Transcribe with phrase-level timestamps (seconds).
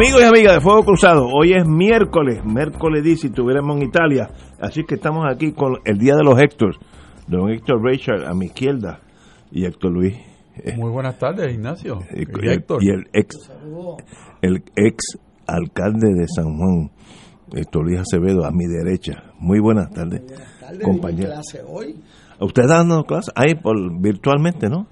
[0.00, 4.30] Amigos y amigas de Fuego Cruzado, hoy es miércoles, miércoles dice si estuviéramos en Italia,
[4.60, 6.76] así que estamos aquí con el Día de los Héctor,
[7.26, 9.00] don Héctor Richard a mi izquierda
[9.50, 10.14] y Héctor Luis.
[10.76, 11.98] Muy buenas tardes, Ignacio.
[12.14, 12.78] Y, y, Héctor.
[12.80, 13.50] y el ex
[14.40, 16.92] el ex alcalde de San Juan,
[17.52, 19.24] Héctor Luis Acevedo, a mi derecha.
[19.40, 21.32] Muy buenas tardes, buenas tardes compañero.
[21.32, 21.96] clase hoy?
[22.38, 23.32] ¿Usted está dando clase?
[23.34, 24.86] Ahí, por, virtualmente, ¿no?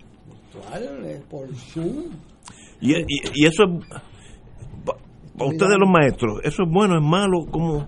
[0.52, 2.06] Virtual, eh, por Zoom.
[2.80, 3.04] Y, y,
[3.34, 4.02] y eso es
[5.36, 7.46] para ustedes los maestros, ¿eso es bueno, es malo?
[7.50, 7.86] ¿Cómo?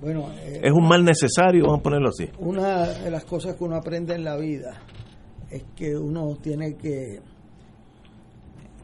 [0.00, 1.64] Bueno, eh, ¿Es un mal necesario?
[1.64, 2.28] Vamos a ponerlo así.
[2.38, 4.82] Una de las cosas que uno aprende en la vida
[5.48, 7.20] es que uno tiene que,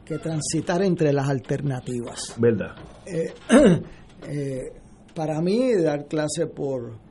[0.05, 2.37] que transitar entre las alternativas.
[2.39, 2.77] ¿Verdad?
[3.05, 3.35] Eh,
[4.29, 4.73] eh,
[5.13, 7.09] para mí, dar clase por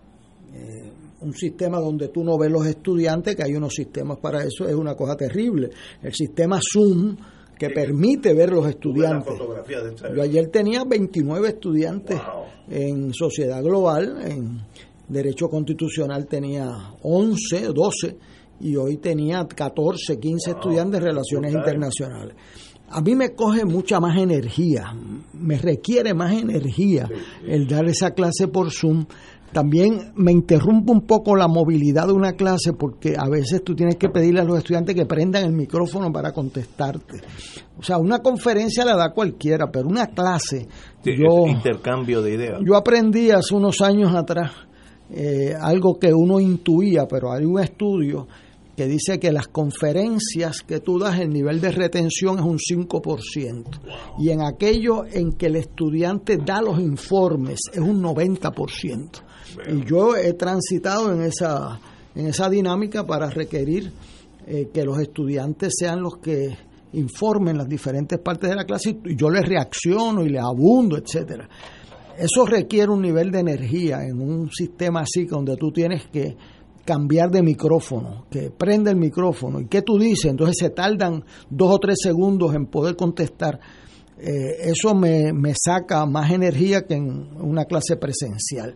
[1.19, 4.73] un sistema donde tú no ves los estudiantes, que hay unos sistemas para eso, es
[4.73, 5.69] una cosa terrible.
[6.01, 7.15] El sistema Zoom
[7.57, 9.33] que permite ver los estudiantes.
[10.15, 12.43] Yo ayer tenía 29 estudiantes wow.
[12.69, 14.61] en Sociedad Global, en
[15.07, 18.17] Derecho Constitucional tenía 11, 12
[18.59, 20.59] y hoy tenía 14, 15 wow.
[20.59, 21.53] estudiantes de Relaciones.
[21.53, 22.35] Internacionales.
[22.89, 24.95] A mí me coge mucha más energía,
[25.33, 27.09] me requiere más energía
[27.45, 29.05] el dar esa clase por Zoom
[29.51, 33.95] también me interrumpe un poco la movilidad de una clase porque a veces tú tienes
[33.95, 37.21] que pedirle a los estudiantes que prendan el micrófono para contestarte.
[37.77, 40.67] O sea, una conferencia la da cualquiera, pero una clase.
[41.03, 42.59] Sí, yo, intercambio de ideas.
[42.65, 44.51] Yo aprendí hace unos años atrás
[45.09, 48.27] eh, algo que uno intuía, pero hay un estudio
[48.75, 53.63] que dice que las conferencias que tú das, el nivel de retención es un 5%.
[54.19, 59.23] Y en aquello en que el estudiante da los informes es un 90%.
[59.65, 61.79] Y yo he transitado en esa,
[62.15, 63.91] en esa dinámica para requerir
[64.45, 66.55] eh, que los estudiantes sean los que
[66.93, 71.49] informen las diferentes partes de la clase y yo les reacciono y les abundo, etcétera.
[72.17, 76.35] Eso requiere un nivel de energía en un sistema así donde tú tienes que
[76.83, 79.59] cambiar de micrófono, que prende el micrófono.
[79.59, 80.31] ¿Y qué tú dices?
[80.31, 83.59] Entonces se tardan dos o tres segundos en poder contestar.
[84.17, 88.75] Eh, eso me, me saca más energía que en una clase presencial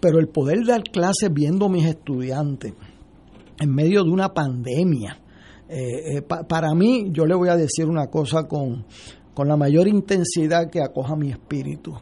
[0.00, 2.74] pero el poder dar clases viendo a mis estudiantes
[3.58, 5.18] en medio de una pandemia,
[5.68, 8.84] eh, eh, pa, para mí, yo le voy a decir una cosa con,
[9.34, 11.94] con la mayor intensidad que acoja mi espíritu.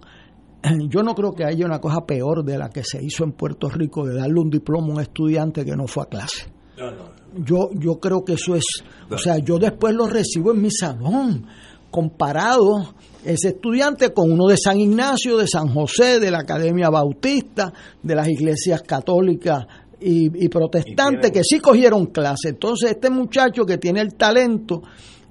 [0.88, 3.68] Yo no creo que haya una cosa peor de la que se hizo en Puerto
[3.68, 6.46] Rico de darle un diploma a un estudiante que no fue a clase.
[6.78, 7.14] No, no.
[7.44, 8.64] Yo, yo creo que eso es,
[9.10, 11.46] o sea, yo después lo recibo en mi salón
[11.90, 17.72] comparado ese estudiante con uno de San Ignacio, de San José, de la Academia Bautista,
[18.02, 19.66] de las iglesias católicas
[20.00, 22.50] y, y protestantes, que sí cogieron clase.
[22.50, 24.82] Entonces, este muchacho que tiene el talento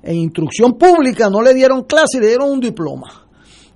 [0.02, 3.28] en instrucción pública no le dieron clase y le dieron un diploma.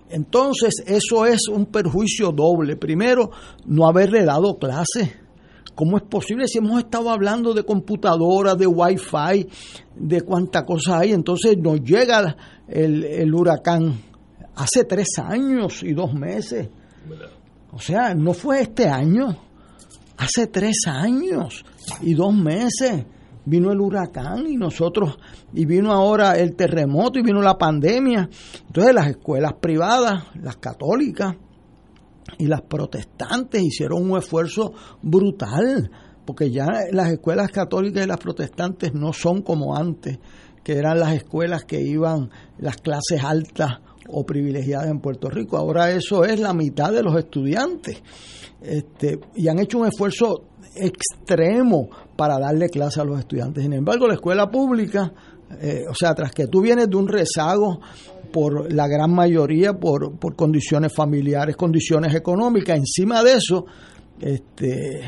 [0.09, 2.75] Entonces, eso es un perjuicio doble.
[2.75, 3.29] Primero,
[3.66, 5.27] no haberle dado clase.
[5.75, 9.47] ¿Cómo es posible si hemos estado hablando de computadoras, de wifi,
[9.95, 11.11] de cuánta cosa hay?
[11.11, 12.35] Entonces nos llega
[12.67, 14.06] el, el huracán
[14.57, 16.69] hace tres años y dos meses.
[17.72, 19.38] O sea, no fue este año,
[20.18, 21.63] hace tres años
[22.01, 23.06] y dos meses
[23.45, 25.18] vino el huracán y nosotros,
[25.53, 28.30] y vino ahora el terremoto y vino la pandemia.
[28.68, 31.36] Entonces las escuelas privadas, las católicas
[32.39, 35.92] y las protestantes hicieron un esfuerzo brutal,
[36.25, 40.19] porque ya las escuelas católicas y las protestantes no son como antes
[40.63, 45.57] que eran las escuelas que iban las clases altas o privilegiadas en Puerto Rico.
[45.57, 48.01] Ahora eso es la mitad de los estudiantes.
[48.62, 53.63] Este, y han hecho un esfuerzo extremo para darle clase a los estudiantes.
[53.63, 55.13] Sin embargo, la escuela pública,
[55.62, 57.80] eh, o sea, tras que tú vienes de un rezago
[58.31, 63.65] por la gran mayoría por, por condiciones familiares, condiciones económicas, encima de eso,
[64.19, 65.01] este,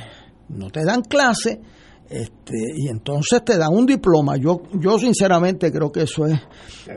[0.49, 1.59] no te dan clase
[2.09, 4.35] Este, y entonces te dan un diploma.
[4.37, 6.39] Yo, yo sinceramente creo que eso es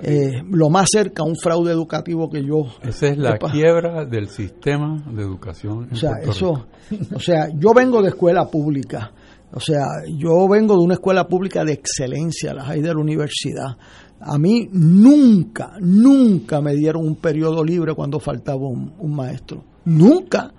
[0.02, 2.64] eh, lo más cerca a un fraude educativo que yo.
[2.82, 5.88] Esa es la quiebra del sistema de educación.
[5.92, 6.66] o sea, eso,
[7.14, 9.12] o sea, yo vengo de escuela pública.
[9.54, 13.76] O sea, yo vengo de una escuela pública de excelencia, las hay de la universidad.
[14.18, 19.62] A mí nunca, nunca me dieron un periodo libre cuando faltaba un, un maestro.
[19.84, 20.54] Nunca.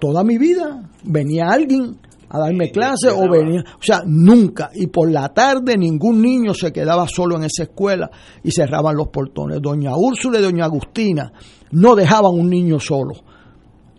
[0.00, 1.98] Toda mi vida venía alguien
[2.30, 4.70] a darme clase o venía, o sea, nunca.
[4.74, 8.10] Y por la tarde ningún niño se quedaba solo en esa escuela
[8.42, 9.60] y cerraban los portones.
[9.62, 11.32] Doña Úrsula y doña Agustina
[11.72, 13.14] no dejaban un niño solo.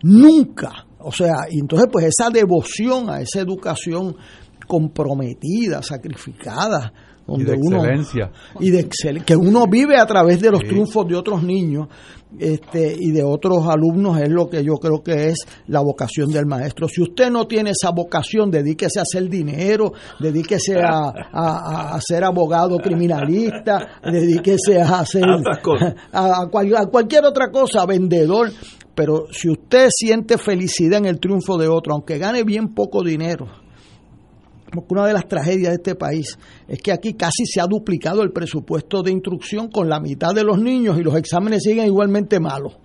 [0.02, 0.86] Nunca.
[1.00, 4.16] O sea, y entonces pues esa devoción a esa educación
[4.66, 6.92] comprometida, sacrificada,
[7.30, 8.30] donde y de uno excelencia.
[8.58, 11.88] y de excel, que uno vive a través de los triunfos de otros niños
[12.38, 16.46] este, y de otros alumnos es lo que yo creo que es la vocación del
[16.46, 16.86] maestro.
[16.88, 22.24] Si usted no tiene esa vocación, dedíquese a hacer dinero, dedíquese a, a, a ser
[22.24, 28.50] abogado criminalista, dedíquese a hacer a, cual, a cualquier otra cosa, vendedor.
[28.94, 33.46] Pero si usted siente felicidad en el triunfo de otro, aunque gane bien poco dinero,
[34.72, 36.38] porque una de las tragedias de este país
[36.68, 40.44] es que aquí casi se ha duplicado el presupuesto de instrucción con la mitad de
[40.44, 42.76] los niños y los exámenes siguen igualmente malos.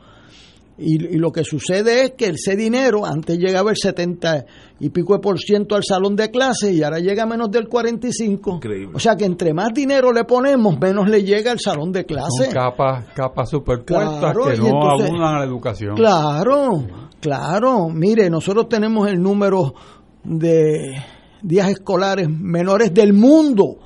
[0.77, 4.45] Y, y, lo que sucede es que ese dinero antes llegaba el 70
[4.81, 7.69] y pico de por ciento al salón de clases y ahora llega a menos del
[7.69, 8.55] 45.
[8.55, 8.91] Increíble.
[8.93, 12.53] O sea que entre más dinero le ponemos, menos le llega al salón de clases.
[12.53, 15.95] Capas, capas superpuestas Claro, que no entonces- abundan a la educación.
[15.95, 16.83] Claro,
[17.21, 17.87] claro.
[17.87, 19.73] Mire, nosotros tenemos el número
[20.25, 21.01] de
[21.45, 23.77] días escolares menores del mundo.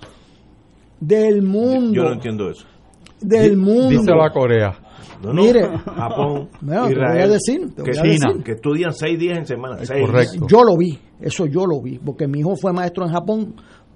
[0.99, 1.93] Del mundo.
[1.93, 2.65] Yo no entiendo eso.
[3.21, 3.89] Del mundo.
[3.89, 4.77] Dice la Corea.
[5.23, 5.43] No, no.
[5.43, 5.67] Mire.
[5.77, 8.27] Japón, te Israel, voy a decir, que, voy a China.
[8.29, 8.43] decir.
[8.43, 9.77] que estudian seis días en semana.
[9.83, 10.05] Seis.
[10.05, 10.47] correcto.
[10.49, 13.55] Yo lo vi, eso yo lo vi, porque mi hijo fue maestro en Japón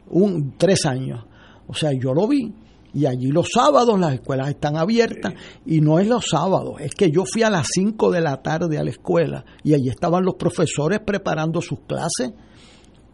[0.09, 1.25] un tres años.
[1.67, 2.53] O sea, yo lo vi.
[2.95, 5.33] Y allí los sábados las escuelas están abiertas.
[5.65, 8.77] Y no es los sábados, es que yo fui a las 5 de la tarde
[8.77, 12.33] a la escuela y allí estaban los profesores preparando sus clases.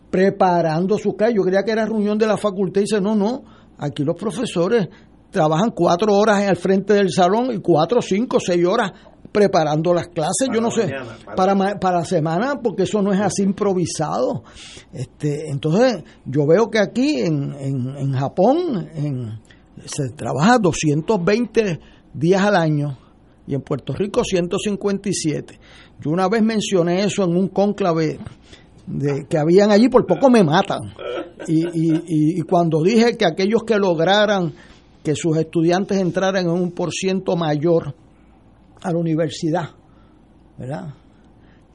[0.09, 1.35] Preparando sus clases.
[1.35, 3.43] Yo creía que era reunión de la facultad y dice, no, no,
[3.77, 4.87] aquí los profesores
[5.31, 8.91] trabajan cuatro horas al frente del salón y cuatro, cinco, seis horas
[9.31, 10.47] preparando las clases.
[10.47, 10.87] Para yo no sé,
[11.25, 14.43] para- para, ma- para semana, porque eso no es así improvisado.
[14.91, 19.39] Este, entonces, yo veo que aquí en, en, en Japón en-
[19.85, 21.79] se trabaja 220
[22.13, 22.97] días al año
[23.45, 25.59] y en Puerto Rico 157.
[26.01, 28.19] Yo una vez mencioné eso en un cónclave
[28.89, 30.79] de, que habían allí, por poco me matan.
[31.47, 32.03] Y, y,
[32.39, 34.51] y- cuando dije que aquellos que lograran
[35.03, 37.95] que sus estudiantes entraran en un por ciento mayor
[38.81, 39.69] a la universidad,
[40.57, 40.93] ¿verdad?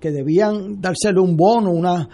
[0.00, 2.08] Que debían dársele un bono, una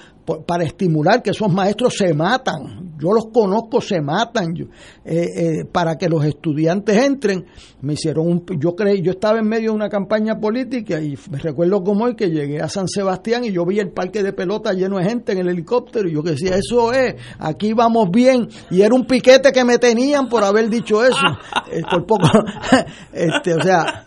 [0.46, 2.90] para estimular que esos maestros se matan.
[2.98, 4.54] Yo los conozco, se matan.
[4.54, 4.66] Yo-
[5.04, 7.46] eh, eh, para que los estudiantes entren,
[7.80, 8.44] me hicieron un.
[8.60, 12.14] Yo creí, yo estaba en medio de una campaña política y me recuerdo como hoy
[12.14, 15.32] que llegué a San Sebastián y yo vi el parque de pelota lleno de gente
[15.32, 18.48] en el helicóptero y yo que decía, eso es, aquí vamos bien.
[18.70, 21.16] Y era un piquete que me tenían por haber dicho eso.
[21.72, 22.26] Eh, por poco.
[23.12, 24.04] este, o sea,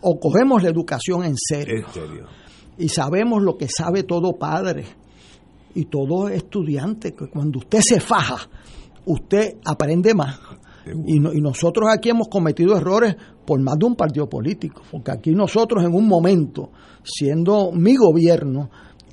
[0.00, 2.26] o cogemos la educación en serio En serio.
[2.78, 4.84] y sabemos lo que sabe todo padre
[5.74, 8.36] y todo estudiante, que cuando usted se faja,
[9.06, 10.38] usted aprende más.
[11.06, 13.14] Y, no- y nosotros aquí hemos cometido errores
[13.46, 16.70] por más de un partido político, porque aquí nosotros en un momento,
[17.02, 18.70] siendo mi gobierno,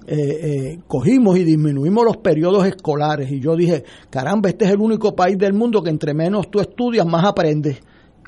[0.08, 4.80] eh, eh, cogimos y disminuimos los periodos escolares y yo dije, caramba, este es el
[4.80, 7.80] único país del mundo que entre menos tú estudias, más aprendes.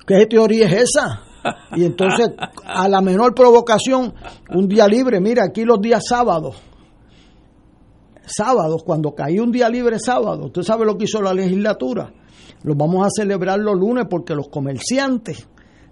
[0.06, 1.22] ¿Qué teoría es esa?
[1.76, 2.30] Y entonces,
[2.66, 4.14] a la menor provocación,
[4.54, 6.56] un día libre, mira, aquí los días sábados,
[8.28, 12.14] sábados, cuando caí un día libre sábado, usted sabe lo que hizo la legislatura,
[12.64, 15.48] los vamos a celebrar los lunes porque los comerciantes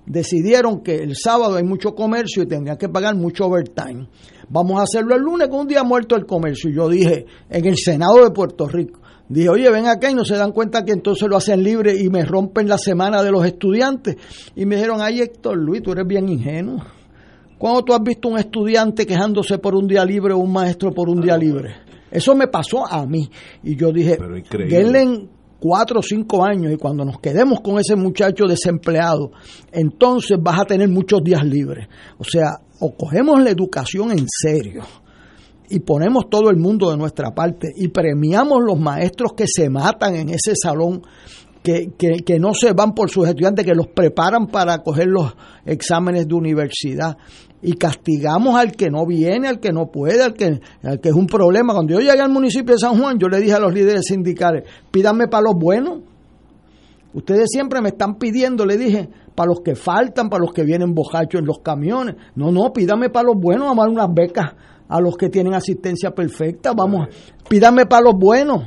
[0.05, 4.07] decidieron que el sábado hay mucho comercio y tendrían que pagar mucho overtime.
[4.49, 6.69] Vamos a hacerlo el lunes con un día muerto el comercio.
[6.69, 10.23] Y yo dije, en el Senado de Puerto Rico, dije, oye, ven acá y no
[10.23, 13.45] se dan cuenta que entonces lo hacen libre y me rompen la semana de los
[13.45, 14.17] estudiantes.
[14.55, 16.83] Y me dijeron, ay Héctor Luis, tú eres bien ingenuo.
[17.57, 21.09] ¿Cuándo tú has visto un estudiante quejándose por un día libre o un maestro por
[21.09, 21.73] un día libre?
[22.15, 23.29] Eso me pasó a mí.
[23.61, 24.17] Y yo dije,
[24.69, 25.27] denle
[25.59, 29.31] cuatro o cinco años y cuando nos quedemos con ese muchacho desempleado,
[29.71, 31.87] entonces vas a tener muchos días libres.
[32.17, 34.83] O sea, o cogemos la educación en serio
[35.69, 40.15] y ponemos todo el mundo de nuestra parte y premiamos los maestros que se matan
[40.15, 41.01] en ese salón,
[41.61, 45.35] que, que, que no se van por sus estudiantes, que los preparan para coger los
[45.65, 47.17] exámenes de universidad
[47.65, 51.15] y castigamos al que no viene, al que no puede, al que, al que es
[51.15, 51.73] un problema.
[51.73, 54.63] Cuando yo llegué al municipio de San Juan, yo le dije a los líderes sindicales,
[54.91, 56.01] pídanme para los buenos.
[57.13, 60.93] Ustedes siempre me están pidiendo, le dije, para los que faltan, para los que vienen
[60.93, 62.15] bojachos en los camiones.
[62.35, 64.53] No, no, pídame para los buenos, vamos a dar unas becas
[64.87, 67.07] a los que tienen asistencia perfecta, vamos,
[67.49, 68.63] pídame para los buenos.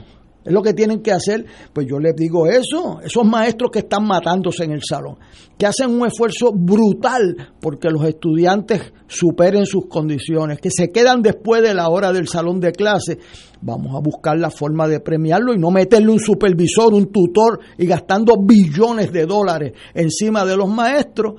[0.49, 1.45] Es lo que tienen que hacer.
[1.75, 5.19] Pues yo les digo eso, esos maestros que están matándose en el salón,
[5.59, 11.63] que hacen un esfuerzo brutal porque los estudiantes superen sus condiciones, que se quedan después
[11.63, 13.19] de la hora del salón de clase.
[13.61, 17.85] Vamos a buscar la forma de premiarlo y no meterle un supervisor, un tutor y
[17.85, 21.35] gastando billones de dólares encima de los maestros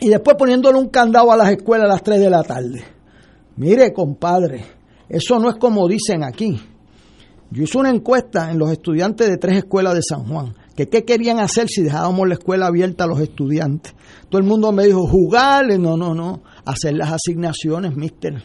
[0.00, 2.82] y después poniéndole un candado a las escuelas a las 3 de la tarde.
[3.56, 4.64] Mire, compadre,
[5.08, 6.60] eso no es como dicen aquí.
[7.54, 11.04] Yo hice una encuesta en los estudiantes de tres escuelas de San Juan, que qué
[11.04, 13.94] querían hacer si dejábamos la escuela abierta a los estudiantes.
[14.28, 18.42] Todo el mundo me dijo, jugarle, no, no, no, hacer las asignaciones, mister,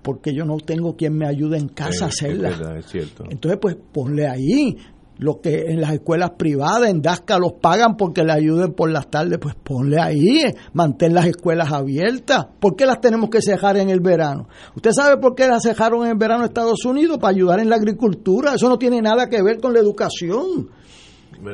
[0.00, 2.60] porque yo no tengo quien me ayude en casa a hacerlas.
[2.78, 3.24] Es cierto.
[3.28, 4.76] Entonces, pues ponle ahí,
[5.20, 9.10] lo que en las escuelas privadas, en DASCA los pagan porque le ayuden por las
[9.10, 10.40] tardes, pues ponle ahí,
[10.72, 12.46] mantén las escuelas abiertas.
[12.58, 14.48] ¿Por qué las tenemos que cejar en el verano?
[14.74, 17.18] ¿Usted sabe por qué las cejaron en el verano en Estados Unidos?
[17.18, 18.54] Para ayudar en la agricultura.
[18.54, 20.70] Eso no tiene nada que ver con la educación.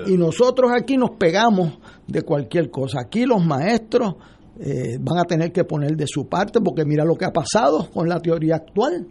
[0.06, 1.72] Y nosotros aquí nos pegamos
[2.06, 3.00] de cualquier cosa.
[3.00, 4.14] Aquí los maestros
[4.60, 7.90] eh, van a tener que poner de su parte porque mira lo que ha pasado
[7.92, 9.08] con la teoría actual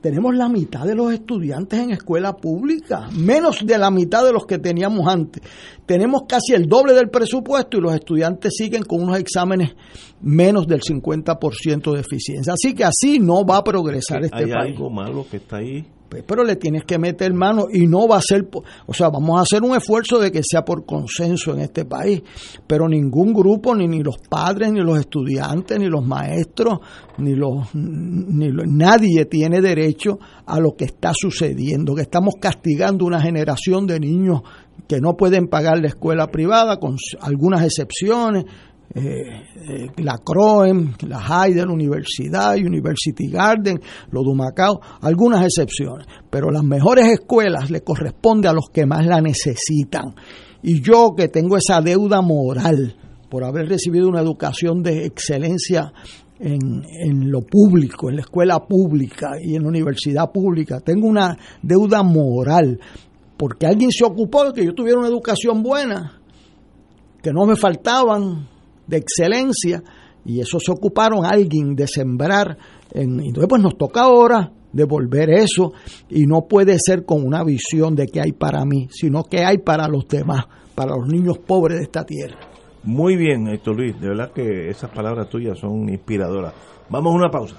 [0.00, 4.46] tenemos la mitad de los estudiantes en escuela pública, menos de la mitad de los
[4.46, 5.42] que teníamos antes.
[5.84, 9.74] Tenemos casi el doble del presupuesto y los estudiantes siguen con unos exámenes
[10.22, 12.54] menos del 50% de eficiencia.
[12.54, 14.54] Así que así no va a progresar este país.
[14.54, 18.08] Hay algo malo que está ahí pues, pero le tienes que meter mano y no
[18.08, 18.48] va a ser,
[18.86, 22.20] o sea, vamos a hacer un esfuerzo de que sea por consenso en este país,
[22.66, 26.80] pero ningún grupo, ni, ni los padres, ni los estudiantes, ni los maestros,
[27.18, 33.20] ni los, ni nadie tiene derecho a lo que está sucediendo, que estamos castigando una
[33.20, 34.42] generación de niños
[34.88, 38.46] que no pueden pagar la escuela privada, con algunas excepciones,
[38.92, 39.02] eh,
[39.68, 43.80] eh, la CROEM, la Hayden Universidad, University Garden,
[44.10, 49.20] los Dumacao, algunas excepciones, pero las mejores escuelas le corresponde a los que más la
[49.20, 50.14] necesitan.
[50.62, 52.96] Y yo que tengo esa deuda moral
[53.30, 55.92] por haber recibido una educación de excelencia
[56.40, 60.80] en, en, lo público, en la escuela pública y en la universidad pública.
[60.80, 62.80] Tengo una deuda moral
[63.36, 66.20] porque alguien se ocupó de que yo tuviera una educación buena,
[67.22, 68.48] que no me faltaban
[68.90, 69.82] de excelencia
[70.24, 72.58] y eso se ocuparon alguien de sembrar.
[72.92, 75.72] En, entonces pues nos toca ahora devolver eso
[76.08, 79.58] y no puede ser con una visión de que hay para mí, sino que hay
[79.58, 80.44] para los demás,
[80.74, 82.38] para los niños pobres de esta tierra.
[82.82, 86.54] Muy bien, Héctor Luis, de verdad que esas palabras tuyas son inspiradoras.
[86.88, 87.56] Vamos a una pausa.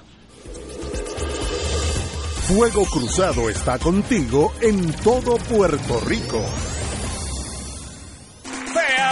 [2.47, 6.41] Fuego Cruzado está contigo en todo Puerto Rico.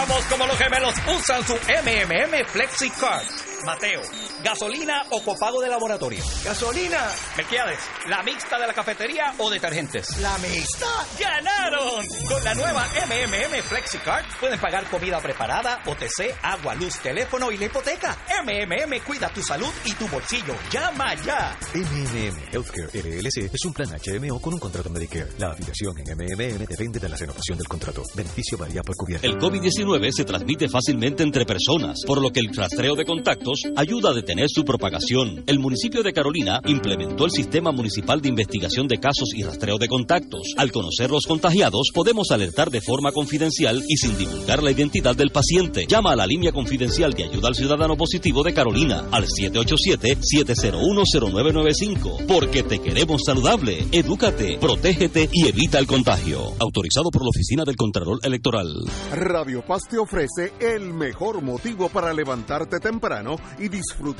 [0.00, 3.26] Veamos cómo los gemelos usan su MMM FlexiCard.
[3.66, 4.00] Mateo,
[4.42, 6.22] ¿gasolina o copago de laboratorio?
[6.44, 7.10] Gasolina.
[7.36, 7.78] Melquiades,
[8.08, 10.18] ¿la mixta de la cafetería o detergentes?
[10.18, 10.86] ¿La mixta?
[11.18, 12.06] ¡Ganaron!
[12.28, 17.66] Con la nueva MMM FlexiCard pueden pagar comida preparada, OTC, agua, luz, teléfono y la
[17.66, 18.16] hipoteca.
[18.42, 20.54] MMM cuida tu salud y tu bolsillo.
[20.70, 21.56] ¡Llama ya!
[21.74, 25.28] MMM Healthcare LLC es un plan HMO con un contrato Medicare.
[25.38, 28.02] La afiliación en MMM depende de la renovación del contrato.
[28.14, 29.26] Beneficio varía por cubierta.
[29.26, 34.10] El COVID-19 se transmite fácilmente entre personas, por lo que el rastreo de contactos ayuda
[34.10, 35.42] a detener su propagación.
[35.48, 39.88] El municipio de Carolina implementó el Sistema Municipal de Investigación de Casos y Rastreo de
[39.88, 40.54] Contactos.
[40.56, 45.30] Al conocer los contagiados, podemos alertar de forma confidencial y sin divulgar la identidad del
[45.30, 45.84] paciente.
[45.88, 52.26] Llama a la línea confidencial de ayuda al ciudadano positivo de Carolina al 787-701-0995.
[52.26, 53.84] Porque te queremos saludable.
[53.90, 56.52] Edúcate, protégete y evita el contagio.
[56.60, 58.68] Autorizado por la Oficina del Contralor Electoral.
[59.12, 64.19] Radio Paz te ofrece el mejor motivo para levantarte temprano y disfrutar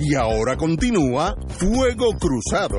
[0.00, 2.78] Y ahora continúa Fuego Cruzado.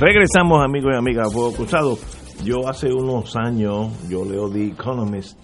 [0.00, 1.98] Regresamos amigos y amigas a Fuego Cruzado.
[2.42, 5.38] Yo hace unos años, yo leo The Economist,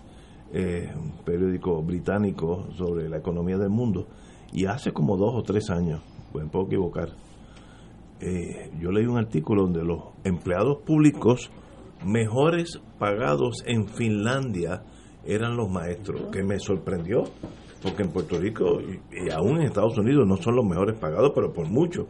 [0.52, 4.08] eh, un periódico británico sobre la economía del mundo,
[4.52, 6.00] y hace como dos o tres años,
[6.32, 7.10] pues puedo equivocar,
[8.20, 11.50] eh, yo leí un artículo donde los empleados públicos
[12.04, 14.82] mejores pagados en Finlandia
[15.24, 17.24] eran los maestros, que me sorprendió,
[17.82, 21.32] porque en Puerto Rico y, y aún en Estados Unidos no son los mejores pagados,
[21.34, 22.06] pero por mucho.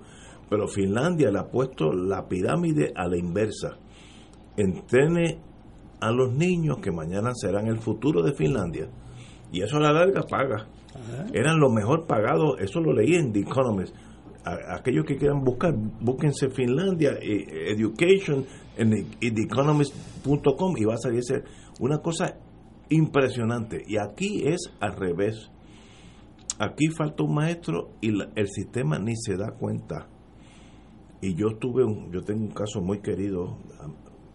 [0.48, 3.78] Pero Finlandia le ha puesto la pirámide a la inversa.
[4.56, 5.40] Entrene
[6.00, 8.88] a los niños que mañana serán el futuro de Finlandia.
[9.50, 10.68] Y eso a la larga paga.
[11.32, 13.94] Eran los mejor pagados, eso lo leí en The Economist
[14.46, 18.44] aquellos que quieran buscar, búsquense Finlandia, eh, Education,
[18.76, 21.22] en the- en theeconomist.com y va a salir
[21.80, 22.36] una cosa
[22.88, 23.82] impresionante.
[23.86, 25.50] Y aquí es al revés.
[26.58, 30.08] Aquí falta un maestro y el sistema ni se da cuenta.
[31.20, 33.58] Y yo tuve un, yo tengo un caso muy querido.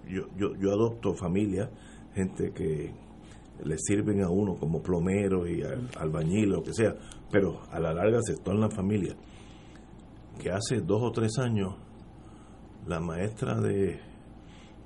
[0.09, 1.69] Yo, yo, yo adopto familia,
[2.13, 2.91] gente que
[3.63, 6.95] le sirven a uno como plomero y al- albañil, lo que sea,
[7.31, 9.15] pero a la larga se tornan familia
[10.41, 11.75] que hace dos o tres años
[12.87, 13.99] la maestra de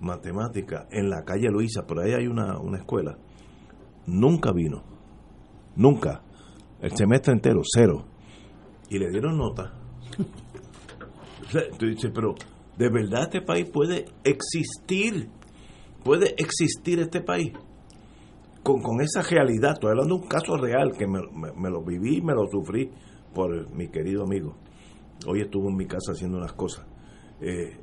[0.02, 3.18] matemática en la calle Luisa, por ahí hay una, una escuela,
[4.06, 4.84] nunca vino,
[5.78, 6.22] nunca,
[6.82, 8.06] el semestre entero, cero,
[8.90, 9.74] y le dieron nota.
[11.80, 12.36] Tú dices, pero
[12.78, 15.30] ¿de verdad este país puede existir?
[16.04, 17.54] ¿Puede existir este país?
[18.62, 21.82] Con, con esa realidad, estoy hablando de un caso real que me, me- me lo
[21.84, 22.92] viví me lo sufrí
[23.34, 24.56] por mi querido amigo
[25.28, 26.86] hoy estuvo en mi casa haciendo unas cosas.
[27.42, 27.78] Eh,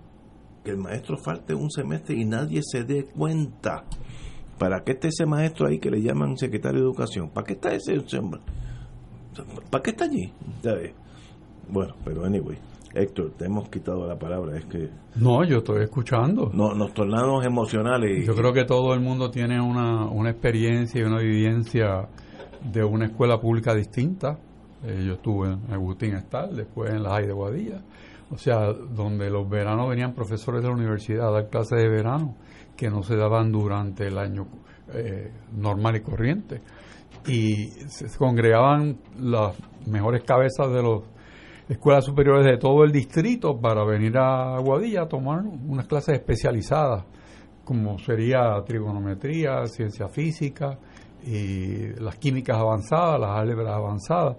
[0.65, 3.85] que el maestro falte un semestre y nadie se dé cuenta.
[4.59, 7.31] ¿Para qué está ese maestro ahí que le llaman secretario de educación?
[7.31, 8.41] ¿Para qué está ese hombre?
[9.71, 10.33] ¿Para qué está allí?
[11.69, 12.59] Bueno, pero anyway,
[12.95, 14.57] Héctor, te hemos quitado la palabra.
[14.59, 16.51] Es que No, yo estoy escuchando.
[16.53, 18.23] no, nos tornamos emocionales.
[18.23, 22.09] y- Yo creo que todo el mundo tiene una, una experiencia y una vivencia
[22.71, 24.39] de una escuela pública distinta.
[24.85, 27.83] Eh, yo estuve en Agustín Estal, después en la High de Guadilla.
[28.31, 32.37] O sea, donde los veranos venían profesores de la universidad a dar clases de verano
[32.77, 34.47] que no se daban durante el año
[34.95, 36.63] eh, normal y corriente.
[37.27, 41.03] Y se congregaban las mejores cabezas de las
[41.69, 47.05] escuelas superiores de todo el distrito para venir a Guadilla a tomar unas clases especializadas
[47.65, 50.79] como sería trigonometría, ciencia física
[51.25, 54.37] y las químicas avanzadas, las álgebras avanzadas,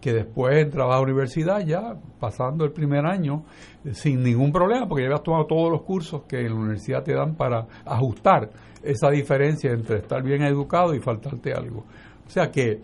[0.00, 3.44] que después entraba a la universidad ya pasando el primer año
[3.84, 7.02] eh, sin ningún problema, porque ya habías tomado todos los cursos que en la universidad
[7.02, 8.50] te dan para ajustar
[8.82, 11.84] esa diferencia entre estar bien educado y faltarte algo.
[12.26, 12.80] O sea que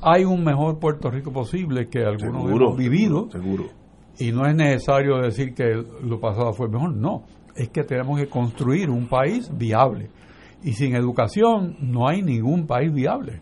[0.00, 3.64] hay un mejor Puerto Rico posible que algunos Seguro, hemos vivido seguro.
[4.18, 7.24] y no es necesario decir que lo pasado fue mejor, no,
[7.56, 10.10] es que tenemos que construir un país viable.
[10.62, 13.40] Y sin educación no hay ningún país viable.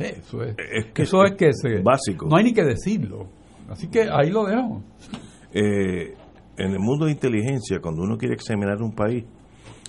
[0.00, 0.56] Eso es,
[0.94, 2.26] que eso es es que se, básico.
[2.26, 3.28] No hay ni que decirlo.
[3.68, 4.82] Así que ahí lo dejo.
[5.52, 6.14] Eh,
[6.56, 9.24] en el mundo de inteligencia, cuando uno quiere examinar un país,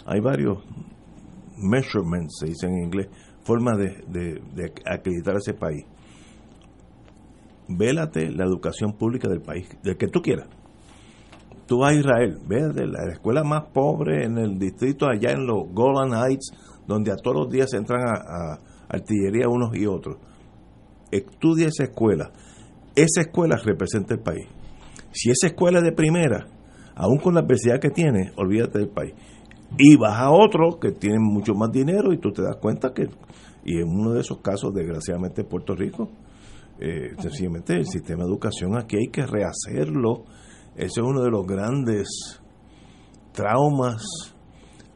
[0.06, 0.60] hay varios
[1.58, 3.08] measurements, se dice en inglés,
[3.44, 5.86] formas de, de, de acreditar ese país.
[7.68, 10.48] Vélate la educación pública del país, del que tú quieras.
[11.68, 15.70] Tú vas a Israel, vélate la escuela más pobre en el distrito allá en los
[15.72, 16.52] Golan Heights,
[16.86, 20.18] donde a todos los días entran a, a artillería unos y otros.
[21.12, 22.32] Estudia esa escuela.
[22.96, 24.48] Esa escuela representa el país.
[25.12, 26.48] Si esa escuela es de primera,
[26.96, 29.14] aún con la adversidad que tiene, olvídate del país.
[29.78, 33.08] Y vas a otro que tiene mucho más dinero y tú te das cuenta que,
[33.64, 36.10] y en uno de esos casos, desgraciadamente, en Puerto Rico,
[36.80, 40.26] eh, sencillamente el sistema de educación aquí hay que rehacerlo.
[40.76, 42.42] Ese es uno de los grandes
[43.34, 44.04] traumas,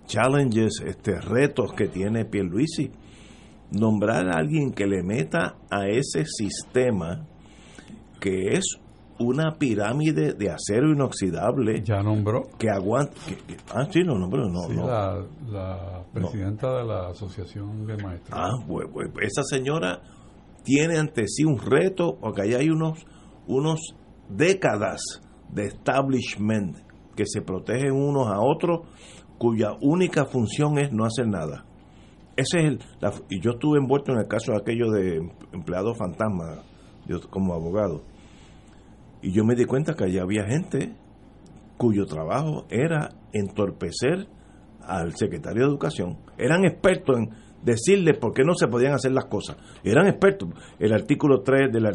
[0.06, 2.92] challenges, este, retos que tiene Pierluisi.
[3.80, 7.28] Nombrar a alguien que le meta a ese sistema
[8.20, 8.80] que es
[9.20, 11.82] una pirámide de acero inoxidable.
[11.84, 12.44] Ya nombró.
[12.58, 13.14] Que aguanta.
[13.74, 14.64] ah, sí, no nombró, no.
[14.64, 14.88] Sí, no.
[14.88, 18.38] La, la, presidenta de la Asociación de Maestros.
[18.38, 20.02] Ah, pues, pues, esa señora
[20.64, 23.06] tiene ante sí un reto, porque allá hay unos,
[23.48, 23.80] unos
[24.30, 25.02] décadas
[25.50, 26.78] de establishment
[27.16, 28.88] que se protegen unos a otros,
[29.38, 31.66] cuya única función es no hacer nada.
[32.38, 32.80] Ese es el,
[33.30, 35.18] y yo estuve envuelto en el caso de aquello de
[35.54, 36.64] empleados fantasma,
[37.08, 38.04] yo como abogado.
[39.22, 40.94] Y yo me di cuenta que allá había gente
[41.78, 44.28] cuyo trabajo era entorpecer
[44.82, 46.18] al secretario de Educación.
[46.38, 47.30] Eran expertos en
[47.64, 49.58] decirle por qué no se podían hacer las cosas.
[49.84, 50.50] Eran expertos.
[50.78, 51.92] El artículo 3 de la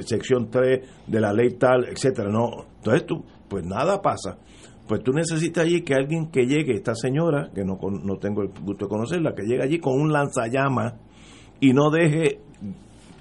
[0.00, 2.28] sección 3 de la ley tal, etcétera.
[2.30, 4.38] No, entonces tú, pues nada pasa.
[4.86, 8.48] Pues tú necesitas allí que alguien que llegue, esta señora, que no, no tengo el
[8.48, 10.94] gusto de conocerla, que llegue allí con un lanzallamas
[11.60, 12.40] y no deje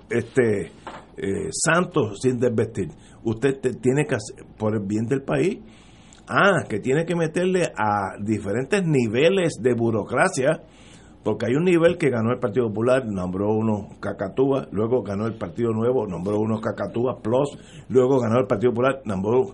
[0.10, 0.72] este
[1.18, 2.90] eh, santos sin desvestir.
[3.24, 5.60] Usted tiene que hacer, por el bien del país,
[6.28, 10.64] ah, que tiene que meterle a diferentes niveles de burocracia
[11.24, 15.36] porque hay un nivel que ganó el Partido Popular, nombró unos cacatúas, luego ganó el
[15.36, 19.54] Partido Nuevo, nombró unos cacatúas plus, luego ganó el Partido Popular, nombró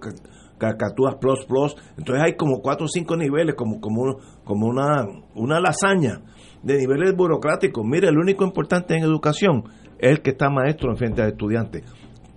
[0.59, 1.75] cacatúas plus plus.
[1.97, 6.21] Entonces hay como cuatro o cinco niveles, como, como, como una, una lasaña
[6.61, 7.83] de niveles burocráticos.
[7.83, 9.63] Mire, el único importante en educación
[9.97, 11.83] es el que está maestro en frente al estudiante.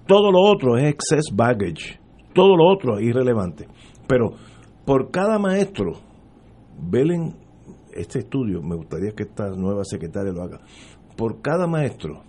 [0.06, 2.00] Todo lo otro es excess baggage.
[2.32, 3.68] Todo lo otro es irrelevante.
[4.08, 4.30] Pero
[4.84, 5.92] por cada maestro,
[6.78, 7.36] velen
[7.92, 10.60] este estudio, me gustaría que esta nueva secretaria lo haga,
[11.16, 12.22] por cada maestro,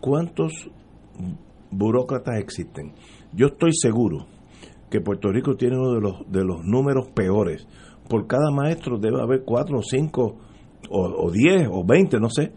[0.00, 0.70] ¿cuántos
[1.70, 2.92] burócratas existen?
[3.32, 4.26] Yo estoy seguro
[4.90, 7.66] que Puerto Rico tiene uno de los, de los números peores.
[8.08, 10.36] Por cada maestro debe haber cuatro o cinco
[10.90, 12.52] o, diez o veinte, no sé,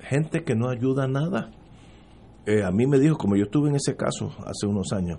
[0.00, 1.50] gente que no ayuda a nada.
[2.46, 5.18] Eh, a mí me dijo, como yo estuve en ese caso hace unos años,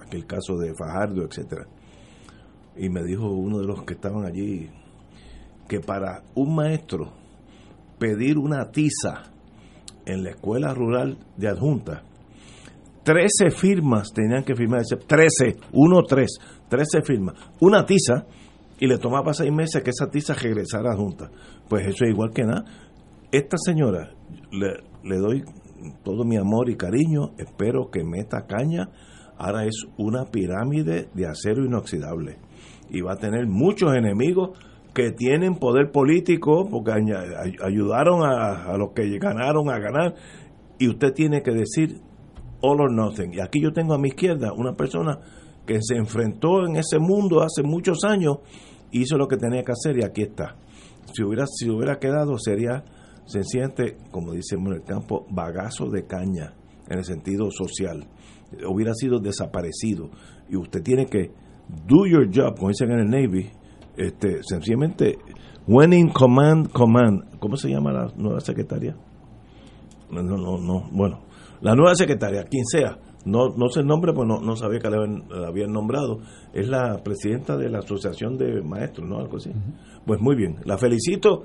[0.00, 1.66] aquel caso de Fajardo, etcétera,
[2.76, 4.70] y me dijo uno de los que estaban allí,
[5.68, 7.12] que para un maestro
[7.98, 9.24] pedir una tiza
[10.06, 12.04] en la escuela rural de adjunta,
[13.02, 16.30] 13 firmas tenían que firmar, 13, 1, 3,
[16.68, 18.26] 13 firmas, una tiza,
[18.78, 21.30] y le tomaba seis meses que esa tiza regresara a adjunta.
[21.68, 22.64] Pues eso es igual que nada.
[23.30, 24.10] Esta señora,
[24.50, 25.44] le, le doy
[26.02, 28.88] todo mi amor y cariño, espero que meta caña,
[29.36, 32.38] ahora es una pirámide de acero inoxidable.
[32.90, 34.58] Y va a tener muchos enemigos
[34.94, 36.92] que tienen poder político, porque
[37.62, 40.14] ayudaron a, los que ganaron a ganar,
[40.78, 42.00] y usted tiene que decir
[42.62, 43.32] all or nothing.
[43.34, 45.18] Y aquí yo tengo a mi izquierda una persona
[45.66, 48.38] que se enfrentó en ese mundo hace muchos años,
[48.90, 50.56] hizo lo que tenía que hacer y aquí está.
[51.12, 52.84] Si hubiera, si hubiera quedado sería
[53.26, 56.54] sencillamente, como decimos en el campo, bagazo de caña
[56.88, 58.06] en el sentido social.
[58.68, 60.10] Hubiera sido desaparecido.
[60.48, 61.30] Y usted tiene que
[61.86, 63.48] do your job, como dicen en el Navy,
[63.96, 65.18] este, sencillamente,
[65.66, 67.38] when in command, command.
[67.38, 68.96] ¿Cómo se llama la nueva secretaria?
[70.10, 71.20] No, no, no, bueno,
[71.60, 74.88] la nueva secretaria, quien sea, no, no sé el nombre, pues no, no sabía que
[74.88, 74.96] la
[75.46, 76.20] habían, nombrado,
[76.52, 79.18] es la presidenta de la Asociación de Maestros, ¿no?
[79.18, 79.50] Algo así.
[80.06, 81.44] Pues muy bien, la felicito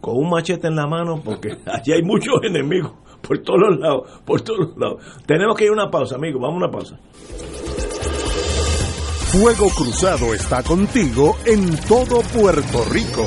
[0.00, 2.92] con un machete en la mano porque allí hay muchos enemigos
[3.26, 5.02] por todos los lados, por todos los lados.
[5.26, 6.98] Tenemos que ir a una pausa, amigos, vamos a una pausa.
[9.32, 13.26] Fuego Cruzado está contigo en todo Puerto Rico.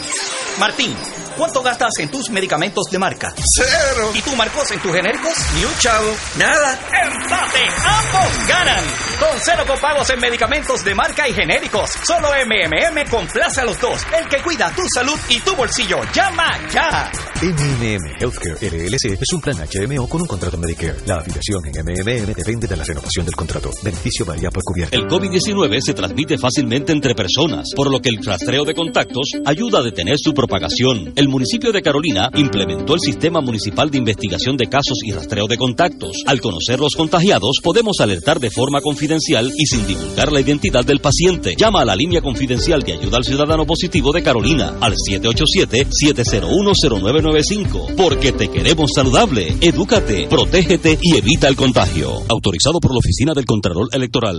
[0.60, 0.94] Martín.
[1.38, 3.32] ¿Cuánto gastas en tus medicamentos de marca?
[3.54, 4.10] Cero.
[4.12, 5.32] ¿Y tú, Marcos, en tus genéricos?
[5.54, 6.12] Ni un chavo.
[6.36, 6.72] Nada.
[6.72, 7.60] ¡Empate!
[7.86, 8.84] ¡Ambos ganan!
[9.20, 11.90] Con cero copagos en medicamentos de marca y genéricos.
[12.04, 14.00] Solo MMM complace a los dos.
[14.18, 16.00] El que cuida tu salud y tu bolsillo.
[16.12, 17.08] ¡Llama ya!
[17.40, 20.96] MMM Healthcare LLC es un plan HMO con un contrato Medicare.
[21.06, 23.70] La afiliación en MMM depende de la renovación del contrato.
[23.80, 24.96] Beneficio varía por cubierta.
[24.96, 29.78] El COVID-19 se transmite fácilmente entre personas, por lo que el rastreo de contactos ayuda
[29.78, 31.12] a detener su propagación.
[31.14, 35.56] El municipio de Carolina implementó el Sistema Municipal de Investigación de Casos y Rastreo de
[35.56, 36.22] Contactos.
[36.26, 41.00] Al conocer los contagiados, podemos alertar de forma confidencial y sin divulgar la identidad del
[41.00, 41.54] paciente.
[41.56, 46.72] Llama a la línea confidencial de ayuda al ciudadano positivo de Carolina al 787 701
[47.96, 49.56] porque te queremos saludable.
[49.60, 52.22] Edúcate, protégete y evita el contagio.
[52.28, 54.38] Autorizado por la Oficina del Contralor Electoral.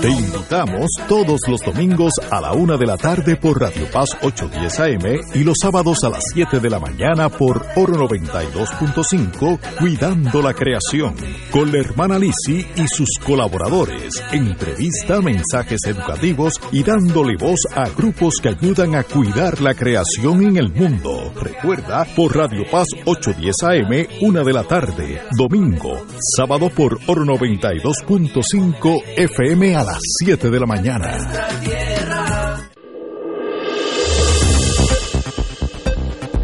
[0.00, 4.80] Te invitamos todos los domingos a la una de la tarde por Radio Paz 810
[4.80, 10.52] AM y los sábados a las 7 de la mañana por Oro 92.5 Cuidando la
[10.52, 11.14] Creación
[11.50, 14.22] con la hermana Lisi y sus colaboradores.
[14.30, 20.58] Entrevista, mensajes educativos y dándole voz a grupos que ayudan a cuidar la creación en
[20.58, 21.32] el mundo.
[21.40, 26.04] Recuerda, por Radio Paz 810 AM, una de la tarde, domingo,
[26.36, 31.93] sábado por Oro 92.5 FM a las 7 de la mañana.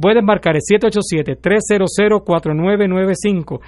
[0.00, 3.60] pueden marcar el 787-300-4995,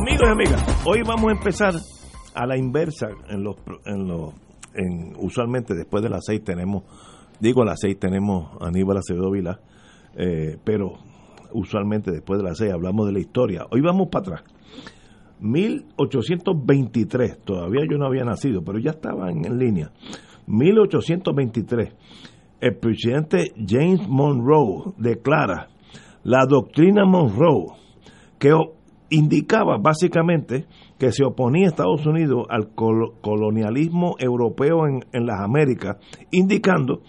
[0.00, 1.74] Amigos y amigas, hoy vamos a empezar
[2.34, 3.08] a la inversa.
[3.28, 4.34] En los, en los,
[4.74, 6.84] en, usualmente después de las seis tenemos,
[7.38, 9.60] digo a las seis tenemos a Aníbal Acevedo Vila,
[10.16, 10.94] eh, pero
[11.52, 13.66] usualmente después de las seis hablamos de la historia.
[13.70, 14.59] Hoy vamos para atrás.
[15.40, 19.90] 1823, todavía yo no había nacido, pero ya estaba en, línea.
[20.46, 21.92] 1823,
[22.60, 25.68] el presidente James Monroe declara
[26.22, 27.66] la doctrina Monroe,
[28.38, 28.52] que
[29.10, 30.66] indicaba básicamente
[30.98, 35.96] que se oponía Estados Unidos al colo- colonialismo europeo en, en las Américas,
[36.30, 37.00] indicando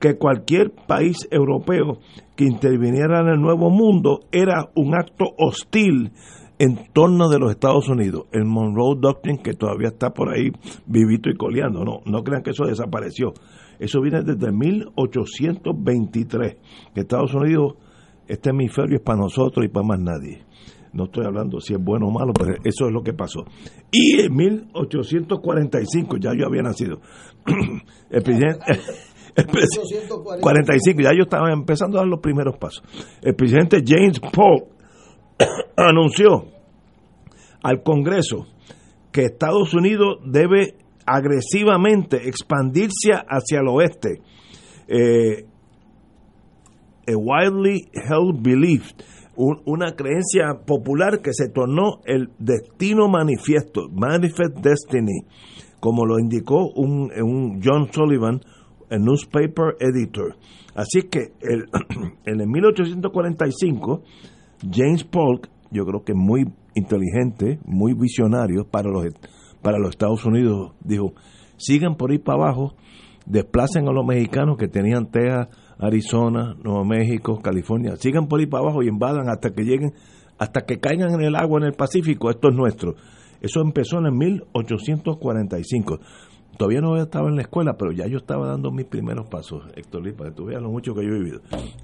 [0.00, 1.98] que cualquier país europeo
[2.36, 6.10] que interviniera en el Nuevo Mundo era un acto hostil
[6.58, 8.26] en torno de los Estados Unidos.
[8.32, 10.50] El Monroe Doctrine, que todavía está por ahí
[10.86, 13.32] vivito y coleando, no, no crean que eso desapareció.
[13.78, 16.56] Eso viene desde 1823,
[16.94, 17.74] que Estados Unidos,
[18.26, 20.44] este hemisferio es para nosotros y para más nadie.
[20.92, 23.44] No estoy hablando si es bueno o malo, pero eso es lo que pasó.
[23.92, 27.00] Y en 1845, ya yo había nacido,
[28.10, 28.64] el presidente...
[29.36, 32.82] el presi- 45, ya yo estaba empezando a dar los primeros pasos.
[33.20, 34.68] El presidente James Polk
[35.76, 36.46] anunció
[37.62, 38.46] al Congreso
[39.12, 40.74] que Estados Unidos debe
[41.06, 44.20] agresivamente expandirse hacia el oeste.
[44.88, 45.46] Eh,
[47.08, 48.90] a widely held belief,
[49.36, 55.22] un- una creencia popular que se tornó el destino manifiesto, Manifest Destiny,
[55.78, 58.40] como lo indicó un, un John Sullivan,
[58.90, 60.36] el newspaper editor.
[60.74, 61.66] Así que el,
[62.26, 64.02] en el 1845,
[64.72, 69.06] James Polk, yo creo que muy inteligente, muy visionario para los,
[69.62, 71.12] para los Estados Unidos, dijo,
[71.56, 72.74] sigan por ahí para abajo,
[73.26, 75.48] desplacen a los mexicanos que tenían Texas,
[75.78, 79.92] Arizona, Nuevo México, California, sigan por ahí para abajo y invadan hasta que lleguen,
[80.38, 82.94] hasta que caigan en el agua en el Pacífico, esto es nuestro.
[83.40, 86.00] Eso empezó en el 1845.
[86.56, 90.02] Todavía no estaba en la escuela, pero ya yo estaba dando mis primeros pasos, Héctor
[90.02, 91.40] Luis, para que tú veas lo mucho que yo he vivido.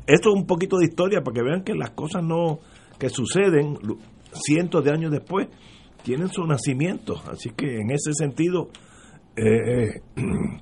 [0.06, 2.58] Esto es un poquito de historia para que vean que las cosas no
[2.98, 3.76] que suceden
[4.32, 5.48] cientos de años después
[6.02, 7.16] tienen su nacimiento.
[7.30, 8.68] Así que en ese sentido,
[9.36, 10.00] eh,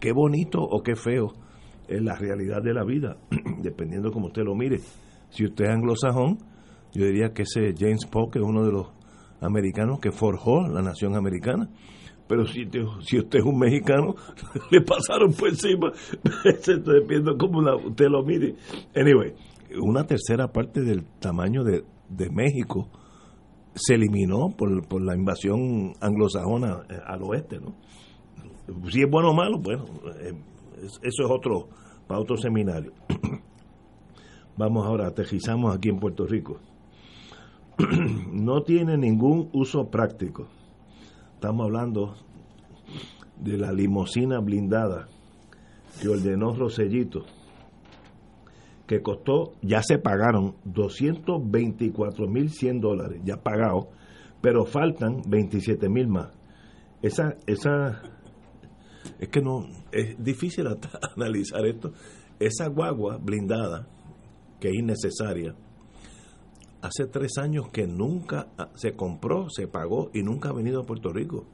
[0.00, 1.32] qué bonito o qué feo
[1.88, 3.16] es la realidad de la vida,
[3.62, 4.78] dependiendo como usted lo mire.
[5.30, 6.38] Si usted es anglosajón,
[6.92, 8.88] yo diría que ese James Polk es uno de los
[9.40, 11.68] americanos que forjó la nación americana.
[12.26, 14.14] Pero si, te- si usted es un mexicano,
[14.70, 15.92] le pasaron por encima.
[16.66, 18.54] Dependiendo cómo usted lo mire.
[18.96, 19.34] Anyway,
[19.80, 22.88] una tercera parte del tamaño de, de México
[23.74, 27.74] se eliminó por, por la invasión anglosajona eh, al oeste, ¿no?
[28.90, 29.84] Si es bueno o malo, bueno,
[30.20, 30.32] eh,
[30.82, 31.68] es- eso es otro,
[32.06, 32.92] para otro seminario.
[34.56, 36.58] Vamos ahora, aterrizamos aquí en Puerto Rico.
[38.32, 40.46] no tiene ningún uso práctico.
[41.44, 42.16] Estamos hablando
[43.38, 45.08] de la limosina blindada
[46.00, 47.26] que ordenó Rosellito,
[48.86, 53.90] que costó, ya se pagaron 224.100 dólares, ya pagado,
[54.40, 56.30] pero faltan 27.000 más.
[57.02, 58.00] Esa, esa,
[59.18, 60.66] es que no, es difícil
[61.14, 61.92] analizar esto.
[62.40, 63.86] Esa guagua blindada,
[64.58, 65.54] que es innecesaria,
[66.84, 70.84] hace tres años que nunca ah, se compró, se pagó y nunca ha venido a
[70.84, 71.46] Puerto Rico.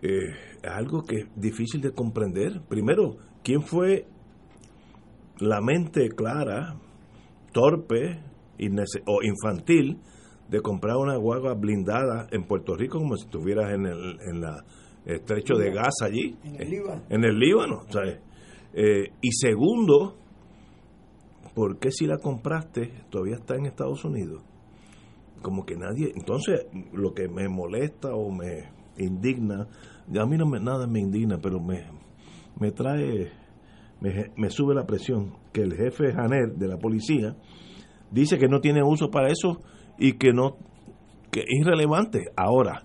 [0.00, 0.30] Eh,
[0.62, 2.62] es algo que es difícil de comprender.
[2.68, 4.06] Primero, ¿quién fue
[5.38, 6.76] la mente clara,
[7.52, 8.20] torpe
[9.06, 9.98] o infantil
[10.48, 14.64] de comprar una guagua blindada en Puerto Rico como si estuvieras en el en la
[15.04, 16.36] estrecho de Gaza allí?
[16.42, 17.02] En el Líbano.
[17.10, 18.18] En el Líbano, ¿sabes?
[18.72, 20.16] Eh, y segundo,
[21.58, 24.44] ¿por qué si la compraste todavía está en Estados Unidos?
[25.42, 26.12] Como que nadie...
[26.14, 29.66] Entonces, lo que me molesta o me indigna,
[30.16, 31.82] a mí no me, nada me indigna, pero me,
[32.60, 33.32] me trae,
[34.00, 37.34] me, me sube la presión, que el jefe Janer de la policía
[38.12, 39.60] dice que no tiene uso para eso
[39.98, 40.58] y que no,
[41.32, 42.26] que es irrelevante.
[42.36, 42.84] Ahora,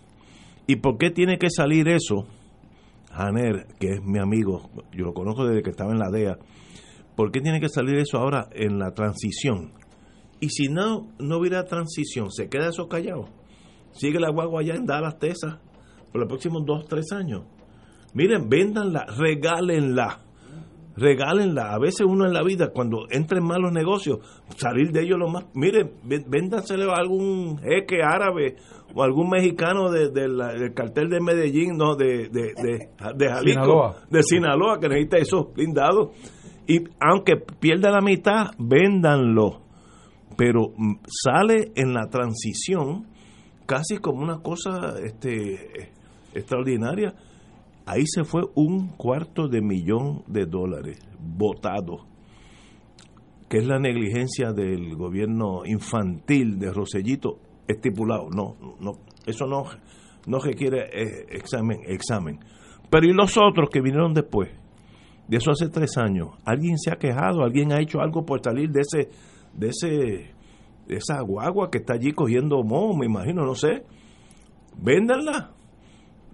[0.66, 2.26] ¿y por qué tiene que salir eso?
[3.12, 6.40] Janer, que es mi amigo, yo lo conozco desde que estaba en la DEA,
[7.16, 9.72] ¿por qué tiene que salir eso ahora en la transición?
[10.40, 13.30] Y si no, no hubiera transición, ¿se queda eso callado?
[13.92, 15.58] Sigue la guagua allá en Dallas, Texas,
[16.12, 17.44] por los próximos dos, tres años.
[18.14, 20.20] Miren, véndanla, regálenla,
[20.96, 21.74] regálenla.
[21.74, 24.20] A veces uno en la vida, cuando entra en malos negocios,
[24.58, 25.46] salir de ellos lo más...
[25.54, 28.56] Miren, vé- véndanselo a algún jeque árabe
[28.94, 33.28] o algún mexicano de- de la- del cartel de Medellín, no, de, de, de, de
[33.30, 33.96] Jalisco, Sinaloa.
[34.10, 36.10] de Sinaloa, que necesita esos blindados.
[36.68, 39.62] Y aunque pierda la mitad, véndanlo.
[40.38, 43.08] Pero mm, sale en la transición
[43.66, 45.92] casi como una cosa este,
[46.34, 47.14] extraordinaria.
[47.86, 52.06] Ahí se fue un cuarto de millón de dólares votado,
[53.50, 58.30] que es la negligencia del gobierno infantil de Rosellito estipulado.
[58.30, 58.94] No, no,
[59.26, 59.66] eso no,
[60.28, 62.40] no requiere eh, examen, examen.
[62.90, 64.50] Pero ¿y los otros que vinieron después?
[65.28, 66.30] De eso hace tres años.
[66.46, 67.44] ¿Alguien se ha quejado?
[67.44, 69.10] ¿Alguien ha hecho algo por salir de ese,
[69.54, 70.34] de ese,
[70.88, 73.84] de esa guagua que está allí cogiendo moho, me imagino, no sé?
[74.78, 75.52] Véndanla.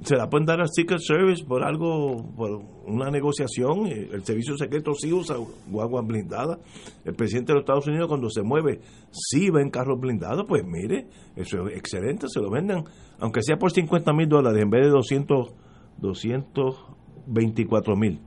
[0.02, 3.86] Se la pueden dar al Secret Service por algo, por una negociación.
[3.86, 5.36] El servicio secreto sí usa
[5.68, 6.58] guaguas blindadas.
[7.04, 8.80] El presidente de los Estados Unidos cuando se mueve
[9.12, 10.46] sí va en carros blindados.
[10.48, 12.86] Pues mire, eso es excelente, se lo venden.
[13.20, 15.54] Aunque sea por 50 mil dólares en vez de 200,
[15.98, 18.22] 224 mil.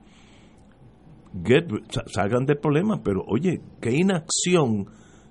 [2.07, 4.85] Salgan del problema, pero oye, qué inacción,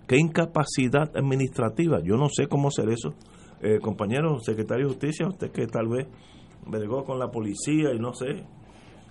[0.06, 2.00] qué incapacidad administrativa.
[2.02, 3.14] Yo no sé cómo hacer eso.
[3.60, 6.08] Eh, compañero secretario de Justicia, usted que tal vez
[6.66, 8.44] bregó con la policía y no sé.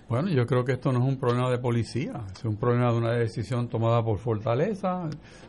[0.08, 2.98] Bueno, yo creo que esto no es un problema de policía, es un problema de
[2.98, 5.08] una decisión tomada por Fortaleza,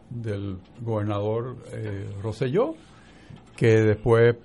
[0.09, 2.75] del gobernador eh, Rosselló,
[3.57, 4.37] que después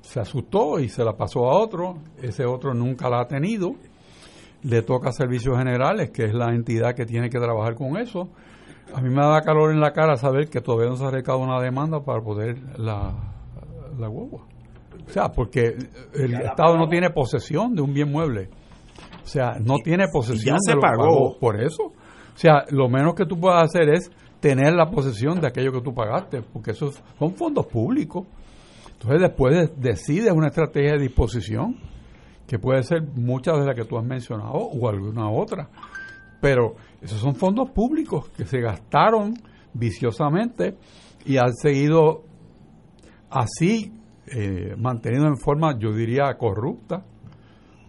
[0.00, 3.76] se asustó y se la pasó a otro, ese otro nunca la ha tenido,
[4.64, 8.30] le toca a Servicios Generales, que es la entidad que tiene que trabajar con eso.
[8.94, 11.38] A mí me da calor en la cara saber que todavía no se ha recado
[11.38, 13.12] una demanda para poder la,
[13.98, 14.46] la guagua.
[15.06, 15.76] O sea, porque
[16.14, 18.48] el Estado no tiene posesión de un bien mueble.
[19.22, 21.38] O sea, no tiene posesión se pagó.
[21.38, 21.84] por eso.
[21.84, 24.10] O sea, lo menos que tú puedes hacer es
[24.40, 28.26] tener la posesión de aquello que tú pagaste, porque esos son fondos públicos.
[28.92, 31.76] Entonces después decides una estrategia de disposición,
[32.46, 35.68] que puede ser muchas de las que tú has mencionado o alguna otra.
[36.40, 39.34] Pero esos son fondos públicos que se gastaron
[39.72, 40.76] viciosamente
[41.24, 42.24] y han seguido
[43.30, 43.92] así
[44.26, 47.04] eh, mantenido en forma, yo diría, corrupta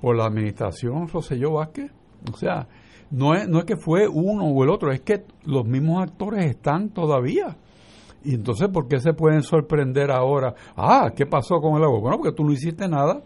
[0.02, 1.92] por la administración Roselló Vázquez.
[2.32, 2.68] O sea,
[3.12, 6.46] no es, no es que fue uno o el otro, es que los mismos actores
[6.46, 7.58] están todavía.
[8.24, 10.56] Y entonces, ¿por qué se pueden sorprender ahora?
[10.76, 12.00] Ah, ¿qué pasó con el agua?
[12.00, 13.24] Bueno, porque tú no hiciste nada.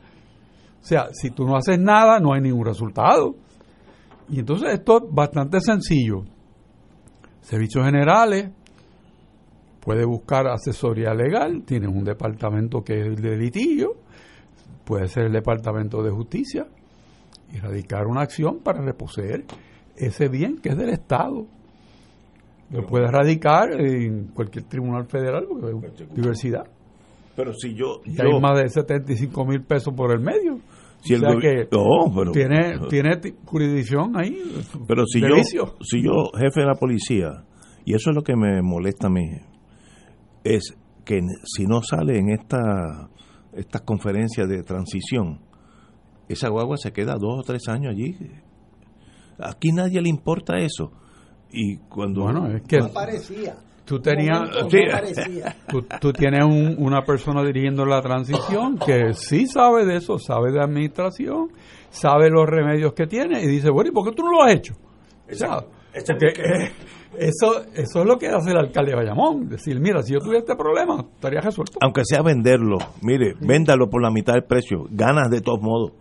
[0.81, 3.35] O sea, si tú no haces nada, no hay ningún resultado.
[4.29, 6.23] Y entonces esto es bastante sencillo.
[7.41, 8.49] Servicios generales,
[9.81, 13.95] puede buscar asesoría legal, tiene un departamento que es el de litigio,
[14.85, 16.67] puede ser el departamento de justicia,
[17.51, 19.45] y radicar una acción para reposeer
[19.95, 21.45] ese bien que es del Estado.
[22.71, 26.65] Lo puede radicar en cualquier tribunal federal, porque hay diversidad.
[27.39, 28.01] Pero si yo.
[28.03, 30.59] Y hay más de 75 mil pesos por el medio.
[30.99, 31.69] Si el que
[32.33, 34.37] tiene, tiene jurisdicción ahí.
[34.85, 37.45] Pero si yo, si yo, jefe de la policía,
[37.85, 39.29] y eso es lo que me molesta a mí,
[40.43, 40.75] es
[41.05, 43.09] que si no sale en esta
[43.53, 45.39] estas conferencias de transición,
[46.27, 48.17] esa guagua se queda dos o tres años allí.
[49.39, 50.91] Aquí nadie le importa eso.
[51.49, 52.79] Y cuando bueno, es que
[53.89, 54.51] Tú tenías,
[55.99, 56.45] tú, tienes
[56.77, 61.49] una persona dirigiendo la transición que sí sabe de eso, sabe de administración,
[61.89, 64.53] sabe los remedios que tiene y dice, bueno, ¿y por qué tú no lo has
[64.53, 64.75] hecho?
[67.17, 69.49] Eso, eso es lo que hace el alcalde de Bayamón.
[69.49, 71.79] Decir, mira, si yo tuviera este problema, estaría resuelto.
[71.81, 75.93] Aunque sea venderlo, mire, véndalo por la mitad del precio, ganas de todos modos.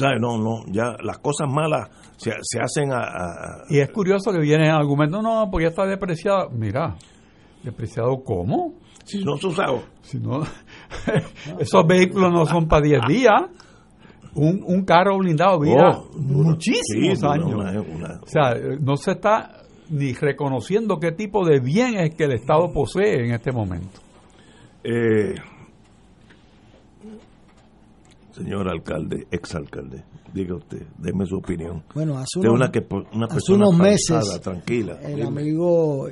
[0.00, 4.64] No, no, ya las cosas malas se, se hacen a, Y es curioso que viene
[4.64, 6.50] el argumento, no, porque ya está depreciado.
[6.50, 6.96] Mira,
[7.62, 8.74] ¿depreciado cómo?
[9.04, 9.82] Si no se usado.
[10.02, 10.42] Si no,
[11.58, 13.42] esos vehículos no son para 10 días.
[14.34, 17.52] Un, un carro blindado, mira, oh, muchísimos años.
[18.22, 22.72] O sea, no se está ni reconociendo qué tipo de bien es que el Estado
[22.72, 24.00] posee en este momento.
[24.82, 25.34] Eh,
[28.42, 31.84] señor alcalde, exalcalde, diga usted, deme su opinión.
[31.94, 32.70] Bueno, hace unos,
[33.12, 36.08] una, unos meses, tranquila, el amigo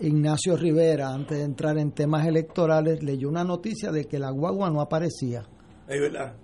[0.00, 4.70] Ignacio Rivera, antes de entrar en temas electorales, leyó una noticia de que la guagua
[4.70, 5.44] no aparecía.
[5.88, 6.34] Es verdad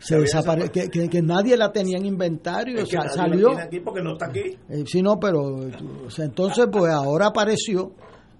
[0.00, 3.50] se desaparece, que, que, nadie la tenía en inventario, o sea, salió.
[3.50, 4.56] aquí porque no está aquí.
[4.68, 5.60] Eh, sí, no, pero
[6.18, 7.92] entonces pues ahora apareció,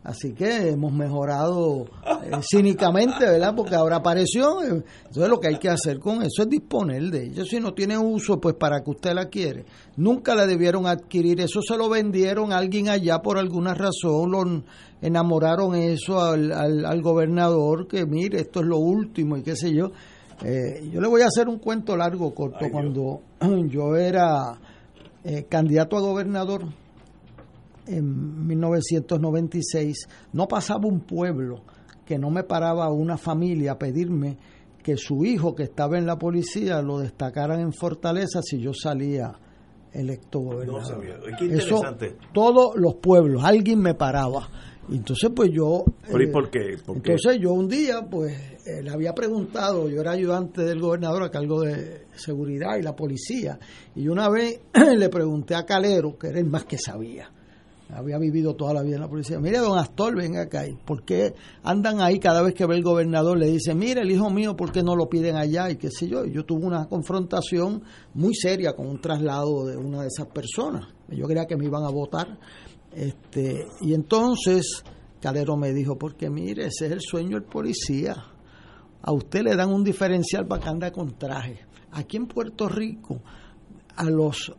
[0.05, 1.87] así que hemos mejorado
[2.25, 3.55] eh, cínicamente, ¿verdad?
[3.55, 7.27] Porque ahora apareció, eh, entonces lo que hay que hacer con eso es disponer de
[7.27, 7.45] ella.
[7.45, 9.65] Si no tiene uso, pues para que usted la quiere.
[9.97, 14.63] Nunca la debieron adquirir, eso se lo vendieron a alguien allá por alguna razón, lo
[15.03, 19.73] enamoraron eso al, al, al gobernador, que mire, esto es lo último y qué sé
[19.73, 19.93] yo
[20.45, 22.67] eh, yo le voy a hacer un cuento largo, corto.
[22.71, 23.21] Cuando
[23.69, 24.59] yo era
[25.25, 26.65] eh, candidato a gobernador
[27.91, 31.63] en 1996, no pasaba un pueblo
[32.05, 34.37] que no me paraba una familia a pedirme
[34.83, 39.33] que su hijo que estaba en la policía lo destacaran en Fortaleza si yo salía
[39.93, 41.05] electo gobernador.
[41.51, 41.83] Eso,
[42.33, 44.49] todos los pueblos, alguien me paraba
[44.93, 45.85] entonces, pues yo...
[46.07, 46.77] ¿Pero y eh, por qué?
[46.85, 47.13] ¿Por qué?
[47.13, 48.33] entonces yo un día, pues,
[48.67, 52.97] eh, le había preguntado, yo era ayudante del gobernador a cargo de seguridad y la
[52.97, 53.59] policía,
[53.95, 54.61] y una vez
[54.97, 57.31] le pregunté a Calero, que era el más que sabía,
[57.95, 61.05] había vivido toda la vida en la policía, mire, don Astor, venga acá, ¿y ¿por
[61.05, 63.39] qué andan ahí cada vez que ve el gobernador?
[63.39, 65.71] Le dice, mire, el hijo mío, ¿por qué no lo piden allá?
[65.71, 67.83] Y qué sé yo, yo tuve una confrontación
[68.15, 71.85] muy seria con un traslado de una de esas personas, yo creía que me iban
[71.85, 72.39] a votar,
[72.93, 74.83] este, y entonces
[75.21, 78.17] Calero me dijo, porque mire, ese es el sueño del policía.
[79.03, 81.61] A usted le dan un diferencial para que anda con traje.
[81.93, 83.21] Aquí en Puerto Rico,
[83.97, 84.53] a los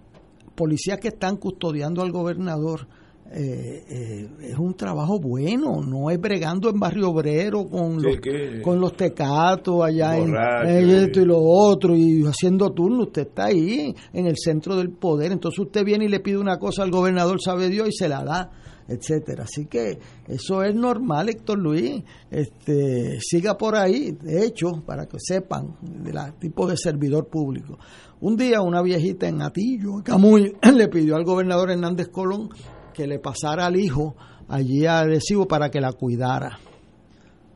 [0.56, 2.88] policías que están custodiando al gobernador,
[3.34, 8.18] eh, eh, es un trabajo bueno, no es bregando en barrio obrero con, Sí, los,
[8.20, 13.04] que- con los tecatos allá en, Borracho, en esto y lo otro y haciendo turno,
[13.04, 16.58] usted está ahí en el centro del poder, entonces usted viene y le pide una
[16.60, 18.52] cosa al gobernador, sabe Dios, y se la da,
[18.88, 19.44] etcétera.
[19.46, 25.18] Así que eso es normal, Héctor Luis, este, siga por ahí, de hecho, para que
[25.20, 27.78] sepan, del tipo de servidor público.
[28.20, 32.50] Un día una viejita en Atillo, Camuy, le pidió al gobernador Hernández Colón
[32.92, 34.16] que le pasara al hijo
[34.48, 36.60] allí a Arecibo para que la cuidara.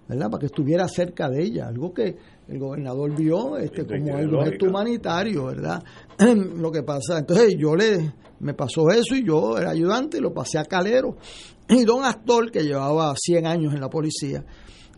[0.07, 0.29] ¿verdad?
[0.29, 2.15] Para que estuviera cerca de ella, algo que
[2.47, 5.83] el gobernador vio este, como algo gesto humanitario, ¿verdad?
[6.57, 10.33] lo que pasa, entonces yo le, me pasó eso y yo era ayudante y lo
[10.33, 11.17] pasé a Calero.
[11.67, 14.45] Y don Astor, que llevaba 100 años en la policía,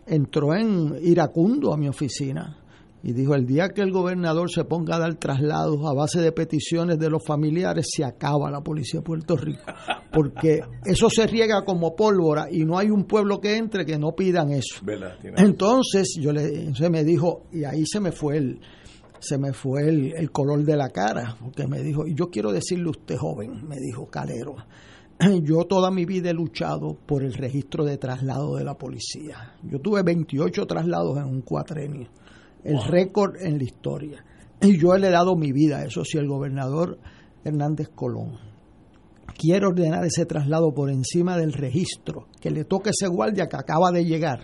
[0.06, 2.58] entró en iracundo a mi oficina
[3.08, 6.30] y dijo, el día que el gobernador se ponga a dar traslados a base de
[6.30, 9.62] peticiones de los familiares, se acaba la policía de Puerto Rico.
[10.12, 14.12] Porque eso se riega como pólvora y no hay un pueblo que entre que no
[14.12, 14.84] pidan eso.
[15.38, 18.60] Entonces yo le entonces me dijo, y ahí se me fue el
[19.20, 22.52] se me fue el, el color de la cara, porque me dijo, y yo quiero
[22.52, 24.54] decirle a usted joven, me dijo Calero,
[25.42, 29.54] yo toda mi vida he luchado por el registro de traslado de la policía.
[29.62, 32.08] Yo tuve 28 traslados en un cuatrenio,
[32.68, 34.24] el récord en la historia.
[34.60, 36.98] Y yo le he dado mi vida a eso, si el gobernador
[37.44, 38.38] Hernández Colón
[39.38, 43.92] quiere ordenar ese traslado por encima del registro, que le toque ese guardia que acaba
[43.92, 44.40] de llegar,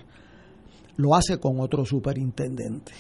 [0.97, 2.93] lo hace con otro superintendente.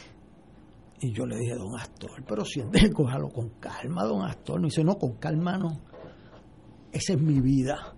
[1.01, 4.61] Y yo le dije, don Astor, pero siente, cójalo con calma, don Astor.
[4.61, 5.81] Me dice, no, con calma no.
[6.91, 7.95] Esa es mi vida.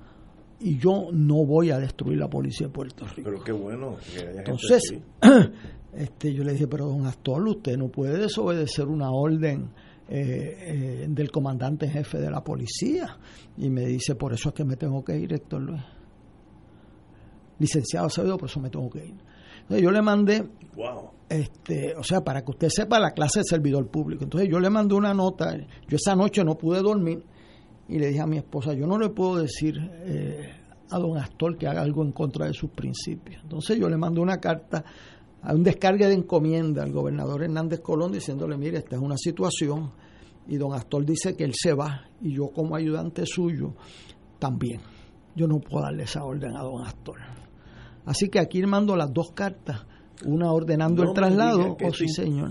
[0.61, 3.31] Y yo no voy a destruir la policía de Puerto Rico.
[3.31, 4.83] Pero qué bueno que haya Entonces.
[5.97, 9.71] este, yo le dije, pero don Astor, usted no puede desobedecer una orden
[10.09, 13.19] eh, eh, del comandante en jefe de la policía.
[13.57, 15.83] Y me dice, por eso es que me tengo que ir, Héctor Luis.
[17.59, 19.15] Licenciado Acevedo, por eso me tengo que ir.
[19.63, 21.11] Entonces yo le mandé Wow.
[21.29, 24.25] este, o sea, para que usted sepa la clase de servidor público.
[24.25, 27.25] Entonces yo le mandé una nota, yo esa noche no pude dormir
[27.89, 30.51] y le dije a mi esposa, yo no le puedo decir eh,
[30.91, 33.43] a don Astor que haga algo en contra de sus principios.
[33.43, 34.85] Entonces yo le mandé una carta
[35.49, 39.93] a un descargue de encomienda al gobernador Hernández Colón diciéndole, mire, esta es una situación
[40.49, 43.75] y don Astor dice que él se va y yo como ayudante suyo
[44.41, 44.81] también.
[45.37, 47.19] Yo no puedo darle esa orden a don Astor.
[48.05, 49.85] Así que aquí mando las dos cartas,
[50.25, 52.51] una ordenando No el traslado, que oh sí señor.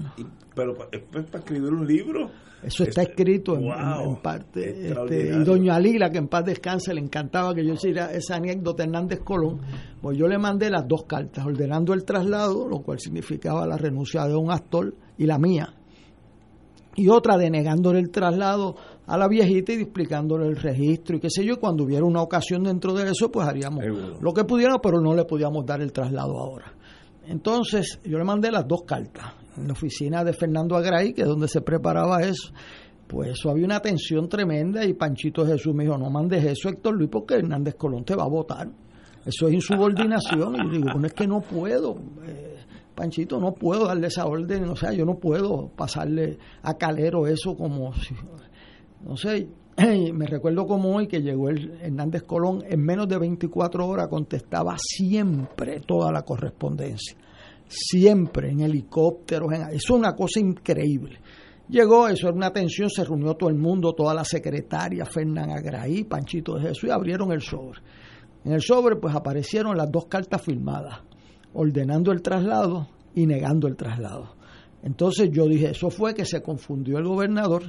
[0.55, 2.29] Pero pa- es para escribir un libro.
[2.65, 4.89] Eso está Este, escrito en, en- wow, en parte.
[4.89, 8.83] Este, y doña Lila, que en paz descanse, le encantaba que yo hiciera esa anécdota
[8.83, 9.59] de Hernández Colón.
[10.01, 14.25] Pues yo le mandé las dos cartas, ordenando el traslado, lo cual significaba la renuncia
[14.25, 15.73] de un actor y la mía.
[16.97, 21.43] Y otra denegándole el traslado a la viejita y explicándole el registro y qué sé
[21.43, 21.59] yo.
[21.59, 24.17] Cuando hubiera una ocasión dentro de eso, pues haríamos Seguro.
[24.21, 26.73] lo que pudiéramos, pero no le podíamos dar el traslado ahora.
[27.27, 31.27] Entonces, yo le mandé las dos cartas en la oficina de Fernando Agray, que es
[31.27, 32.51] donde se preparaba eso.
[33.07, 37.09] Pues había una tensión tremenda y Panchito Jesús me dijo, no mandes eso, Héctor Luis,
[37.11, 38.67] porque Hernández Colón te va a votar.
[39.25, 40.55] Eso es insubordinación.
[40.55, 41.95] Y yo digo, bueno, es que no puedo,
[42.25, 42.57] eh,
[42.93, 44.69] Panchito, no puedo darle esa orden.
[44.69, 48.15] O sea, yo no puedo pasarle a Calero eso como si...
[49.01, 49.47] No sé,
[50.13, 54.75] me recuerdo como hoy que llegó el Hernández Colón, en menos de 24 horas contestaba
[54.77, 57.17] siempre toda la correspondencia.
[57.67, 61.19] Siempre, en helicópteros, en, eso es una cosa increíble.
[61.67, 66.03] Llegó, eso era una tensión, se reunió todo el mundo, toda la secretaria, Fernán Agraí,
[66.03, 67.81] Panchito de Jesús, y abrieron el sobre.
[68.45, 70.99] En el sobre, pues aparecieron las dos cartas firmadas,
[71.53, 74.35] ordenando el traslado y negando el traslado.
[74.83, 77.63] Entonces yo dije, eso fue que se confundió el gobernador,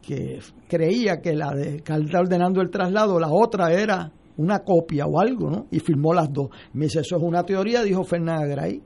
[0.00, 5.20] que creía que la de carta ordenando el traslado, la otra era una copia o
[5.20, 5.66] algo, ¿no?
[5.70, 6.48] Y firmó las dos.
[6.72, 8.80] Me dice, eso es una teoría, dijo Fernán Agray.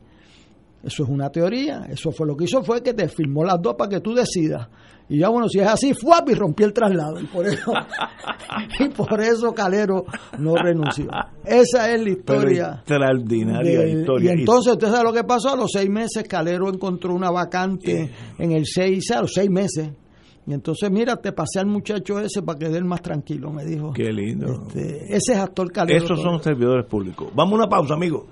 [0.83, 1.87] Eso es una teoría.
[1.89, 4.69] Eso fue lo que hizo fue que te firmó las dos para que tú decidas.
[5.09, 7.21] Y ya bueno, si es así, fue y rompí el traslado.
[7.21, 7.73] Y por eso,
[8.81, 10.05] y por eso Calero
[10.39, 11.09] no renunció.
[11.45, 12.75] Esa es la historia.
[12.81, 14.35] extraordinaria historia.
[14.35, 15.51] Y entonces, ¿usted sabe lo que pasó?
[15.51, 19.91] A los seis meses, Calero encontró una vacante en el 6, a los seis meses.
[20.47, 23.93] Y entonces, mira, te pasé al muchacho ese para que dé más tranquilo, me dijo.
[23.93, 24.67] Qué lindo.
[24.69, 26.05] Este, ese es actor Calero.
[26.05, 27.29] Esos son servidores públicos.
[27.35, 28.27] Vamos a una pausa, amigo.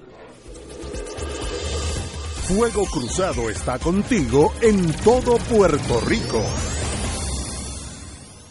[2.47, 6.41] Fuego Cruzado está contigo en todo Puerto Rico.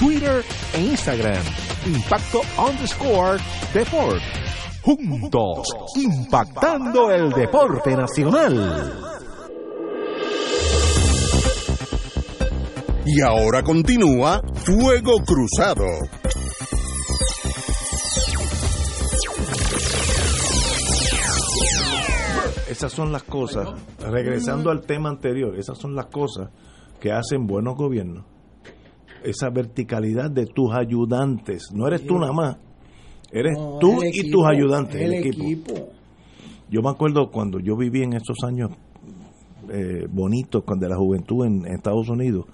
[0.00, 0.42] Twitter
[0.74, 1.44] e Instagram
[1.86, 3.38] Impacto underscore
[3.72, 4.22] Deport
[4.82, 8.92] juntos, impactando el deporte nacional.
[13.04, 15.84] Y ahora continúa Fuego Cruzado.
[22.68, 26.48] Esas son las cosas, regresando al tema anterior, esas son las cosas
[27.00, 28.24] que hacen buenos gobiernos.
[29.24, 32.56] Esa verticalidad de tus ayudantes, no eres tú nada más,
[33.32, 35.90] Eres tú y tus ayudantes, el, equipo.
[36.68, 38.70] Yo me acuerdo cuando yo viví en esos años
[39.72, 42.46] eh, bonitos de la juventud en, Estados Unidos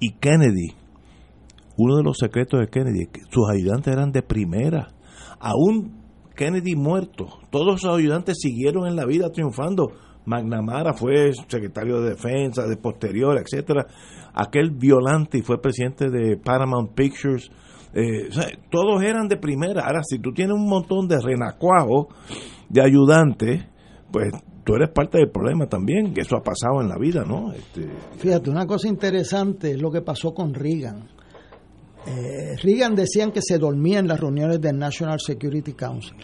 [0.00, 0.74] y Kennedy,
[1.76, 4.88] uno de los secretos de Kennedy, sus ayudantes eran de primera.
[5.38, 6.00] Aún
[6.34, 9.92] Kennedy muerto, todos sus ayudantes siguieron en la vida triunfando.
[10.26, 13.86] McNamara fue secretario de defensa, de posterior, etcétera.
[14.34, 17.50] Aquel violante y fue presidente de Paramount Pictures
[17.92, 18.28] eh,
[18.70, 19.82] todos eran de primera.
[19.82, 22.06] Ahora, si tú tienes un montón de renacuajos,
[22.68, 23.64] de ayudantes,
[24.12, 24.32] pues
[24.64, 27.52] tú eres parte del problema también, que eso ha pasado en la vida, ¿no?
[27.52, 27.88] Este...
[28.18, 31.08] Fíjate, una cosa interesante es lo que pasó con Reagan.
[32.06, 36.16] Eh, Reagan decían que se dormía en las reuniones del National Security Council,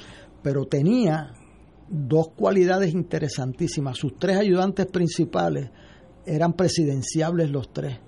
[0.43, 1.33] pero tenía
[1.89, 3.99] dos cualidades interesantísimas.
[3.99, 5.71] Sus tres ayudantes principales
[6.27, 7.99] eran presidenciables los tres.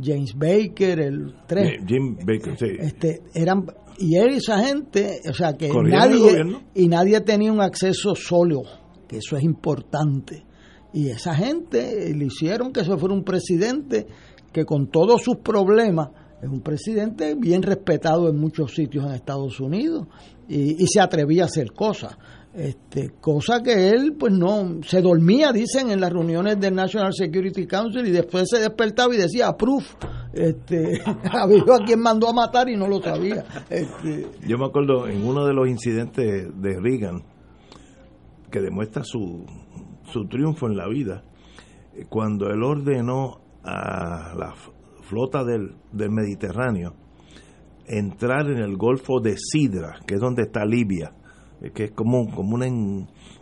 [0.00, 1.80] James Baker, el tres.
[1.86, 2.66] Jim Baker, sí.
[2.78, 3.66] Este, eran,
[3.98, 6.44] y él y esa gente, o sea que nadie,
[6.74, 8.62] y nadie tenía un acceso sólido,
[9.08, 10.44] que eso es importante.
[10.92, 14.06] Y esa gente le hicieron que eso fuera un presidente
[14.52, 16.10] que con todos sus problemas
[16.42, 20.06] es un presidente bien respetado en muchos sitios en Estados Unidos
[20.48, 22.16] y, y se atrevía a hacer cosas
[22.58, 27.68] este, cosa que él pues no se dormía dicen en las reuniones del National Security
[27.68, 29.94] Council y después se despertaba y decía proof
[30.32, 31.00] este
[31.30, 33.44] había a quien mandó a matar y no lo sabía.
[33.70, 37.22] Este, yo me acuerdo en uno de los incidentes de Reagan
[38.50, 39.46] que demuestra su,
[40.12, 41.22] su triunfo en la vida
[42.08, 44.54] cuando él ordenó a la
[45.02, 46.94] flota del, del Mediterráneo
[47.86, 51.12] entrar en el Golfo de Sidra que es donde está Libia
[51.74, 52.66] que es como, como una,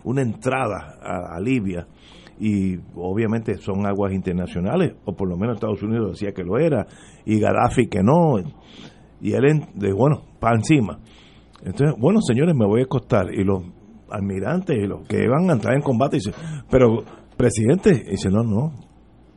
[0.04, 1.86] una entrada a, Libia
[2.38, 6.86] y obviamente son aguas internacionales, o por lo menos Estados Unidos decía que lo era,
[7.24, 8.38] y Gaddafi que no,
[9.20, 10.98] y él de bueno, para encima.
[11.64, 13.62] Entonces, bueno, señores, me voy a acostar, y los
[14.10, 16.34] almirantes y los que van a entrar en combate dicen,
[16.70, 17.04] pero
[17.36, 18.72] presidente, dice, no, no,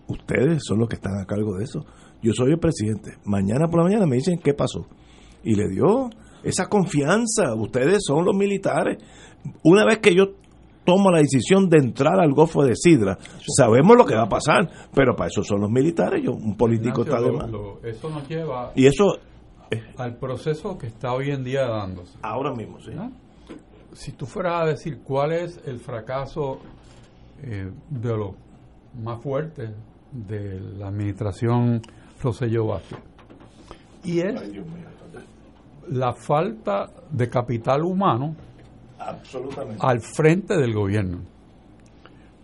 [0.08, 1.86] ustedes son los que están a cargo de eso.
[2.22, 3.18] Yo soy el presidente.
[3.26, 4.88] Mañana por la mañana me dicen qué pasó.
[5.44, 6.10] Y le dio
[6.44, 7.54] esa confianza.
[7.56, 8.98] Ustedes son los militares.
[9.64, 10.26] Una vez que yo
[10.86, 13.18] tomo la decisión de entrar al Golfo de Sidra,
[13.58, 16.24] sabemos lo que va a pasar, pero para eso son los militares.
[16.24, 17.50] Yo, un político Ignacio, está de lo- más.
[17.50, 19.06] lo- eso nos lleva Y eso
[19.98, 22.18] al proceso que está hoy en día dándose.
[22.24, 22.92] ahora mismo, sí.
[23.94, 26.60] Si tú fueras a decir cuál es el fracaso
[27.44, 28.32] eh, de los
[29.04, 29.70] más fuertes
[30.12, 31.82] de la administración
[32.22, 33.00] Rosselló Vázquez,
[34.04, 34.34] y es
[35.92, 38.36] la falta de capital humano
[39.00, 39.78] Absolutamente.
[39.86, 41.20] al frente del gobierno.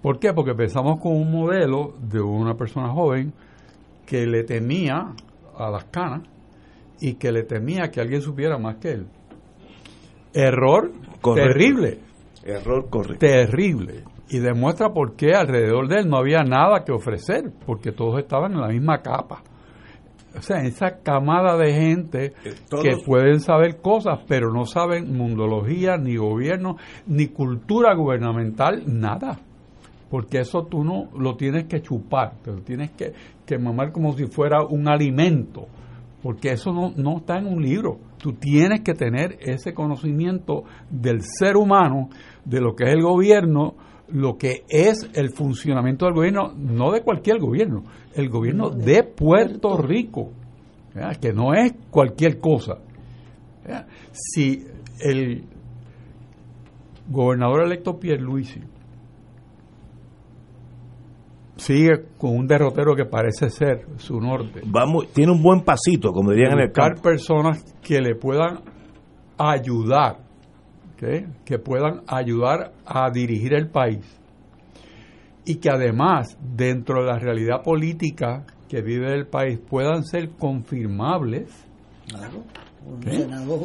[0.02, 0.34] ¿Por qué?
[0.34, 3.34] Porque empezamos con un modelo de una persona joven
[4.06, 5.14] que le temía
[5.58, 6.22] a las canas
[7.00, 9.08] y que le temía que alguien supiera más que él.
[10.34, 10.92] Error
[11.22, 11.50] Correcto.
[11.54, 12.00] terrible,
[12.44, 13.18] Error correcto.
[13.26, 14.04] terrible.
[14.30, 18.54] Y demuestra por qué alrededor de él no había nada que ofrecer, porque todos estaban
[18.54, 19.42] en la misma capa.
[20.38, 22.34] O sea, esa camada de gente
[22.70, 26.78] todos- que pueden saber cosas, pero no saben mundología, ni gobierno,
[27.08, 29.40] ni cultura gubernamental, nada.
[30.10, 33.14] Porque eso tú no lo tienes que chupar, te lo tienes que,
[33.46, 35.68] que mamar como si fuera un alimento.
[36.22, 37.98] Porque eso no, no está en un libro.
[38.18, 42.10] Tú tienes que tener ese conocimiento del ser humano,
[42.44, 43.76] de lo que es el gobierno,
[44.10, 47.84] lo que es el funcionamiento del gobierno, no de cualquier gobierno,
[48.14, 50.32] el gobierno de Puerto Rico,
[50.94, 51.18] ¿verdad?
[51.18, 52.78] que no es cualquier cosa.
[53.64, 53.88] ¿verdad?
[54.12, 54.64] Si
[55.00, 55.44] el
[57.10, 58.62] gobernador electo Pierluisi
[61.58, 66.32] sigue con un derrotero que parece ser su norte, Vamos, tiene un buen pasito, como
[66.32, 67.02] dirían en el buscar campo.
[67.04, 68.60] personas que le puedan
[69.38, 70.25] ayudar,
[70.98, 74.06] que puedan ayudar a dirigir el país
[75.46, 81.50] y que además dentro de la realidad política que vive el país puedan ser confirmables,
[82.08, 82.44] Claro,
[82.86, 83.00] un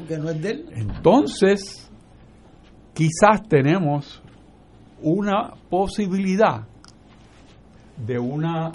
[0.06, 0.64] que no es de él.
[0.74, 1.90] entonces
[2.94, 4.22] quizás tenemos
[5.02, 6.66] una posibilidad
[7.96, 8.72] de una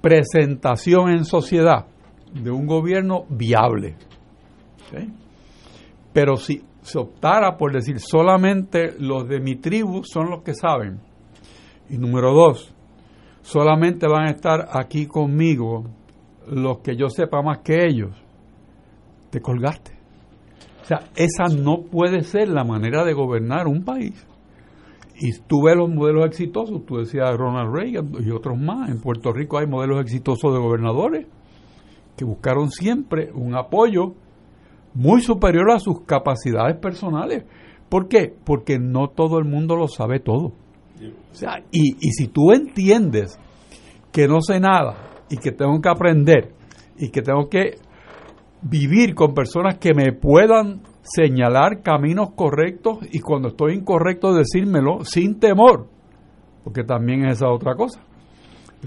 [0.00, 1.86] presentación en sociedad
[2.32, 3.96] de un gobierno viable.
[6.12, 11.00] Pero si se optara por decir solamente los de mi tribu son los que saben,
[11.90, 12.72] y número dos,
[13.42, 15.84] solamente van a estar aquí conmigo
[16.48, 18.16] los que yo sepa más que ellos,
[19.30, 19.98] te colgaste.
[20.82, 24.24] O sea, esa no puede ser la manera de gobernar un país.
[25.16, 28.90] Y tú ves los modelos exitosos, tú decías Ronald Reagan y otros más.
[28.90, 31.26] En Puerto Rico hay modelos exitosos de gobernadores
[32.16, 34.14] que buscaron siempre un apoyo
[34.96, 37.44] muy superior a sus capacidades personales.
[37.88, 38.34] ¿Por qué?
[38.44, 40.52] Porque no todo el mundo lo sabe todo.
[41.30, 43.38] O sea, y, y si tú entiendes
[44.10, 44.96] que no sé nada
[45.28, 46.54] y que tengo que aprender
[46.98, 47.74] y que tengo que
[48.62, 55.38] vivir con personas que me puedan señalar caminos correctos y cuando estoy incorrecto decírmelo sin
[55.38, 55.88] temor,
[56.64, 58.00] porque también es esa otra cosa.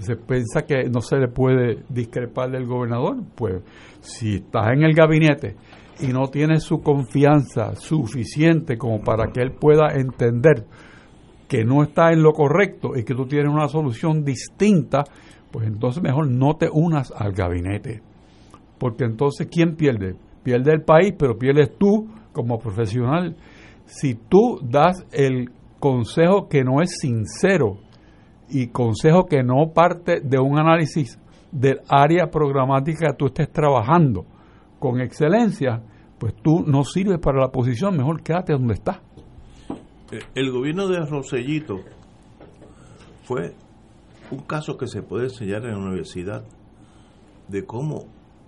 [0.00, 3.62] Se piensa que no se le puede discrepar del gobernador, pues
[4.00, 5.56] si estás en el gabinete
[6.02, 10.66] y no tienes su confianza suficiente como para que él pueda entender
[11.48, 15.04] que no está en lo correcto y que tú tienes una solución distinta,
[15.50, 18.02] pues entonces mejor no te unas al gabinete.
[18.78, 20.14] Porque entonces, ¿quién pierde?
[20.42, 23.36] Pierde el país, pero pierdes tú como profesional.
[23.84, 27.78] Si tú das el consejo que no es sincero
[28.48, 31.18] y consejo que no parte de un análisis
[31.50, 34.24] del área programática que tú estés trabajando
[34.78, 35.82] con excelencia,
[36.20, 38.98] pues tú no sirves para la posición, mejor quédate donde estás.
[40.12, 41.80] Eh, El gobierno de Rosellito
[43.24, 43.54] fue
[44.30, 46.44] un caso que se puede enseñar en la universidad
[47.48, 48.04] de cómo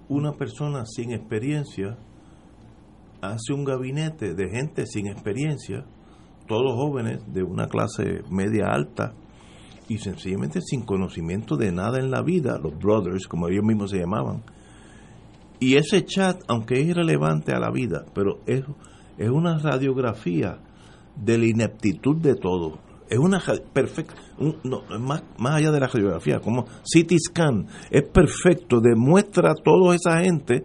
[0.09, 1.97] una persona sin experiencia
[3.23, 5.87] hace un gabinete de gente sin experiencia,
[6.47, 9.14] todos jóvenes de una clase media alta
[9.89, 13.99] y sencillamente sin conocimiento de nada en la vida, los brothers, como ellos mismos se
[13.99, 14.43] llamaban.
[15.63, 18.65] Y ese chat, aunque es irrelevante a la vida, pero es,
[19.17, 20.59] es una radiografía
[21.15, 22.81] de la ineptitud de todo.
[23.09, 23.41] Es una
[23.73, 24.17] perfecta,
[24.99, 30.19] más, más allá de la radiografía, como CT scan, es perfecto, demuestra a toda esa
[30.25, 30.65] gente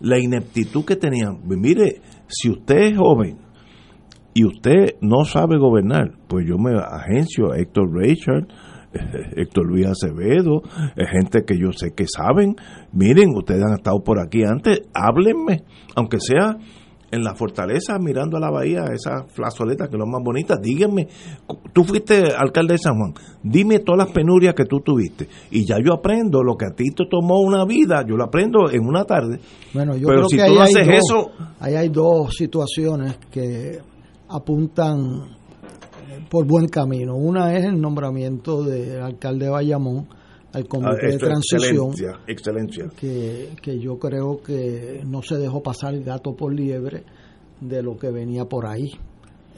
[0.00, 1.42] la ineptitud que tenían.
[1.44, 3.36] Mire, si usted es joven
[4.32, 8.48] y usted no sabe gobernar, pues yo me agencio a Héctor Richard,
[9.36, 10.62] Héctor Luis Acevedo,
[10.96, 12.56] eh, gente que yo sé que saben.
[12.92, 15.64] Miren, ustedes han estado por aquí antes, háblenme,
[15.94, 16.56] aunque sea
[17.12, 20.56] en la fortaleza mirando a la bahía, esa flazoleta que es lo más bonita.
[20.60, 21.08] Díganme,
[21.72, 25.28] tú fuiste alcalde de San Juan, dime todas las penurias que tú tuviste.
[25.50, 28.70] Y ya yo aprendo lo que a ti te tomó una vida, yo lo aprendo
[28.70, 29.40] en una tarde.
[29.74, 32.34] Bueno, yo Pero creo si que tú ahí hay haces dos, eso, ahí hay dos
[32.36, 33.78] situaciones que
[34.28, 35.39] apuntan
[36.28, 37.16] por buen camino.
[37.16, 40.08] Una es el nombramiento del alcalde de Bayamón
[40.52, 42.84] al ah, comité de transición, excelencia, excelencia.
[42.98, 47.04] que, que yo creo que no se dejó pasar el gato por liebre
[47.60, 48.90] de lo que venía por ahí.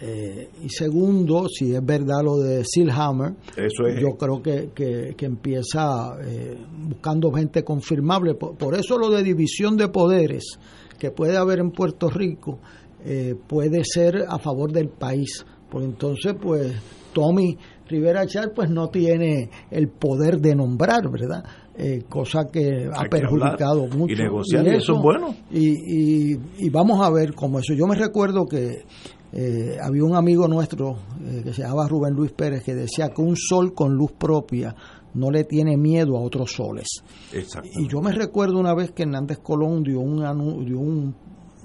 [0.04, 4.00] Eh, y segundo, si es verdad lo de Silhammer, Eso es.
[4.00, 8.34] yo creo que, que, que empieza eh, buscando gente confirmable.
[8.34, 10.58] Por, por eso lo de división de poderes
[10.98, 12.58] que puede haber en Puerto Rico
[13.04, 15.44] eh, puede ser a favor del país.
[15.72, 16.72] Porque entonces, pues,
[17.14, 17.56] Tommy
[17.88, 21.42] Rivera Char pues no tiene el poder de nombrar, ¿verdad?
[21.76, 24.12] Eh, cosa que ha Hay perjudicado mucho.
[24.12, 25.34] y negociar, y eso es bueno.
[25.50, 27.72] Y, y, y vamos a ver cómo eso.
[27.74, 28.84] Yo me recuerdo que
[29.32, 33.22] eh, había un amigo nuestro eh, que se llamaba Rubén Luis Pérez que decía que
[33.22, 34.74] un sol con luz propia
[35.14, 36.88] no le tiene miedo a otros soles.
[37.32, 37.68] Exacto.
[37.78, 41.14] Y yo me recuerdo una vez que Hernández Colón dio, un, dio un-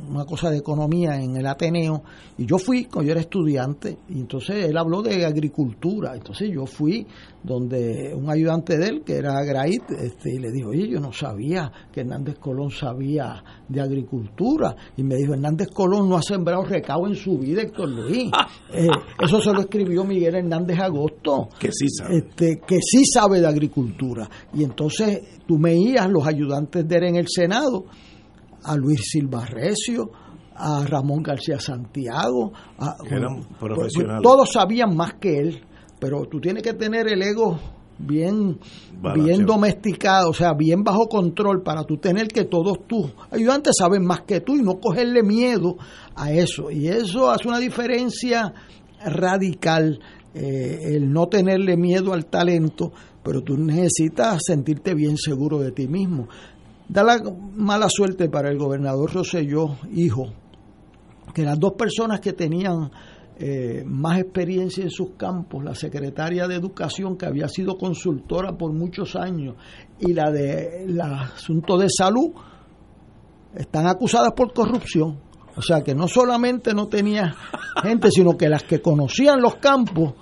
[0.10, 2.04] una cosa de economía en el Ateneo
[2.38, 6.14] y yo fui, cuando yo era estudiante, y entonces él habló de agricultura.
[6.16, 7.06] Entonces yo fui
[7.44, 11.12] donde un ayudante de él, que era Grait, este, y le dijo, oye, yo no
[11.12, 14.76] sabía que Hernández Colón sabía de agricultura.
[14.98, 18.32] Y me dijo, Hernández Colón no ha sembrado recao en su vida, Héctor Luis.
[18.74, 18.88] Eh,
[19.24, 22.18] eso se lo escribió Miguel Hernández Agosto Que sí sabe.
[22.18, 24.30] este, que sí sabe de agricultura.
[24.54, 27.86] Y entonces tú veías los ayudantes de él en el Senado,
[28.68, 30.12] a Luis Silva Recio,
[30.56, 33.94] a Ramón García Santiago, a- eran pues,
[34.24, 35.62] todos sabían más que él,
[36.00, 37.60] pero tú tienes que tener el ego
[38.00, 38.60] bien
[39.02, 39.28] Balanceado.
[39.28, 44.06] bien domesticado, o sea, bien bajo control para tú tener que todos tus ayudantes saben
[44.06, 45.78] más que tú y no cogerle miedo
[46.16, 46.70] a eso.
[46.70, 48.54] Y eso hace una diferencia
[49.04, 50.00] radical,
[50.34, 52.92] eh, el no tenerle miedo al talento,
[53.24, 56.28] pero tú necesitas sentirte bien seguro de ti mismo.
[56.90, 57.18] Da la
[57.56, 60.28] mala suerte para el gobernador Rosselló, hijo,
[61.34, 62.90] que las dos personas que tenían
[63.40, 68.74] eh, más experiencia en sus campos, la secretaria de Educación, que había sido consultora por
[68.74, 69.56] muchos años,
[70.00, 72.32] y la de el asunto de salud,
[73.54, 75.20] están acusadas por corrupción.
[75.56, 77.36] O sea que no solamente no tenía
[77.84, 80.14] gente, sino que las que conocían los campos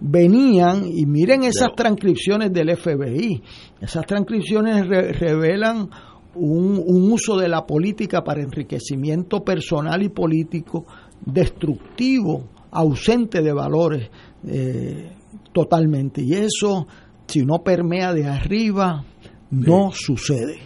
[0.00, 3.42] venían y miren esas transcripciones del FBI.
[3.80, 5.88] Esas transcripciones re- revelan
[6.34, 10.84] un, un uso de la política para enriquecimiento personal y político
[11.24, 14.10] destructivo, ausente de valores
[14.46, 15.10] eh,
[15.52, 16.22] totalmente.
[16.22, 16.86] Y eso,
[17.26, 19.04] si no permea de arriba,
[19.50, 20.58] no sucede.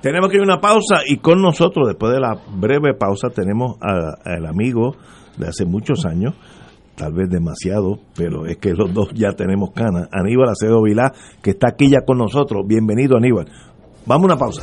[0.00, 3.76] Tenemos que ir a una pausa y con nosotros, después de la breve pausa, tenemos
[3.80, 4.96] al amigo
[5.38, 6.34] de hace muchos años,
[6.94, 11.50] tal vez demasiado, pero es que los dos ya tenemos canas, Aníbal Acevedo Vilá, que
[11.50, 12.66] está aquí ya con nosotros.
[12.66, 13.46] Bienvenido, Aníbal.
[14.06, 14.62] Vamos a una pausa.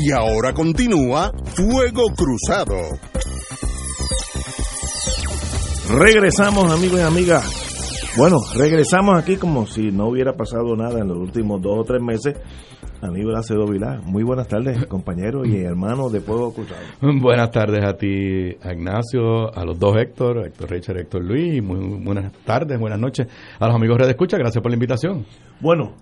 [0.00, 2.76] Y ahora continúa Fuego Cruzado.
[5.90, 8.14] Regresamos, amigos y amigas.
[8.16, 12.00] Bueno, regresamos aquí como si no hubiera pasado nada en los últimos dos o tres
[12.00, 12.36] meses.
[13.02, 16.80] Aníbal Acedo Vilar, muy buenas tardes, compañero y hermano de Fuego Cruzado.
[17.20, 21.78] Buenas tardes a ti, a Ignacio, a los dos Héctor, Héctor Richard, Héctor Luis, muy
[22.04, 23.28] buenas tardes, buenas noches
[23.60, 25.24] a los amigos de Escucha, gracias por la invitación.
[25.60, 25.92] Bueno,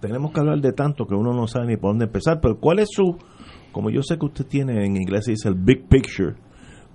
[0.00, 2.78] tenemos que hablar de tanto que uno no sabe ni por dónde empezar, pero ¿cuál
[2.78, 3.16] es su,
[3.72, 6.34] como yo sé que usted tiene en inglés se dice el big picture,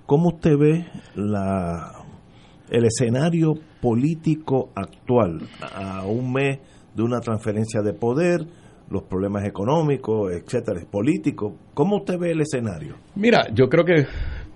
[0.06, 2.04] ¿cómo usted ve la
[2.70, 6.58] el escenario político actual a un mes
[6.94, 8.46] de una transferencia de poder,
[8.90, 11.54] los problemas económicos, etcétera, políticos.
[11.74, 12.96] ¿Cómo usted ve el escenario?
[13.16, 14.06] Mira, yo creo que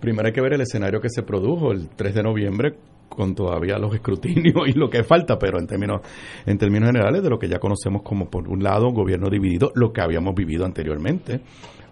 [0.00, 2.74] primero hay que ver el escenario que se produjo el 3 de noviembre
[3.18, 6.02] con todavía los escrutinios y lo que falta, pero en términos
[6.46, 9.72] en términos generales de lo que ya conocemos como por un lado un gobierno dividido,
[9.74, 11.40] lo que habíamos vivido anteriormente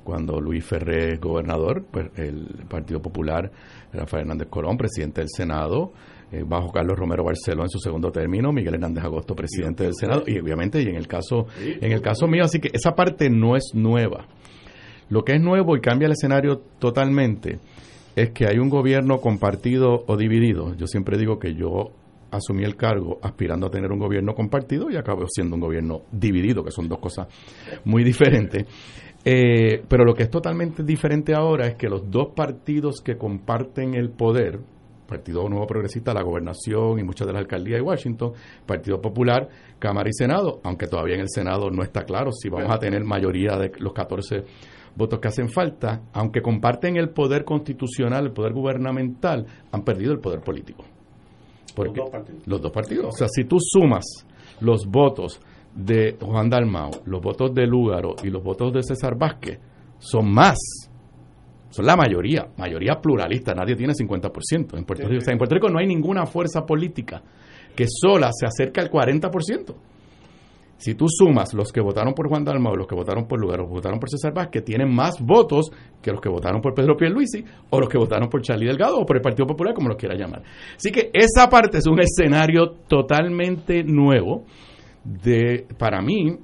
[0.04, 3.50] cuando Luis Ferré es gobernador, pues el Partido Popular,
[3.92, 5.94] Rafael Hernández Colón, presidente del Senado,
[6.30, 10.22] eh, bajo Carlos Romero Barceló en su segundo término, Miguel Hernández Agosto, presidente del Senado,
[10.24, 13.56] y obviamente, y en el caso, en el caso mío, así que esa parte no
[13.56, 14.28] es nueva.
[15.08, 17.58] Lo que es nuevo y cambia el escenario totalmente
[18.16, 20.74] es que hay un gobierno compartido o dividido.
[20.74, 21.92] Yo siempre digo que yo
[22.30, 26.64] asumí el cargo aspirando a tener un gobierno compartido y acabo siendo un gobierno dividido,
[26.64, 27.28] que son dos cosas
[27.84, 28.66] muy diferentes.
[29.22, 33.94] Eh, pero lo que es totalmente diferente ahora es que los dos partidos que comparten
[33.94, 34.60] el poder,
[35.06, 38.32] Partido Nuevo Progresista, la gobernación y muchas de las alcaldías de Washington,
[38.64, 39.48] Partido Popular,
[39.78, 43.04] Cámara y Senado, aunque todavía en el Senado no está claro si vamos a tener
[43.04, 44.44] mayoría de los 14
[44.96, 50.20] votos que hacen falta, aunque comparten el poder constitucional, el poder gubernamental, han perdido el
[50.20, 50.84] poder político.
[51.74, 52.46] Porque los dos partidos.
[52.46, 53.06] Los dos partidos.
[53.06, 54.04] O sea, si tú sumas
[54.60, 55.40] los votos
[55.74, 59.60] de Juan Dalmao, los votos de Lúgaro y los votos de César Vázquez,
[59.98, 60.58] son más
[61.70, 65.18] son la mayoría, mayoría pluralista, nadie tiene 50% en Puerto Rico.
[65.18, 67.22] O sea, en Puerto Rico no hay ninguna fuerza política
[67.74, 69.74] que sola se acerque al 40%.
[70.78, 73.68] Si tú sumas los que votaron por Juan Dalmau, los que votaron por Lugar, los
[73.68, 75.70] que votaron por César Vázquez, tienen más votos
[76.02, 79.06] que los que votaron por Pedro Pierluisi o los que votaron por Charlie Delgado o
[79.06, 80.42] por el Partido Popular, como lo quiera llamar.
[80.76, 84.44] Así que esa parte es un escenario totalmente nuevo
[85.04, 86.36] de, para mí,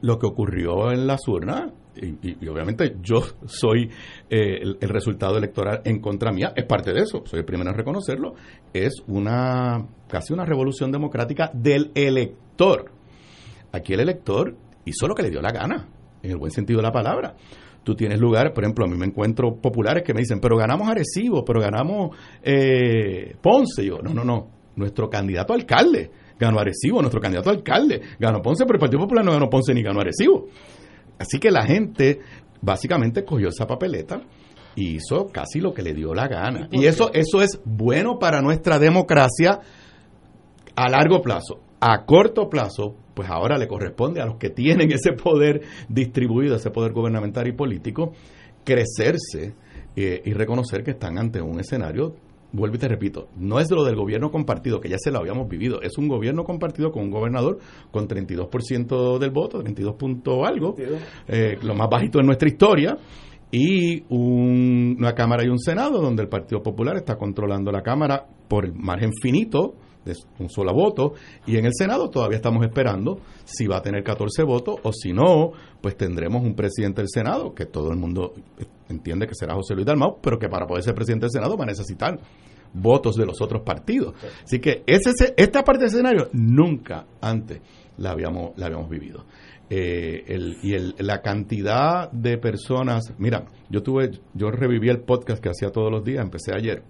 [0.00, 3.90] lo que ocurrió en las urnas y, obviamente yo soy
[4.28, 7.76] eh, el, resultado electoral en contra mía, es parte de eso, soy el primero en
[7.76, 8.34] reconocerlo,
[8.72, 12.95] es una casi una revolución democrática del elector.
[13.72, 15.88] Aquí el elector hizo lo que le dio la gana,
[16.22, 17.34] en el buen sentido de la palabra.
[17.82, 20.88] Tú tienes lugar, por ejemplo, a mí me encuentro populares que me dicen, pero ganamos
[20.88, 23.84] Arecibo, pero ganamos eh, Ponce.
[23.84, 28.76] yo, no, no, no, nuestro candidato alcalde ganó Arecibo, nuestro candidato alcalde ganó Ponce, pero
[28.76, 30.48] el Partido Popular no ganó Ponce ni ganó Arecibo.
[31.18, 32.20] Así que la gente
[32.60, 34.20] básicamente cogió esa papeleta
[34.74, 36.68] y hizo casi lo que le dio la gana.
[36.70, 39.60] Y eso, eso es bueno para nuestra democracia
[40.74, 41.60] a largo plazo.
[41.80, 46.70] A corto plazo, pues ahora le corresponde a los que tienen ese poder distribuido, ese
[46.70, 48.12] poder gubernamental y político,
[48.62, 49.54] crecerse
[49.96, 52.14] eh, y reconocer que están ante un escenario
[52.52, 55.48] vuelvo y te repito, no es lo del gobierno compartido, que ya se lo habíamos
[55.48, 57.58] vivido, es un gobierno compartido con un gobernador
[57.90, 60.74] con 32% del voto, 32 punto algo,
[61.26, 62.96] eh, lo más bajito en nuestra historia,
[63.50, 68.64] y una Cámara y un Senado donde el Partido Popular está controlando la Cámara por
[68.64, 69.74] el margen finito
[70.06, 71.14] de un solo voto
[71.46, 75.12] y en el Senado todavía estamos esperando si va a tener 14 votos o si
[75.12, 78.32] no, pues tendremos un presidente del Senado que todo el mundo
[78.88, 81.64] entiende que será José Luis Dalmau, pero que para poder ser presidente del Senado va
[81.64, 82.18] a necesitar
[82.72, 84.14] votos de los otros partidos.
[84.44, 87.60] Así que ese, esta parte del escenario nunca antes
[87.98, 89.24] la habíamos, la habíamos vivido.
[89.68, 95.42] Eh, el, y el, la cantidad de personas, mira, yo tuve, yo reviví el podcast
[95.42, 96.84] que hacía todos los días, empecé ayer,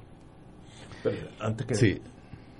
[1.40, 2.00] Antes que Sí.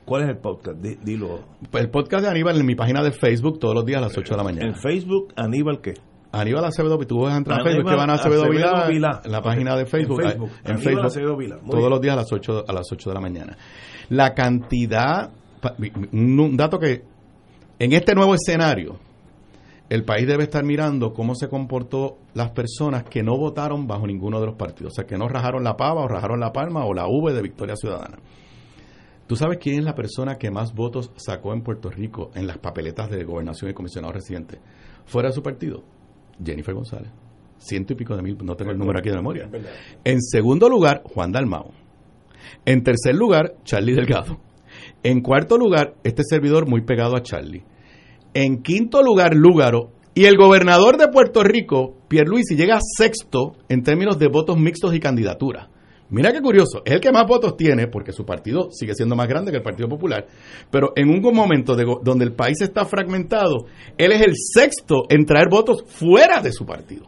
[0.06, 0.78] ¿Cuál es el podcast?
[0.78, 1.40] Di- dilo.
[1.72, 4.32] El podcast de Aníbal en mi página de Facebook todos los días a las 8
[4.34, 4.66] de la mañana.
[4.68, 5.94] En Facebook, Aníbal qué?
[6.32, 9.20] Aníbal Acevedo, tú vas a entrar a Facebook, que van a Acevedo, Vilá.
[9.24, 10.20] en la página de Facebook.
[10.22, 10.50] En Facebook.
[10.64, 11.90] En todos bien.
[11.90, 13.56] los días a las 8, a las 8 de la mañana.
[14.10, 15.30] La cantidad,
[16.12, 17.02] un dato que
[17.78, 18.96] en este nuevo escenario,
[19.88, 24.40] el país debe estar mirando cómo se comportó las personas que no votaron bajo ninguno
[24.40, 26.92] de los partidos, o sea, que no rajaron la pava o rajaron la palma o
[26.92, 28.18] la V de Victoria Ciudadana.
[29.26, 32.58] ¿Tú sabes quién es la persona que más votos sacó en Puerto Rico en las
[32.58, 34.60] papeletas de gobernación y comisionado residente?
[35.04, 35.82] Fuera de su partido,
[36.44, 37.10] Jennifer González.
[37.58, 39.50] Ciento y pico de mil, no tengo el número aquí de memoria.
[40.04, 41.72] En segundo lugar, Juan Dalmao.
[42.64, 44.38] En tercer lugar, Charlie Delgado.
[45.02, 47.64] En cuarto lugar, este servidor muy pegado a Charlie.
[48.34, 49.90] En quinto lugar, Lúgaro.
[50.14, 55.00] Y el gobernador de Puerto Rico, Pierluisi, llega sexto en términos de votos mixtos y
[55.00, 55.68] candidaturas.
[56.10, 59.26] Mira qué curioso, es el que más votos tiene porque su partido sigue siendo más
[59.28, 60.26] grande que el Partido Popular,
[60.70, 63.66] pero en un momento de donde el país está fragmentado,
[63.98, 67.06] él es el sexto en traer votos fuera de su partido.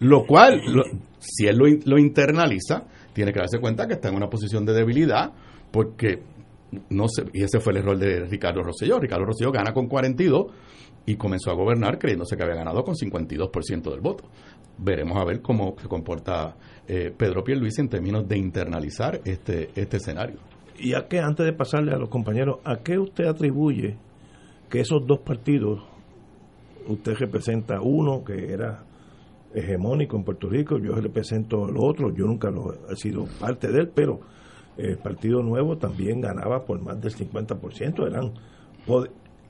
[0.00, 0.82] Lo cual, lo-
[1.18, 5.32] si él lo internaliza, tiene que darse cuenta que está en una posición de debilidad
[5.70, 6.22] porque
[6.90, 8.98] no sé, y ese fue el error de Ricardo Rosselló.
[9.00, 10.46] Ricardo Rosselló gana con 42
[11.06, 14.24] y comenzó a gobernar creyéndose que había ganado con 52% del voto.
[14.82, 16.56] Veremos a ver cómo se comporta
[16.88, 20.38] eh, Pedro Pierluisi en términos de internalizar este, este escenario.
[20.78, 23.98] Y a qué, antes de pasarle a los compañeros, ¿a qué usted atribuye
[24.70, 25.82] que esos dos partidos,
[26.86, 28.84] usted representa uno que era
[29.54, 33.80] hegemónico en Puerto Rico, yo represento el otro, yo nunca lo he sido parte de
[33.80, 34.20] él, pero
[34.76, 38.32] el Partido Nuevo también ganaba por más del 50%, eran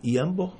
[0.03, 0.55] y ambos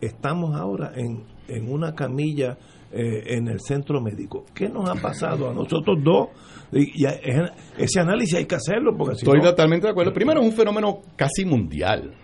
[0.00, 2.56] estamos ahora en, en una camilla
[2.94, 4.44] eh, en el centro médico.
[4.54, 6.28] ¿Qué nos ha pasado a nosotros dos?
[6.72, 10.12] Y, y es- ese análisis hay que hacerlo porque si Estoy no- totalmente de acuerdo.
[10.12, 12.14] Primero, es un fenómeno casi mundial.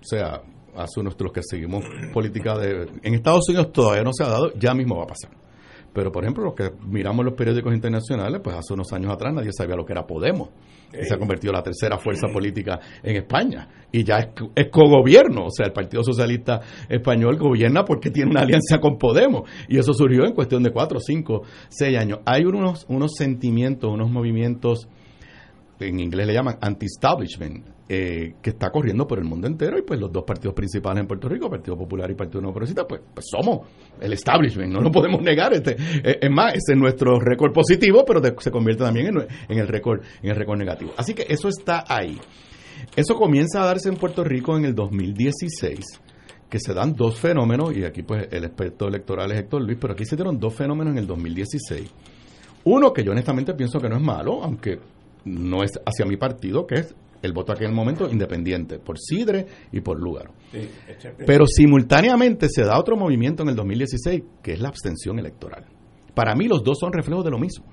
[0.00, 0.42] O sea,
[0.76, 2.88] hace nuestros que seguimos política de...
[3.02, 5.30] En Estados Unidos todavía no se ha dado, ya mismo va a pasar.
[5.92, 9.50] Pero, por ejemplo, los que miramos los periódicos internacionales, pues hace unos años atrás nadie
[9.52, 10.50] sabía lo que era Podemos.
[10.92, 13.68] Y se ha convertido en la tercera fuerza política en España.
[13.92, 15.46] Y ya es, es cogobierno.
[15.46, 19.48] O sea, el Partido Socialista Español gobierna porque tiene una alianza con Podemos.
[19.68, 22.20] Y eso surgió en cuestión de cuatro, cinco, seis años.
[22.24, 24.88] Hay unos, unos sentimientos, unos movimientos
[25.86, 29.98] en inglés le llaman anti-establishment, eh, que está corriendo por el mundo entero y pues
[29.98, 33.26] los dos partidos principales en Puerto Rico, Partido Popular y Partido Nuevo Progresista, pues, pues
[33.28, 33.66] somos
[34.00, 35.52] el establishment, no lo podemos negar.
[35.52, 39.08] Este, eh, es más, ese es nuestro récord positivo, pero se convierte también
[39.48, 40.92] en el récord en el récord negativo.
[40.96, 42.16] Así que eso está ahí.
[42.94, 46.00] Eso comienza a darse en Puerto Rico en el 2016
[46.48, 49.94] que se dan dos fenómenos, y aquí pues el experto electoral es Héctor Luis, pero
[49.94, 51.92] aquí se dieron dos fenómenos en el 2016.
[52.64, 54.78] Uno que yo honestamente pienso que no es malo, aunque
[55.24, 59.80] no es hacia mi partido, que es el voto aquel momento independiente, por Sidre y
[59.80, 60.32] por Lúgaro.
[61.26, 65.64] Pero simultáneamente se da otro movimiento en el 2016, que es la abstención electoral.
[66.14, 67.66] Para mí los dos son reflejos de lo mismo.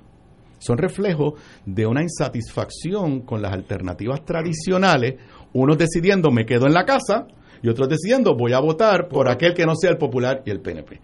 [0.60, 1.34] Son reflejos
[1.66, 5.16] de una insatisfacción con las alternativas tradicionales,
[5.54, 7.28] unos decidiendo me quedo en la casa
[7.62, 10.62] y otros decidiendo voy a votar por aquel que no sea el popular y el
[10.62, 11.00] PNP.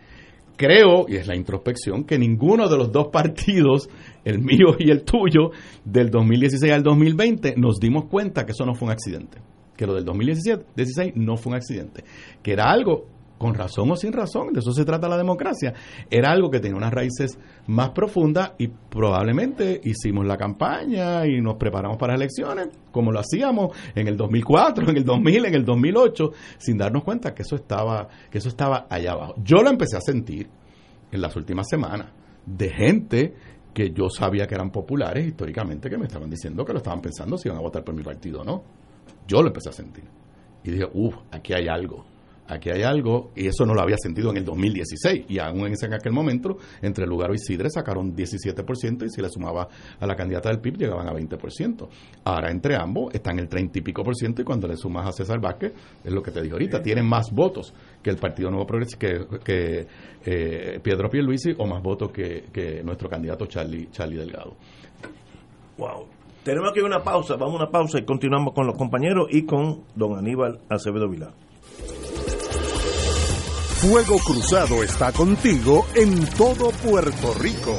[0.56, 3.90] Creo, y es la introspección, que ninguno de los dos partidos,
[4.24, 5.52] el mío y el tuyo,
[5.84, 9.40] del 2016 al 2020, nos dimos cuenta que eso no fue un accidente.
[9.76, 12.04] Que lo del 2017 16 no fue un accidente.
[12.44, 13.08] Que era algo,
[13.44, 15.74] con razón o sin razón, de eso se trata la democracia,
[16.10, 17.38] era algo que tenía unas raíces
[17.68, 23.20] más profundas y probablemente hicimos la campaña y nos preparamos para las elecciones, como lo
[23.20, 27.58] hacíamos en el 2004, en el 2000, en el 2008, sin darnos cuenta que eso
[27.58, 29.36] estaba, que eso estaba allá abajo.
[29.44, 30.48] Yo lo empecé a sentir
[31.12, 32.14] en las últimas semanas
[32.46, 33.34] de gente
[33.74, 37.38] que yo sabía que eran populares históricamente que me estaban diciendo que lo estaban pensando
[37.38, 38.64] si iban a votar por mi partido o no.
[39.28, 40.06] Yo lo empecé a sentir.
[40.64, 42.13] Y dije, uff, aquí hay algo.
[42.48, 45.26] Aquí hay algo, y eso no lo había sentido en el 2016.
[45.30, 49.22] Y aún en, ese, en aquel momento, entre Lugaro y Sidre sacaron 17%, y si
[49.22, 49.68] le sumaba
[50.00, 51.88] a la candidata del PIB, llegaban a 20%.
[52.26, 55.12] Ahora, entre ambos, están el 30 y pico por ciento, y cuando le sumas a
[55.12, 55.74] César Vázquez,
[56.04, 59.26] es lo que te digo ahorita, tienen más votos que el Partido Nuevo Progresista, que,
[59.44, 59.88] que
[60.26, 64.56] eh, Pedro Pierluisi, o más votos que, que nuestro candidato Charlie, Charlie Delgado.
[65.78, 66.08] Wow.
[66.44, 69.84] Tenemos aquí una pausa, vamos a una pausa y continuamos con los compañeros y con
[69.96, 71.32] don Aníbal Acevedo Vilá.
[73.84, 77.78] Fuego Cruzado está contigo en todo Puerto Rico.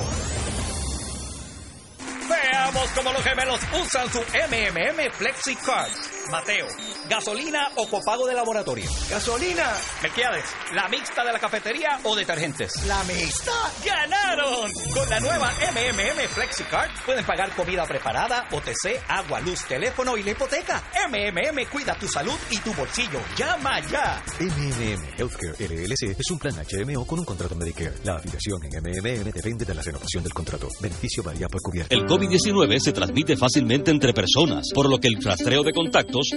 [2.28, 6.13] Veamos cómo los gemelos usan su MMM Flexi Cards.
[6.30, 6.66] Mateo.
[7.08, 8.90] ¿Gasolina o copago de laboratorio?
[9.10, 9.72] ¡Gasolina!
[10.02, 12.84] Melquiades, ¿la mixta de la cafetería o detergentes?
[12.86, 13.52] ¿La mixta?
[13.84, 14.72] ¡Ganaron!
[14.92, 20.30] Con la nueva MMM FlexiCard pueden pagar comida preparada, OTC, agua, luz, teléfono y la
[20.30, 20.82] hipoteca.
[21.08, 23.20] MMM cuida tu salud y tu bolsillo.
[23.36, 24.22] ¡Llama ya!
[24.40, 27.94] MMM Healthcare LLC es un plan HMO con un contrato Medicare.
[28.04, 30.68] La afiliación en MMM depende de la renovación del contrato.
[30.80, 31.94] Beneficio varía por cubierta.
[31.94, 35.72] El COVID-19 se transmite fácilmente entre personas, por lo que el rastreo de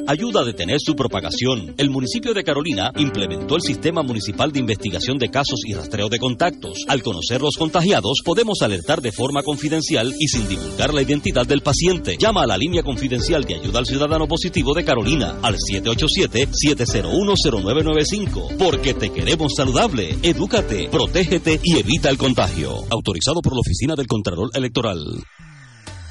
[0.07, 1.73] ayuda a detener su propagación.
[1.77, 6.19] El municipio de Carolina implementó el Sistema Municipal de Investigación de Casos y Rastreo de
[6.19, 6.83] Contactos.
[6.87, 11.61] Al conocer los contagiados, podemos alertar de forma confidencial y sin divulgar la identidad del
[11.61, 12.17] paciente.
[12.19, 18.57] Llama a la línea confidencial de ayuda al ciudadano positivo de Carolina al 787-701-0995.
[18.57, 20.17] Porque te queremos saludable.
[20.23, 22.83] Edúcate, protégete y evita el contagio.
[22.89, 24.99] Autorizado por la Oficina del Contralor Electoral.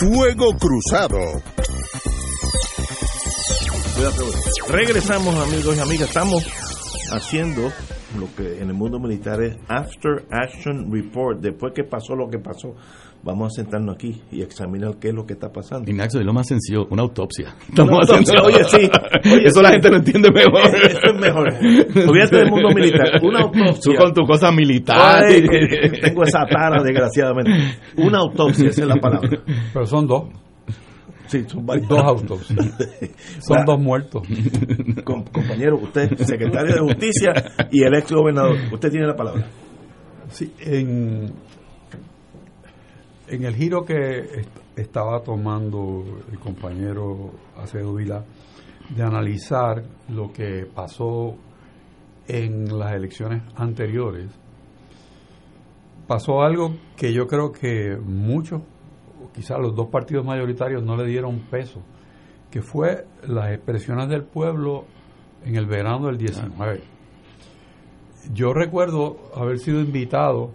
[0.00, 1.18] Fuego Cruzado.
[4.70, 6.42] Regresamos amigos y amigas, estamos
[7.12, 7.70] haciendo
[8.18, 12.38] lo que en el mundo militar es After Action Report, después que pasó lo que
[12.38, 12.74] pasó,
[13.22, 15.90] vamos a sentarnos aquí y examinar qué es lo que está pasando.
[15.90, 17.54] Ignacio, es lo más sencillo, una autopsia.
[17.72, 18.90] Una autopsia, oye, sí.
[19.32, 19.62] Oye, Eso sí.
[19.62, 20.60] la gente lo entiende mejor.
[20.74, 21.48] Eso es mejor.
[22.08, 23.20] Olvídate del mundo militar.
[23.22, 23.80] Una autopsia.
[23.82, 25.24] Tú con tu cosa militar.
[25.24, 25.44] Ay,
[26.00, 27.52] tengo esa tara, desgraciadamente.
[27.96, 29.28] Una autopsia, esa es la palabra.
[29.72, 30.24] Pero son dos.
[31.26, 31.88] Sí, son varios.
[31.88, 32.58] Dos autopsias.
[33.38, 34.22] Son dos muertos.
[35.04, 37.32] com- compañero, usted, secretario de Justicia
[37.70, 39.46] y el ex gobernador, usted tiene la palabra.
[40.30, 41.32] Sí, en,
[43.30, 48.24] en el giro que est- estaba tomando el compañero Acevedo Vila
[48.94, 51.36] de analizar lo que pasó
[52.26, 54.30] en las elecciones anteriores,
[56.06, 58.62] pasó algo que yo creo que muchos,
[59.34, 61.80] quizás los dos partidos mayoritarios no le dieron peso,
[62.50, 64.84] que fue las expresiones del pueblo
[65.44, 66.82] en el verano del 19.
[68.34, 70.50] Yo recuerdo haber sido invitado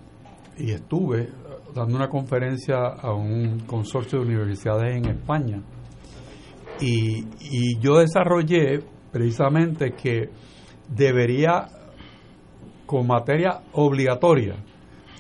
[0.58, 1.30] y estuve
[1.76, 5.62] dando una conferencia a un consorcio de universidades en España.
[6.80, 8.80] Y, y yo desarrollé
[9.12, 10.30] precisamente que
[10.90, 11.68] debería,
[12.86, 14.56] con materia obligatoria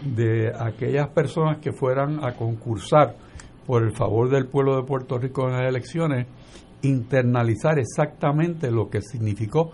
[0.03, 3.15] de aquellas personas que fueran a concursar
[3.65, 6.27] por el favor del pueblo de Puerto Rico en las elecciones,
[6.82, 9.72] internalizar exactamente lo que significó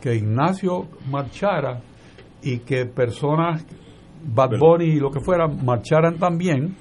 [0.00, 1.80] que Ignacio marchara
[2.42, 3.64] y que personas,
[4.26, 6.76] Bad Bunny y lo que fuera, marcharan también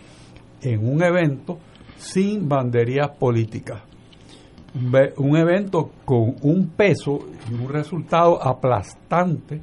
[0.62, 1.60] en un evento
[1.98, 3.82] sin banderías políticas.
[4.74, 7.20] Un ve- Un evento con un peso
[7.50, 9.62] y un resultado aplastante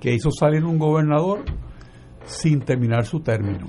[0.00, 1.44] que hizo salir un gobernador
[2.24, 3.66] sin terminar su término.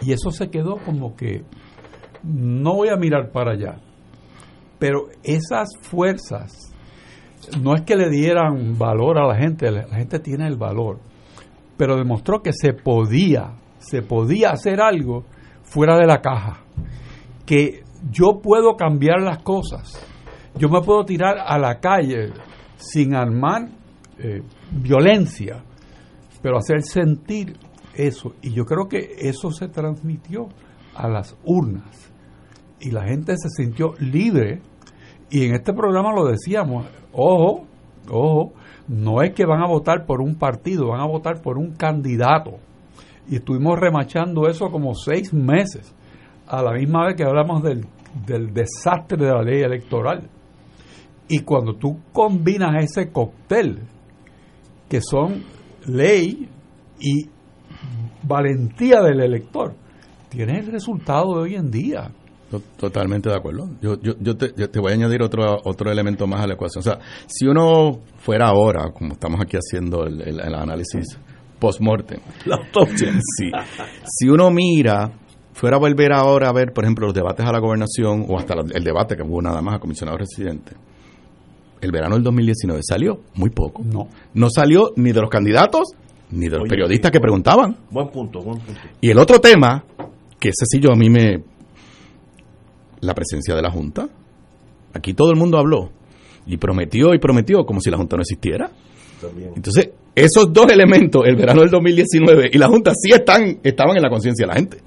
[0.00, 1.44] Y eso se quedó como que
[2.24, 3.76] no voy a mirar para allá.
[4.78, 6.74] Pero esas fuerzas
[7.60, 10.98] no es que le dieran valor a la gente, la gente tiene el valor,
[11.82, 15.24] pero demostró que se podía, se podía hacer algo
[15.64, 16.60] fuera de la caja,
[17.44, 20.00] que yo puedo cambiar las cosas,
[20.56, 22.34] yo me puedo tirar a la calle
[22.76, 23.62] sin armar
[24.16, 25.64] eh, violencia,
[26.40, 27.56] pero hacer sentir
[27.96, 28.32] eso.
[28.42, 30.50] Y yo creo que eso se transmitió
[30.94, 32.12] a las urnas.
[32.78, 34.62] Y la gente se sintió libre.
[35.30, 37.66] Y en este programa lo decíamos, ojo,
[38.08, 38.52] ojo,
[38.88, 42.58] no es que van a votar por un partido, van a votar por un candidato.
[43.28, 45.94] Y estuvimos remachando eso como seis meses,
[46.46, 47.86] a la misma vez que hablamos del,
[48.26, 50.28] del desastre de la ley electoral.
[51.28, 53.80] Y cuando tú combinas ese cóctel,
[54.88, 55.44] que son
[55.86, 56.48] ley
[57.00, 57.28] y
[58.22, 59.74] valentía del elector,
[60.28, 62.10] tienes el resultado de hoy en día.
[62.76, 63.68] Totalmente de acuerdo.
[63.80, 66.54] Yo, yo, yo, te, yo te voy a añadir otro, otro elemento más a la
[66.54, 66.80] ecuación.
[66.80, 71.18] O sea, si uno fuera ahora, como estamos aquí haciendo el, el, el análisis
[71.58, 73.12] post-mortem, La autopsia.
[73.36, 73.50] sí.
[74.04, 75.12] si uno mira,
[75.52, 78.54] fuera a volver ahora a ver, por ejemplo, los debates a la gobernación o hasta
[78.54, 80.72] el debate que hubo nada más a comisionado residente,
[81.80, 83.82] el verano del 2019 salió muy poco.
[83.84, 84.08] No.
[84.34, 85.92] No salió ni de los candidatos
[86.30, 87.76] ni de los Oye, periodistas que preguntaban.
[87.90, 88.80] Buen punto, buen punto.
[89.00, 89.84] Y el otro tema,
[90.40, 91.42] que ese sí yo a mí me...
[93.02, 94.08] La presencia de la Junta.
[94.94, 95.90] Aquí todo el mundo habló.
[96.46, 98.70] Y prometió y prometió como si la Junta no existiera.
[99.20, 99.50] También.
[99.54, 104.02] Entonces, esos dos elementos, el verano del 2019 y la Junta, sí están, estaban en
[104.02, 104.78] la conciencia de la gente.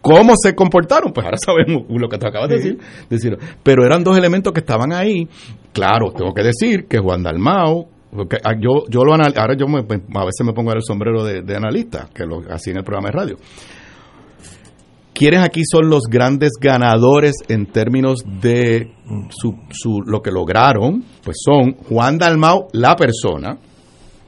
[0.00, 1.12] ¿Cómo se comportaron?
[1.12, 2.78] Pues ahora sabemos lo que te acabas de decir,
[3.08, 3.38] decir.
[3.62, 5.26] Pero eran dos elementos que estaban ahí.
[5.72, 9.66] Claro, tengo que decir que Juan Dalmao, porque, ah, yo, yo lo anal- ahora yo
[9.66, 12.84] me- a veces me pongo el sombrero de, de analista, que lo hacía en el
[12.84, 13.36] programa de radio.
[15.14, 18.90] ¿Quiénes aquí son los grandes ganadores en términos de
[19.30, 21.04] su, su- lo que lograron?
[21.22, 23.56] Pues son Juan Dalmau, la persona,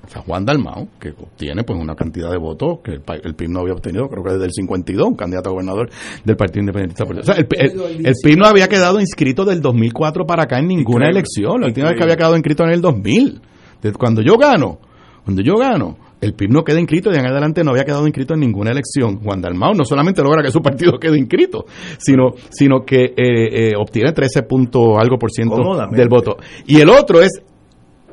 [0.04, 3.48] o sea, Juan Dalmau, que obtiene pues una cantidad de votos que el, el PIB
[3.50, 5.90] no había obtenido, creo que desde el 52, un candidato a gobernador
[6.24, 7.02] del Partido Independentista.
[7.04, 10.68] O sea, el, el- el PIB no había quedado inscrito del 2004 para acá en
[10.68, 11.60] ninguna Increíble, elección.
[11.62, 13.40] La última vez que había quedado inscrito en el 2000.
[13.82, 14.78] Desde cuando yo gano,
[15.24, 18.34] cuando yo gano, el PIB no queda inscrito, de en adelante no había quedado inscrito
[18.34, 19.20] en ninguna elección.
[19.22, 21.66] Juan Dalmau no solamente logra que su partido quede inscrito,
[21.98, 25.56] sino, sino que eh, eh, obtiene 13 punto algo por ciento
[25.90, 26.36] del voto.
[26.66, 27.42] Y el otro es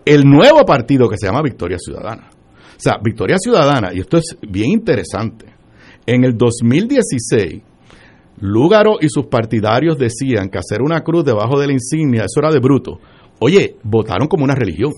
[0.06, 2.30] el nuevo partido que se llama Victoria Ciudadana.
[2.30, 5.46] O sea, Victoria Ciudadana, y esto es bien interesante,
[6.06, 7.62] en el 2016,
[8.42, 12.52] Lúgaro y sus partidarios decían que hacer una cruz debajo de la insignia, eso era
[12.52, 13.00] de bruto.
[13.40, 14.92] Oye, votaron como una religión.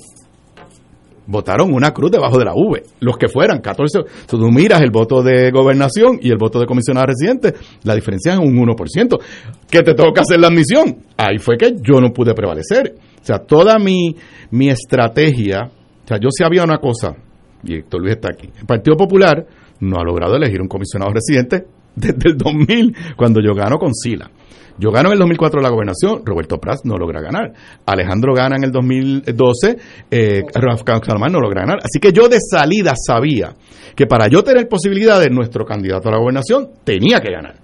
[1.28, 2.84] Votaron una cruz debajo de la V.
[3.00, 4.00] Los que fueran, 14.
[4.28, 7.54] Si tú miras el voto de gobernación y el voto de comisionado residente,
[7.84, 9.20] la diferencia es un 1%.
[9.70, 10.98] ¿Qué te que hacer la admisión?
[11.18, 12.96] Ahí fue que yo no pude prevalecer.
[13.22, 14.16] O sea, toda mi,
[14.52, 17.16] mi estrategia, o sea, yo sabía una cosa,
[17.64, 18.50] y Héctor Luis está aquí.
[18.60, 19.46] El Partido Popular
[19.80, 21.66] no ha logrado elegir un comisionado residente
[21.96, 24.30] desde el 2000, cuando yo gano con Sila.
[24.78, 27.54] Yo gano en el 2004 la gobernación, Roberto Prats no logra ganar.
[27.86, 29.78] Alejandro gana en el 2012,
[30.12, 31.80] eh, Rafael Salman no logra ganar.
[31.84, 33.54] Así que yo de salida sabía
[33.96, 37.56] que para yo tener posibilidades, nuestro candidato a la gobernación tenía que ganar.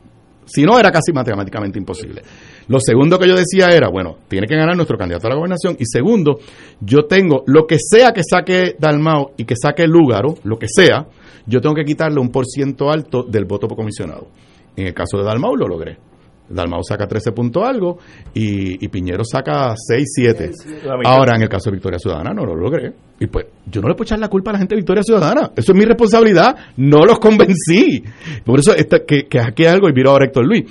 [0.45, 2.21] Si no, era casi matemáticamente imposible.
[2.67, 5.75] Lo segundo que yo decía era, bueno, tiene que ganar nuestro candidato a la gobernación.
[5.79, 6.39] Y segundo,
[6.79, 11.07] yo tengo, lo que sea que saque Dalmao y que saque Lúgaro, lo que sea,
[11.45, 14.27] yo tengo que quitarle un por ciento alto del voto por comisionado.
[14.75, 16.10] En el caso de Dalmau lo logré.
[16.53, 17.97] Dalmau saca 13 puntos algo
[18.33, 20.51] y, y Piñero saca 6, 7.
[20.85, 21.11] La mitad.
[21.11, 22.91] Ahora, en el caso de Victoria Ciudadana, no lo logré.
[23.19, 25.51] Y pues, yo no le puedo echar la culpa a la gente de Victoria Ciudadana.
[25.55, 26.55] Eso es mi responsabilidad.
[26.77, 28.03] No los convencí.
[28.43, 30.63] Por eso, esta- que, que aquí algo, y miro ahora a Héctor Luis.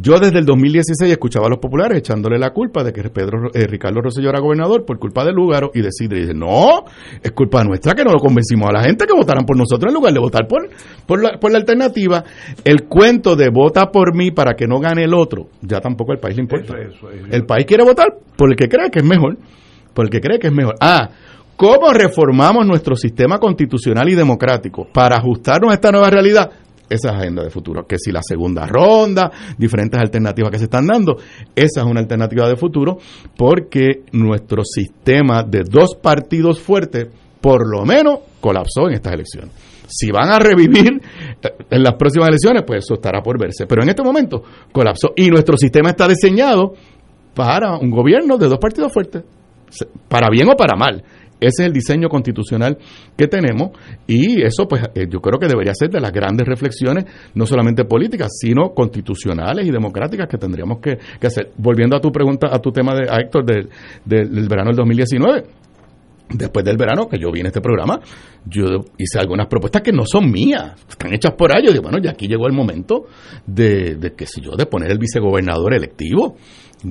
[0.00, 3.66] Yo desde el 2016 escuchaba a los populares echándole la culpa de que Pedro eh,
[3.66, 6.18] Ricardo Rosselló era gobernador por culpa de Lúgaro y de Sidre.
[6.18, 6.84] Y dice, no,
[7.22, 9.94] es culpa nuestra que no lo convencimos a la gente que votaran por nosotros en
[9.94, 10.68] lugar de votar por,
[11.06, 12.24] por, la, por la alternativa.
[12.64, 16.18] El cuento de vota por mí para que no gane el otro, ya tampoco al
[16.18, 16.74] país le importa.
[16.78, 17.26] Eso, eso, eso.
[17.30, 18.06] El país quiere votar
[18.36, 19.36] por el que cree que es mejor.
[19.92, 20.76] Por el que cree que es mejor.
[20.80, 21.10] Ah,
[21.56, 26.50] ¿cómo reformamos nuestro sistema constitucional y democrático para ajustarnos a esta nueva realidad?
[26.92, 27.86] Esa es agenda de futuro.
[27.86, 31.16] Que si la segunda ronda, diferentes alternativas que se están dando,
[31.56, 32.98] esa es una alternativa de futuro
[33.36, 37.08] porque nuestro sistema de dos partidos fuertes,
[37.40, 39.50] por lo menos, colapsó en estas elecciones.
[39.88, 41.00] Si van a revivir
[41.42, 43.66] eh, en las próximas elecciones, pues eso estará por verse.
[43.66, 46.74] Pero en este momento colapsó y nuestro sistema está diseñado
[47.34, 49.22] para un gobierno de dos partidos fuertes,
[50.08, 51.02] para bien o para mal.
[51.42, 52.78] Ese es el diseño constitucional
[53.16, 53.70] que tenemos
[54.06, 57.04] y eso pues eh, yo creo que debería ser de las grandes reflexiones,
[57.34, 61.50] no solamente políticas, sino constitucionales y democráticas que tendríamos que, hacer.
[61.56, 63.68] Volviendo a tu pregunta, a tu tema de a Héctor del,
[64.04, 65.44] del verano del 2019.
[66.34, 68.00] después del verano que yo vi en este programa,
[68.46, 68.64] yo
[68.96, 71.74] hice algunas propuestas que no son mías, están hechas por ellos.
[71.74, 73.06] Y bueno, ya aquí llegó el momento
[73.46, 76.36] de, de que si yo, de poner el vicegobernador electivo,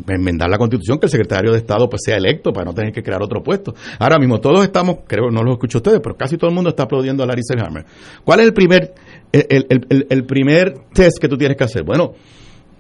[0.08, 3.04] enmendar la constitución, que el secretario de Estado pues sea electo para no tener que
[3.04, 3.74] crear otro puesto.
[4.00, 6.84] Ahora mismo todos estamos, creo, no lo escucho ustedes, pero casi todo el mundo está
[6.84, 7.86] aplaudiendo a Larry Selhammer.
[8.24, 8.94] ¿Cuál es el primer,
[9.32, 11.84] el, el, el, el primer test que tú tienes que hacer?
[11.84, 12.14] Bueno,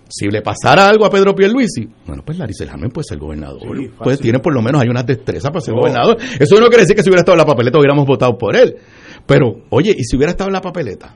[0.09, 3.61] si le pasara algo a Pedro Pierluisi, bueno, pues Larry Selhammer puede ser gobernador.
[3.97, 5.77] pues tiene por lo menos, hay unas destrezas para ser Oh.
[5.77, 6.17] gobernador.
[6.39, 8.75] Eso no quiere decir que si hubiera estado en la papeleta hubiéramos votado por él.
[9.25, 11.15] Pero, oye, ¿y si hubiera estado en la papeleta?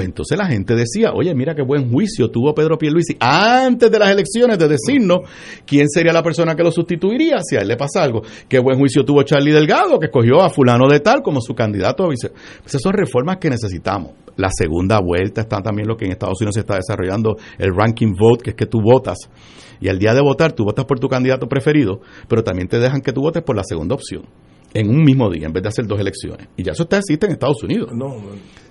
[0.00, 3.98] Pues entonces la gente decía, oye, mira qué buen juicio tuvo Pedro Pierluisi antes de
[3.98, 5.28] las elecciones de decirnos
[5.66, 8.22] quién sería la persona que lo sustituiría si a él le pasa algo.
[8.48, 12.04] Qué buen juicio tuvo Charlie Delgado, que escogió a fulano de tal como su candidato
[12.04, 12.30] a vice.
[12.30, 14.12] Pues esas son reformas que necesitamos.
[14.36, 18.14] La segunda vuelta está también lo que en Estados Unidos se está desarrollando, el ranking
[18.18, 19.18] vote, que es que tú votas.
[19.82, 23.02] Y al día de votar, tú votas por tu candidato preferido, pero también te dejan
[23.02, 24.22] que tú votes por la segunda opción
[24.72, 26.48] en un mismo día, en vez de hacer dos elecciones.
[26.56, 27.90] Y ya eso está existe en Estados Unidos.
[27.92, 28.16] No,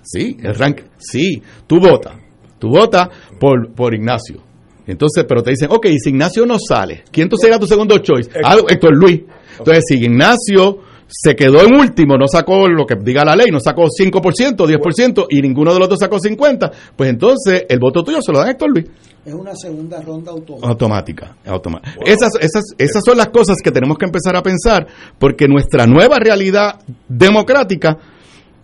[0.02, 2.14] Sí, el rank, sí, tú votas,
[2.58, 3.08] tú votas
[3.38, 4.42] por, por Ignacio.
[4.86, 8.30] Entonces, pero te dicen, ok, si Ignacio no sale, ¿quién entonces era tu segundo choice?
[8.42, 9.20] Ah, Héctor Luis.
[9.58, 10.78] Entonces, si Ignacio
[11.10, 15.26] se quedó en último, no sacó lo que diga la ley, no sacó 5%, 10%
[15.28, 18.46] y ninguno de los dos sacó 50%, pues entonces el voto tuyo se lo da
[18.46, 18.86] a Héctor Luis.
[19.24, 20.68] Es una segunda ronda automática.
[20.68, 21.96] Automática, automática.
[22.06, 24.86] Esas, esas, esas son las cosas que tenemos que empezar a pensar
[25.18, 27.98] porque nuestra nueva realidad democrática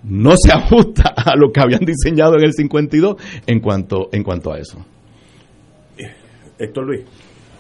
[0.05, 3.16] no se ajusta a lo que habían diseñado en el 52
[3.47, 4.78] en cuanto, en cuanto a eso.
[6.59, 7.01] Héctor Luis.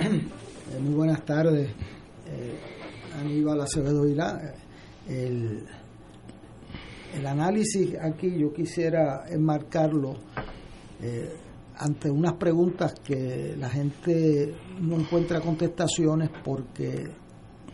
[0.00, 2.58] Eh, muy buenas tardes, eh,
[3.20, 4.54] Aníbal Acevedo Vilá.
[5.08, 5.64] El,
[7.14, 10.16] el análisis aquí yo quisiera enmarcarlo
[11.00, 11.32] eh,
[11.78, 17.04] ante unas preguntas que la gente no encuentra contestaciones porque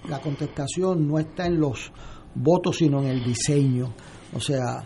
[0.08, 1.92] la contestación no está en los
[2.34, 3.94] votos sino en el diseño.
[4.34, 4.84] O sea,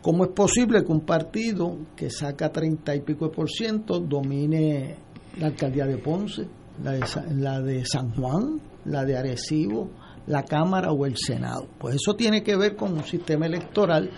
[0.00, 4.96] ¿cómo es posible que un partido que saca treinta y pico de por ciento domine
[5.38, 6.46] la alcaldía de Ponce,
[6.82, 7.00] la de,
[7.34, 9.90] la de San Juan, la de Arecibo,
[10.26, 11.66] la Cámara o el Senado?
[11.78, 14.10] Pues eso tiene que ver con un sistema electoral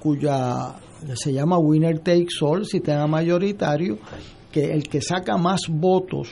[0.00, 0.74] cuya
[1.14, 3.98] se llama winner takes all, sistema mayoritario,
[4.50, 6.28] que el que saca más votos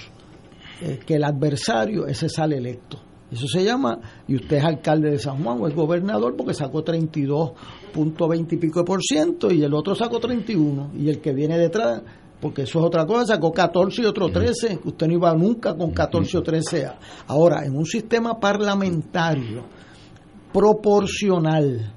[0.81, 2.99] eh, que el adversario, ese sale electo.
[3.31, 6.85] Eso se llama, y usted es alcalde de San Juan o es gobernador porque sacó
[6.85, 11.59] 32.20 y pico de por ciento y el otro sacó 31 y el que viene
[11.59, 12.03] detrás,
[12.45, 15.75] porque eso es otra cosa, sacó 14 y otro 13, que usted no iba nunca
[15.75, 16.85] con 14 o 13.
[16.85, 19.65] a- Ahora, en un sistema parlamentario
[20.53, 21.91] proporcional,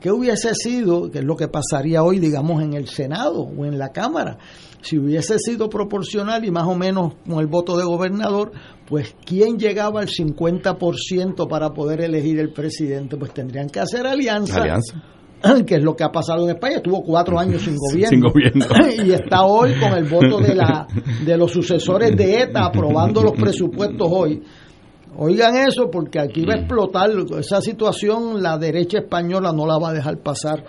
[0.00, 3.78] ¿Qué hubiese sido, que es lo que pasaría hoy, digamos, en el Senado o en
[3.80, 4.38] la Cámara?
[4.80, 8.52] Si hubiese sido proporcional y más o menos con el voto de gobernador,
[8.86, 13.16] pues ¿quién llegaba al 50% para poder elegir el presidente?
[13.16, 14.62] Pues tendrían que hacer alianza.
[14.62, 15.02] Alianza.
[15.66, 16.76] Que es lo que ha pasado en España.
[16.76, 18.08] Estuvo cuatro años sin gobierno.
[18.10, 18.66] Sin gobierno.
[19.04, 20.86] y está hoy con el voto de, la,
[21.24, 24.42] de los sucesores de ETA aprobando los presupuestos hoy.
[25.20, 27.10] Oigan eso porque aquí va a explotar
[27.40, 30.62] esa situación, la derecha española no la va a dejar pasar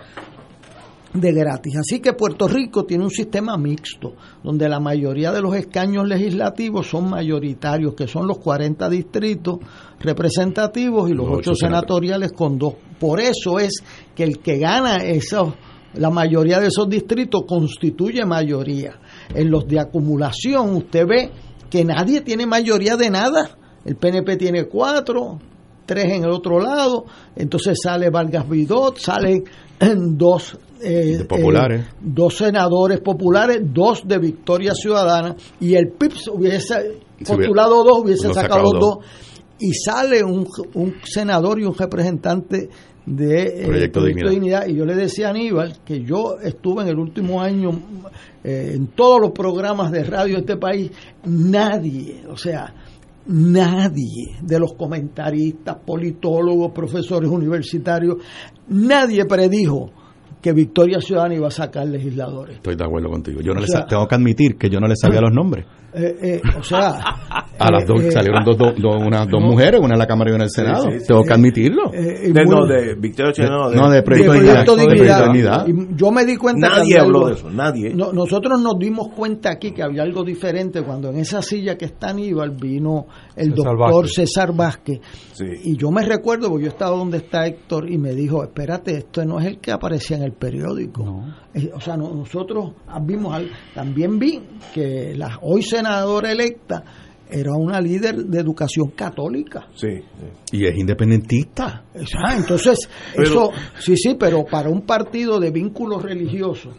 [1.12, 1.76] de gratis.
[1.76, 6.88] Así que Puerto Rico tiene un sistema mixto, donde la mayoría de los escaños legislativos
[6.88, 9.58] son mayoritarios, que son los 40 distritos
[10.00, 12.74] representativos y los, Los 8 ocho senatoriales con dos.
[13.00, 13.82] Por eso es
[14.14, 15.54] que el que gana esos,
[15.94, 19.00] la mayoría de esos distritos constituye mayoría.
[19.34, 21.30] En los de acumulación usted ve
[21.68, 23.50] que nadie tiene mayoría de nada.
[23.84, 25.38] El PNP tiene cuatro,
[25.86, 29.42] tres en el otro lado, entonces sale Vargas Vidot, salen
[30.16, 31.80] dos eh, De populares.
[31.82, 38.32] eh, dos senadores populares, dos de Victoria Ciudadana, y el PIPS hubiese postulado dos, hubiese
[38.32, 38.80] sacado dos.
[38.80, 38.98] dos,
[39.58, 42.68] y sale un, un senador y un representante
[43.06, 44.66] de eh, Proyecto Dignidad.
[44.66, 47.70] Y yo le decía a Aníbal que yo estuve en el último año
[48.44, 50.90] eh, en todos los programas de radio de este país,
[51.24, 52.72] nadie, o sea,
[53.26, 58.16] nadie de los comentaristas, politólogos, profesores universitarios,
[58.68, 59.90] nadie predijo
[60.40, 62.56] que Victoria Ciudadana iba a sacar legisladores.
[62.56, 63.40] Estoy de acuerdo contigo.
[63.42, 65.66] Yo no O sea- tengo que admitir que yo no le sabía los nombres.
[65.92, 66.90] Eh, eh, o sea,
[67.58, 69.48] A las eh, dos eh, salieron dos, dos, dos- unas dos no.
[69.48, 70.84] mujeres, una en la Cámara y una en el Senado.
[70.84, 71.06] sí, sí.
[71.08, 71.92] tengo que admitirlo.
[71.92, 75.24] eh, De, muy- no, de Victoria Ciudadana, no, de de Proyecto Proyecto Dignidad.
[75.24, 75.64] Dignidad.
[75.66, 75.90] De Dignidad.
[75.92, 77.94] Y yo me di cuenta Nadie habló algo- de eso, nadie.
[77.94, 81.86] No, nosotros nos dimos cuenta aquí que había algo diferente cuando en esa silla que
[81.86, 83.06] está Aníbal vino
[83.36, 84.12] el César doctor Vázquez.
[84.14, 85.00] César Vázquez.
[85.32, 85.44] Sí.
[85.64, 89.24] Y yo me recuerdo, porque yo estaba donde está Héctor y me dijo, espérate, esto
[89.24, 91.24] no es el que aparecía en el periódico.
[91.54, 94.40] Eh, O sea, no- nosotros vimos, al- también vi
[94.72, 96.82] que la hoy senadora electa
[97.30, 99.68] era una líder de educación católica.
[99.74, 99.88] Sí.
[100.52, 101.84] Y es independentista.
[102.16, 106.74] Ah, entonces, eso, sí, sí, pero para un partido de vínculos religiosos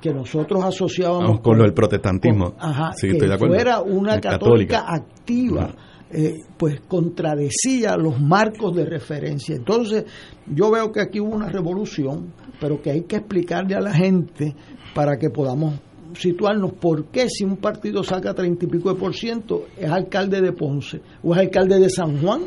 [0.00, 2.54] que nosotros asociábamos con, lo del protestantismo.
[2.58, 3.54] ajá, sí, que estoy de acuerdo.
[3.54, 5.74] fuera una católica, activa,
[6.10, 9.54] eh, pues contradecía los marcos de referencia.
[9.54, 10.04] Entonces,
[10.46, 14.56] yo veo que aquí hubo una revolución, pero que hay que explicarle a la gente
[14.94, 15.74] para que podamos
[16.14, 20.40] situarnos por qué si un partido saca treinta y pico de por ciento es alcalde
[20.40, 22.42] de Ponce, o es alcalde de San Juan,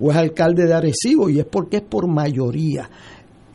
[0.00, 2.88] o es alcalde de Arecibo, y es porque es por mayoría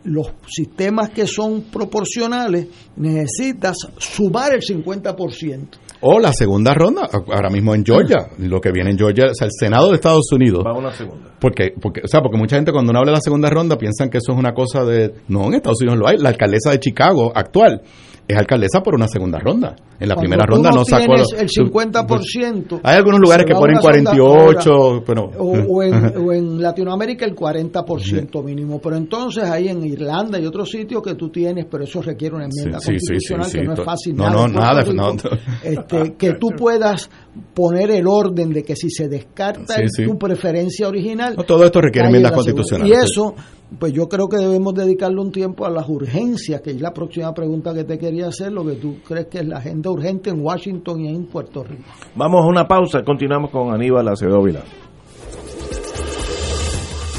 [0.05, 2.67] los sistemas que son proporcionales
[2.97, 5.67] necesitas sumar el 50%.
[6.01, 9.45] O la segunda ronda, ahora mismo en Georgia, lo que viene en Georgia, o sea,
[9.45, 10.61] el Senado de Estados Unidos.
[10.63, 11.31] Vamos a una segunda.
[11.39, 14.09] Porque, porque, o sea, porque mucha gente cuando uno habla de la segunda ronda piensan
[14.09, 15.13] que eso es una cosa de...
[15.29, 16.17] No, en Estados Unidos lo hay.
[16.17, 17.81] La alcaldesa de Chicago actual
[18.27, 19.75] es alcaldesa por una segunda ronda.
[19.99, 21.13] En la Cuando primera ronda no, sacó...
[21.13, 22.81] el 50%.
[22.83, 25.23] Hay algunos lugares que ponen una segunda 48, hora, pero...
[25.37, 28.79] O, o en, o en Latinoamérica el 40% mínimo.
[28.81, 32.45] Pero entonces ahí en Irlanda y otros sitios que tú tienes, pero eso requiere una
[32.45, 34.15] enmienda Sí, constitucional sí, que no es fácil.
[34.15, 35.15] No, nada no, nada, Rico, no.
[35.63, 37.09] este, que tú puedas
[37.53, 39.75] poner el orden de que si se descarta
[40.05, 41.35] tu preferencia original.
[41.45, 43.35] Todo esto requiere enmiendas constitucionales, Y eso,
[43.79, 47.33] pues yo creo que debemos dedicarle un tiempo a las urgencias, que es la próxima
[47.33, 50.41] pregunta que te quería hacer, lo que tú crees que es la agenda urgente en
[50.41, 51.83] Washington y en Puerto Rico.
[52.15, 54.63] Vamos a una pausa, continuamos con Aníbal Acevedo Vilá.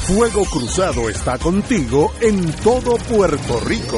[0.07, 3.97] Fuego Cruzado está contigo en todo Puerto Rico.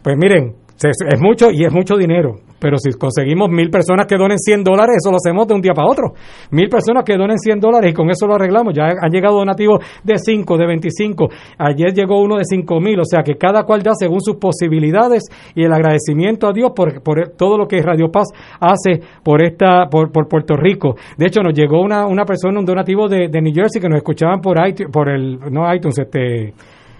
[0.02, 0.54] Pues miren,
[0.86, 4.96] es mucho y es mucho dinero, pero si conseguimos mil personas que donen 100 dólares,
[4.98, 6.12] eso lo hacemos de un día para otro.
[6.50, 8.74] Mil personas que donen 100 dólares y con eso lo arreglamos.
[8.74, 11.28] Ya han llegado donativos de 5, de 25.
[11.58, 15.24] Ayer llegó uno de 5 mil, o sea que cada cual da según sus posibilidades
[15.54, 18.28] y el agradecimiento a Dios por, por todo lo que Radio Paz
[18.60, 20.94] hace por esta por, por Puerto Rico.
[21.16, 23.98] De hecho, nos llegó una, una persona, un donativo de, de New Jersey que nos
[23.98, 26.54] escuchaban por iTunes, por el, no iTunes, este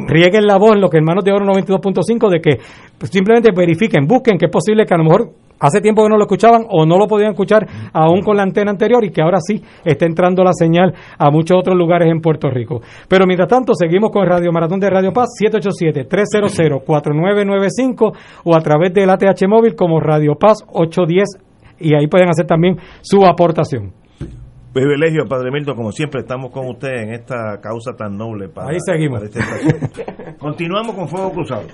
[0.07, 2.57] rieguen la voz en los que hermanos de oro 92.5 de que
[2.97, 6.17] pues, simplemente verifiquen, busquen que es posible que a lo mejor hace tiempo que no
[6.17, 9.39] lo escuchaban o no lo podían escuchar aún con la antena anterior y que ahora
[9.39, 12.81] sí está entrando la señal a muchos otros lugares en Puerto Rico.
[13.07, 18.13] Pero mientras tanto, seguimos con Radio Maratón de Radio Paz 787-300-4995
[18.45, 21.37] o a través del ATH móvil como Radio Paz 810
[21.79, 24.00] y ahí pueden hacer también su aportación.
[24.73, 28.77] Privilegio, Padre Milton, como siempre estamos con usted en esta causa tan noble para, Ahí
[28.85, 29.21] seguimos.
[29.29, 30.37] para.
[30.37, 31.67] Continuamos con Fuego Cruzado.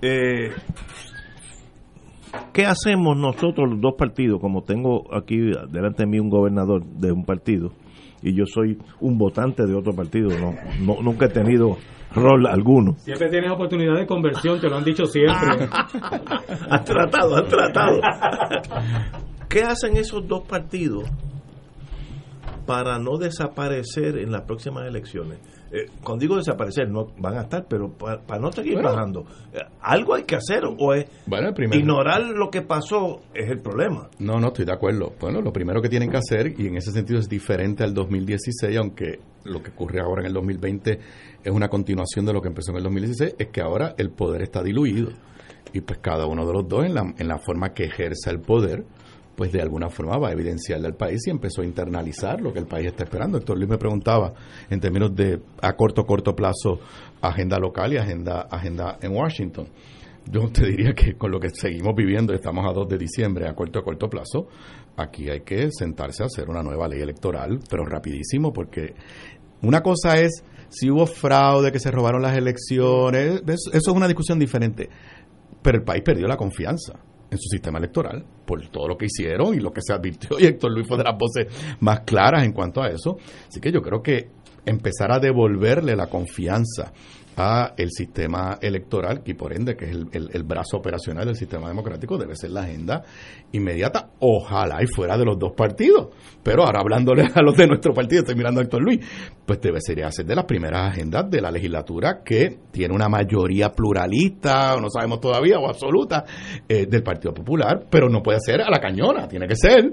[0.00, 0.50] Eh,
[2.52, 4.40] ¿Qué hacemos nosotros los dos partidos?
[4.40, 5.36] Como tengo aquí
[5.70, 7.72] delante de mí un gobernador de un partido
[8.22, 11.76] y yo soy un votante de otro partido, no, no- nunca he tenido
[12.14, 12.94] rol alguno.
[12.98, 15.34] Siempre tienes oportunidad de conversión, te lo han dicho siempre.
[16.70, 18.00] han tratado, han tratado.
[19.48, 21.10] ¿Qué hacen esos dos partidos
[22.66, 25.38] para no desaparecer en las próximas elecciones?
[25.70, 28.90] Eh, cuando digo desaparecer, no van a estar, pero pa- para, no seguir Bueno.
[28.90, 33.60] bajando, eh, algo hay que hacer o es Bueno, ignorar lo que pasó es el
[33.60, 34.10] problema.
[34.18, 35.14] No, no, estoy de acuerdo.
[35.18, 38.76] Bueno, lo primero que tienen que hacer, y en ese sentido es diferente al 2016,
[38.76, 40.98] aunque lo que ocurre ahora en el 2020
[41.42, 44.42] es una continuación de lo que empezó en el 2016, es que ahora el poder
[44.42, 45.08] está diluido.
[45.72, 48.40] Y pues cada uno de los dos, en la, en la forma que ejerza el
[48.40, 48.84] poder,
[49.36, 52.58] pues de alguna forma va a evidenciarle al país y empezó a internalizar lo que
[52.58, 53.38] el país está esperando.
[53.38, 54.32] Héctor Luis me preguntaba
[54.68, 56.80] en términos de a corto, corto plazo,
[57.20, 59.68] agenda local y agenda, agenda en Washington.
[60.30, 63.54] Yo te diría que con lo que seguimos viviendo, estamos a 2 de diciembre, a
[63.54, 64.46] corto corto plazo,
[64.96, 68.94] aquí hay que sentarse a hacer una nueva ley electoral, pero rapidísimo, porque
[69.62, 74.38] una cosa es si hubo fraude, que se robaron las elecciones, eso es una discusión
[74.38, 74.88] diferente,
[75.60, 77.00] pero el país perdió la confianza
[77.32, 80.44] en su sistema electoral por todo lo que hicieron y lo que se advirtió y
[80.44, 81.46] Héctor Luis fue de las voces
[81.80, 83.16] más claras en cuanto a eso.
[83.48, 84.28] Así que yo creo que
[84.66, 86.92] empezar a devolverle la confianza
[87.36, 91.68] a el sistema electoral y por ende que es el, el- brazo operacional del sistema
[91.68, 93.02] democrático debe ser la agenda
[93.52, 96.08] inmediata ojalá y fuera de los dos partidos.
[96.42, 99.00] Pero ahora hablándole a los de nuestro partido estoy mirando a Héctor Luis
[99.46, 103.70] pues debe ser ser de las primeras agendas de la legislatura que tiene una mayoría
[103.72, 106.24] pluralista o no sabemos todavía o absoluta
[106.68, 109.92] eh, del Partido Popular pero no puede ser a la cañona tiene que ser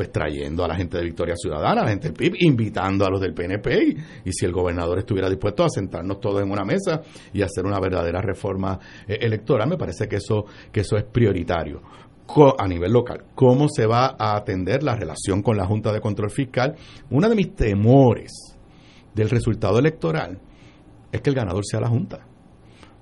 [0.00, 3.10] pues trayendo a la gente de Victoria Ciudadana, a la gente del PIB, invitando a
[3.10, 7.02] los del PNP y, si el gobernador estuviera dispuesto a sentarnos todos en una mesa
[7.34, 11.82] y hacer una verdadera reforma eh, electoral, me parece que eso, que eso es prioritario.
[12.56, 16.30] A nivel local, ¿cómo se va a atender la relación con la Junta de Control
[16.30, 16.76] Fiscal?
[17.10, 18.56] Uno de mis temores
[19.14, 20.40] del resultado electoral
[21.12, 22.29] es que el ganador sea la Junta.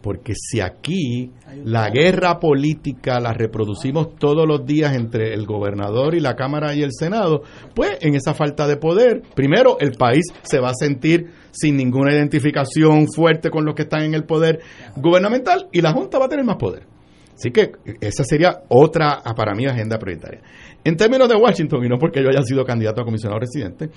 [0.03, 1.33] Porque si aquí
[1.65, 6.83] la guerra política la reproducimos todos los días entre el gobernador y la Cámara y
[6.83, 7.43] el Senado,
[7.75, 12.13] pues en esa falta de poder, primero el país se va a sentir sin ninguna
[12.13, 14.61] identificación fuerte con los que están en el poder
[14.97, 16.87] gubernamental y la Junta va a tener más poder.
[17.35, 17.71] Así que
[18.01, 20.41] esa sería otra, ah, para mí, agenda prioritaria.
[20.83, 23.91] En términos de Washington, y no porque yo haya sido candidato a comisionado residente,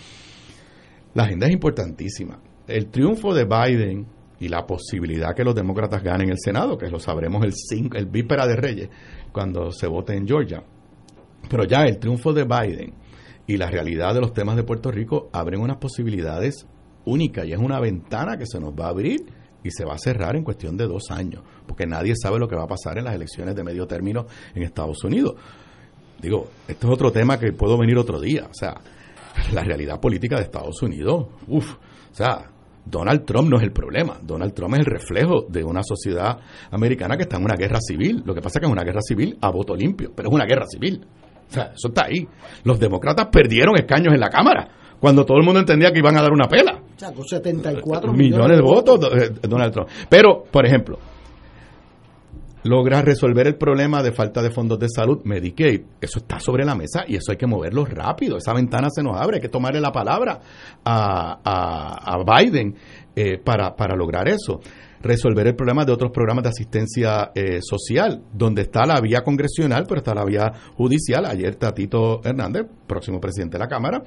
[1.15, 2.39] la agenda es importantísima.
[2.67, 4.05] El triunfo de Biden
[4.41, 8.07] y la posibilidad que los demócratas ganen el Senado, que lo sabremos el, cinco- el
[8.07, 8.89] víspera de Reyes,
[9.31, 10.61] cuando se vote en Georgia.
[11.49, 12.93] Pero ya el triunfo de Biden
[13.47, 16.65] y la realidad de los temas de Puerto Rico abren unas posibilidades
[17.05, 19.21] únicas y es una ventana que se nos va a abrir
[19.63, 22.55] y se va a cerrar en cuestión de dos años, porque nadie sabe lo que
[22.55, 25.35] va a pasar en las elecciones de medio término en Estados Unidos.
[26.19, 28.47] Digo, esto es otro tema que puedo venir otro día.
[28.49, 28.75] O sea,
[29.53, 32.49] la realidad política de Estados Unidos, uff, o sea,
[32.85, 34.17] Donald Trump no es el problema.
[34.21, 36.39] Donald Trump es el reflejo de una sociedad
[36.71, 38.23] americana que está en una guerra civil.
[38.25, 40.45] Lo que pasa es que es una guerra civil a voto limpio, pero es una
[40.45, 41.05] guerra civil.
[41.49, 42.27] O sea, eso está ahí.
[42.63, 46.21] Los demócratas perdieron escaños en la Cámara cuando todo el mundo entendía que iban a
[46.21, 46.79] dar una pela.
[46.95, 49.89] O sea, con 74 millones de votos eh, Donald Trump.
[50.07, 50.97] Pero, por ejemplo,
[52.63, 56.75] logra resolver el problema de falta de fondos de salud, Medicaid, eso está sobre la
[56.75, 58.37] mesa y eso hay que moverlo rápido.
[58.37, 60.39] Esa ventana se nos abre, hay que tomarle la palabra
[60.83, 62.75] a, a, Biden
[63.15, 64.59] eh, para, para lograr eso.
[65.01, 69.85] Resolver el problema de otros programas de asistencia eh, social, donde está la vía congresional,
[69.87, 71.25] pero está la vía judicial.
[71.25, 74.03] Ayer Tatito Hernández, próximo presidente de la Cámara,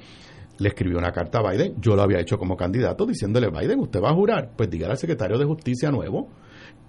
[0.57, 3.99] le escribió una carta a Biden, yo lo había hecho como candidato, diciéndole, Biden, ¿usted
[4.01, 4.51] va a jurar?
[4.55, 6.29] Pues dígale al secretario de Justicia nuevo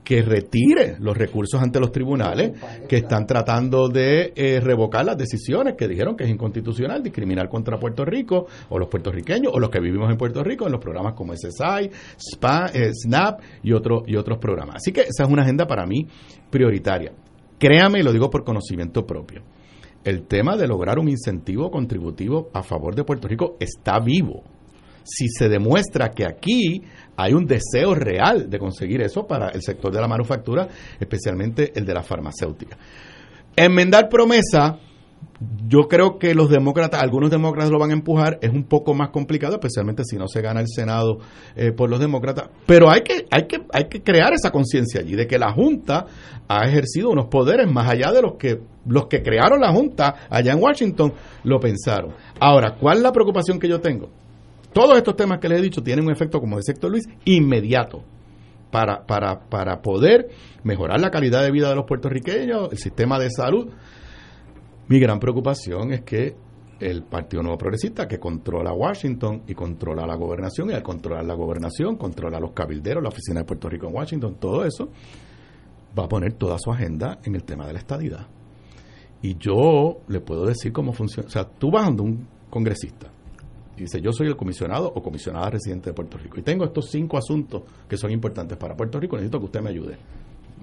[0.06, 2.52] que retire los recursos ante los tribunales
[2.88, 7.76] que están tratando de eh, revocar las decisiones que dijeron que es inconstitucional discriminar contra
[7.76, 11.14] Puerto Rico o los puertorriqueños o los que vivimos en Puerto Rico en los programas
[11.14, 14.76] como SSI, SPA, eh, SNAP y, otro, y otros programas.
[14.76, 16.06] Así que esa es una agenda para mí
[16.50, 17.10] prioritaria.
[17.58, 19.42] Créame, y lo digo por conocimiento propio,
[20.04, 24.44] el tema de lograr un incentivo contributivo a favor de Puerto Rico está vivo
[25.06, 26.82] si se demuestra que aquí
[27.16, 30.68] hay un deseo real de conseguir eso para el sector de la manufactura,
[31.00, 32.76] especialmente el de la farmacéutica.
[33.56, 34.78] Enmendar promesa,
[35.66, 39.10] yo creo que los demócratas, algunos demócratas lo van a empujar, es un poco más
[39.10, 41.18] complicado, especialmente si no se gana el Senado
[41.54, 45.14] eh, por los demócratas, pero hay que, hay que, hay que crear esa conciencia allí
[45.14, 46.06] de que la Junta
[46.48, 50.52] ha ejercido unos poderes más allá de los que los que crearon la Junta allá
[50.52, 51.12] en Washington
[51.42, 52.12] lo pensaron.
[52.38, 54.10] Ahora, ¿cuál es la preocupación que yo tengo?
[54.76, 58.02] Todos estos temas que les he dicho tienen un efecto, como decía Héctor Luis, inmediato
[58.70, 60.28] para, para, para poder
[60.64, 63.68] mejorar la calidad de vida de los puertorriqueños, el sistema de salud.
[64.88, 66.36] Mi gran preocupación es que
[66.78, 71.32] el Partido Nuevo Progresista, que controla Washington y controla la gobernación, y al controlar la
[71.32, 74.90] gobernación, controla los cabilderos, la oficina de Puerto Rico en Washington, todo eso,
[75.98, 78.26] va a poner toda su agenda en el tema de la estadidad.
[79.22, 81.28] Y yo le puedo decir cómo funciona.
[81.28, 83.15] O sea, tú vas a un congresista
[83.84, 87.18] dice, yo soy el comisionado o comisionada residente de Puerto Rico y tengo estos cinco
[87.18, 89.96] asuntos que son importantes para Puerto Rico, necesito que usted me ayude.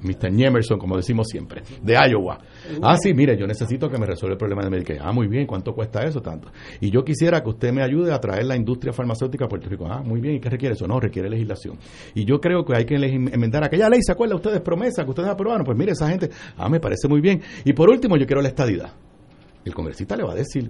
[0.04, 0.32] Mr.
[0.32, 2.40] Nemerson, como decimos siempre, de Iowa.
[2.82, 5.00] Ah, sí, mire, yo necesito que me resuelva el problema de Medicare.
[5.02, 6.22] Ah, muy bien, ¿cuánto cuesta eso?
[6.22, 6.50] Tanto.
[6.82, 9.88] Y yo quisiera que usted me ayude a traer la industria farmacéutica a Puerto Rico.
[9.88, 10.88] Ah, muy bien, ¿y qué requiere eso?
[10.88, 11.78] No, requiere legislación.
[12.14, 15.30] Y yo creo que hay que enmendar aquella ley, ¿se acuerda ustedes promesa que ustedes
[15.30, 15.66] aprobaron?
[15.66, 17.42] Pues mire, esa gente, ah, me parece muy bien.
[17.64, 18.92] Y por último, yo quiero la estadidad.
[19.64, 20.70] El congresista le va a decir,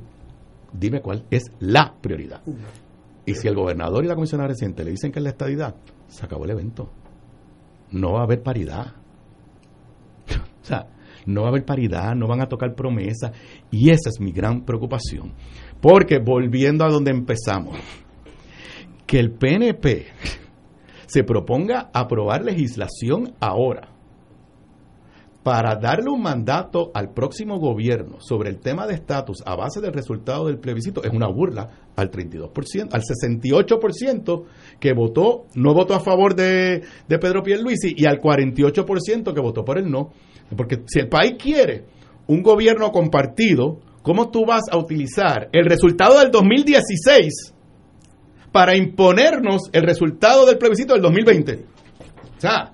[0.73, 2.41] dime cuál es la prioridad.
[3.25, 5.75] Y si el gobernador y la comisionada reciente le dicen que es la estadidad,
[6.07, 6.91] se acabó el evento.
[7.91, 8.93] No va a haber paridad.
[10.61, 10.87] o sea,
[11.25, 13.31] no va a haber paridad, no van a tocar promesas.
[13.71, 15.33] Y esa es mi gran preocupación.
[15.79, 17.77] Porque volviendo a donde empezamos,
[19.05, 20.07] que el PNP
[21.05, 23.92] se proponga aprobar legislación ahora
[25.43, 29.93] para darle un mandato al próximo gobierno sobre el tema de estatus a base del
[29.93, 34.43] resultado del plebiscito es una burla al 32%, al 68%
[34.79, 39.65] que votó, no votó a favor de, de Pedro Pierluisi y al 48% que votó
[39.65, 40.11] por el no.
[40.55, 41.85] Porque si el país quiere
[42.27, 47.53] un gobierno compartido, ¿cómo tú vas a utilizar el resultado del 2016
[48.53, 51.65] para imponernos el resultado del plebiscito del 2020?
[52.37, 52.72] O sea,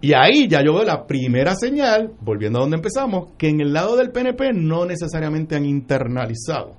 [0.00, 3.72] y ahí ya yo veo la primera señal, volviendo a donde empezamos, que en el
[3.72, 6.76] lado del PNP no necesariamente han internalizado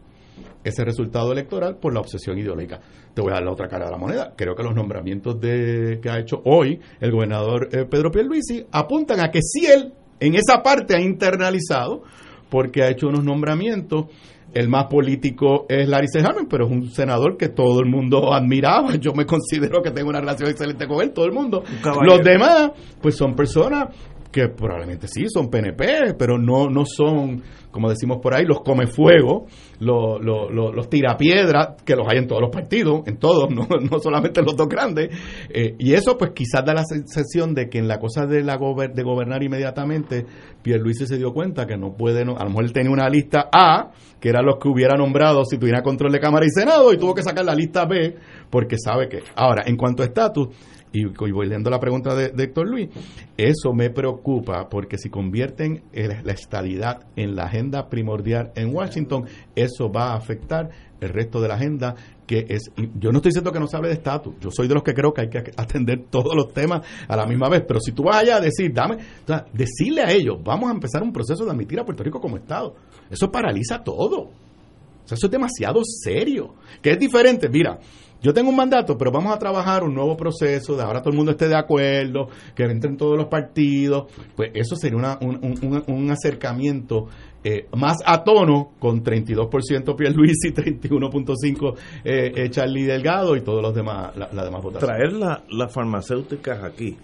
[0.63, 2.79] ese resultado electoral por la obsesión ideológica.
[3.13, 4.33] Te voy a dar la otra cara de la moneda.
[4.35, 9.19] Creo que los nombramientos de, que ha hecho hoy el gobernador eh, Pedro Pierluisi apuntan
[9.21, 12.03] a que sí él en esa parte ha internalizado
[12.49, 14.07] porque ha hecho unos nombramientos
[14.53, 18.95] el más político es Larry Sejamen, pero es un senador que todo el mundo admiraba.
[18.95, 21.63] Yo me considero que tengo una relación excelente con él, todo el mundo.
[22.01, 22.71] Los demás,
[23.01, 23.87] pues son personas
[24.31, 27.41] que probablemente sí son PNP, pero no, no son,
[27.71, 29.47] como decimos por ahí, los come fuego,
[29.79, 33.99] los, los, los, tirapiedras, que los hay en todos los partidos, en todos, no, no
[33.99, 35.09] solamente en los dos grandes.
[35.49, 38.57] Eh, y eso, pues quizás da la sensación de que en la cosa de, la
[38.57, 40.25] de gobernar inmediatamente,
[40.61, 43.91] Pierluisi se dio cuenta que no puede, a lo mejor él tenía una lista A,
[44.19, 47.13] que era los que hubiera nombrado si tuviera control de Cámara y Senado, y tuvo
[47.13, 48.15] que sacar la lista B,
[48.49, 49.21] porque sabe que.
[49.35, 50.49] Ahora, en cuanto a estatus,
[50.93, 52.89] Y, y volviendo a la pregunta de, de Héctor Luis,
[53.35, 59.25] eso me preocupa porque si convierten el- la estabilidad en la agenda primordial en Washington,
[59.55, 60.69] eso va a afectar
[61.01, 61.93] el resto de la agenda
[62.25, 64.73] que es, yo no estoy diciendo que no se hable de estatus, yo soy de
[64.73, 67.79] los que creo que hay que atender todos los temas a la misma vez, pero
[67.79, 71.03] si tú vas allá a decir, dame, o sea, decirle a ellos, vamos a empezar
[71.03, 72.75] un proceso de admitir a Puerto Rico como Estado,
[73.09, 74.19] eso paraliza todo.
[74.23, 76.55] O sea, eso es demasiado serio.
[76.81, 77.79] Que es diferente, mira,
[78.21, 81.17] yo tengo un mandato, pero vamos a trabajar un nuevo proceso, de ahora todo el
[81.17, 84.05] mundo esté de acuerdo, que entren todos los partidos.
[84.35, 87.07] Pues eso sería una- un, acercamiento
[87.43, 93.73] eh, más a tono con 32% Pierluisi, 31.5% eh, eh, Charlie Delgado y todos los
[93.73, 94.97] demás, la, la demás votaciones.
[94.97, 96.97] Traer la- las farmacéuticas aquí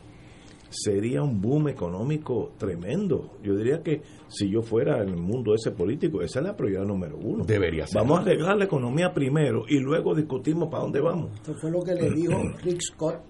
[0.74, 3.38] sería un boom económico tremendo.
[3.44, 6.84] Yo diría que si yo fuera en el mundo ese político, esa es la prioridad
[6.84, 7.46] número uno.
[7.46, 8.02] Debería ser.
[8.02, 11.32] Vamos a arreglar la economía primero y luego discutimos para dónde vamos.
[11.36, 12.34] Esto fue lo que le dijo
[12.64, 13.22] Rick Scott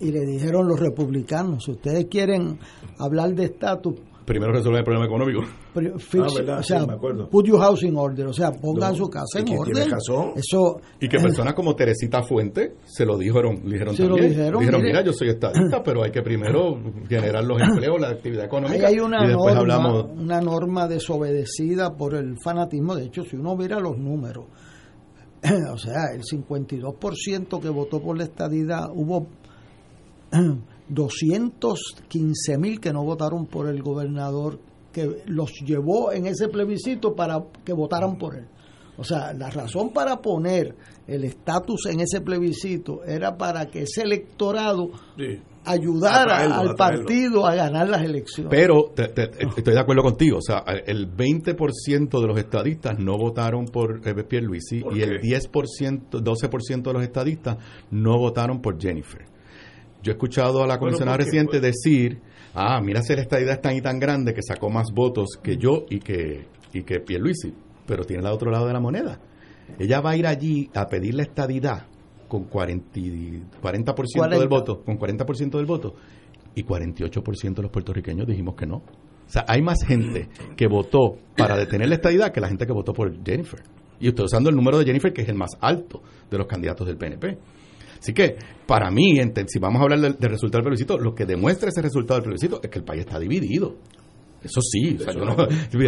[0.00, 2.58] y le dijeron los republicanos, si ustedes quieren
[2.98, 3.94] hablar de estatus,
[4.26, 5.40] Primero resolver el problema económico.
[5.98, 7.28] fix- Ah, verdad, o sea, sí, me acuerdo.
[7.30, 9.90] put your house in order, o sea, pongan No, su casa en que tiene orden.
[9.90, 10.32] razón.
[10.36, 14.30] Eso Y que personas como Teresita Fuente se lo dijeron, dijeron Se lo también.
[14.30, 14.78] dijeron, mire.
[14.82, 16.78] mira, yo soy estadista, pero hay que primero
[17.08, 18.86] generar los empleos, la actividad Ahí económica.
[18.88, 20.06] hay una y después norma, hablamos.
[20.16, 22.94] una norma desobedecida por el fanatismo.
[22.94, 24.44] De hecho, si uno mira los números,
[25.72, 29.26] o sea, el 52% que votó por la estadidad, hubo
[30.90, 34.58] 215 mil que no votaron por el gobernador,
[34.92, 38.46] que los llevó en ese plebiscito para que votaran por él.
[38.98, 40.74] O sea, la razón para poner
[41.06, 44.90] el estatus en ese plebiscito era para que ese electorado
[45.64, 46.76] ayudara Atraerlo, al atraerlo.
[47.06, 48.50] partido a ganar las elecciones.
[48.50, 50.38] Pero te- te- estoy de acuerdo contigo.
[50.38, 55.20] O sea, el 20% de los estadistas no votaron por eh, Pierluisi ¿Por y el
[55.20, 55.28] qué?
[55.28, 57.56] 10%, 12% de los estadistas
[57.90, 59.24] no votaron por Jennifer.
[60.02, 62.20] Yo he escuchado a la comisionada reciente decir,
[62.54, 65.56] ah, mira si la estadidad es tan y tan grande que sacó más votos que
[65.56, 67.52] yo y que, y que Pierluisi,
[67.86, 69.20] pero tiene el otro lado de la moneda.
[69.78, 71.86] Ella va a ir allí a pedir la estadidad
[72.28, 73.94] con 40, y- 40%
[74.28, 74.46] del 40.
[74.48, 75.94] voto, con 40% del voto
[76.54, 78.76] y 48% de los puertorriqueños dijimos que no.
[78.76, 82.72] O sea, hay más gente que votó para detener la estadidad que la gente que
[82.72, 83.62] votó por Jennifer.
[84.00, 86.86] Y estoy usando el número de Jennifer, que es el más alto de los candidatos
[86.86, 87.38] del PNP.
[88.00, 88.34] Así que,
[88.66, 89.14] para mí,
[89.46, 92.24] si vamos a hablar del, del resultado del plebiscito, lo que demuestra ese resultado del
[92.24, 93.76] plebiscito es que el país está dividido.
[94.42, 95.36] Eso sí, o sea, yo no-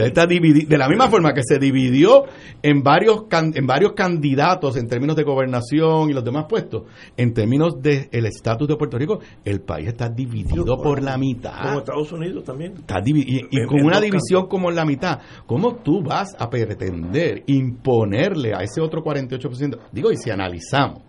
[0.04, 2.24] está dividi- de la misma forma que se dividió
[2.62, 6.82] en varios can- en varios candidatos en términos de gobernación y los demás puestos,
[7.16, 11.62] en términos del estatus de Puerto Rico, el país está dividido por la mitad.
[11.62, 12.74] Como Estados Unidos también.
[12.74, 17.44] Está y, y con una división como en la mitad, ¿cómo tú vas a pretender
[17.46, 19.78] imponerle a ese otro 48%?
[19.92, 21.00] Digo, y si analizamos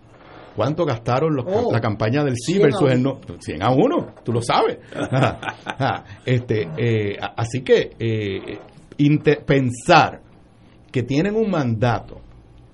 [0.54, 3.70] cuánto gastaron los- Oh, la campaña del sí 100 a versus el no, 100 a
[3.70, 4.78] 1, tú lo sabes.
[6.24, 8.58] este, eh, así que eh,
[9.46, 10.20] pensar
[10.90, 12.20] que tienen un mandato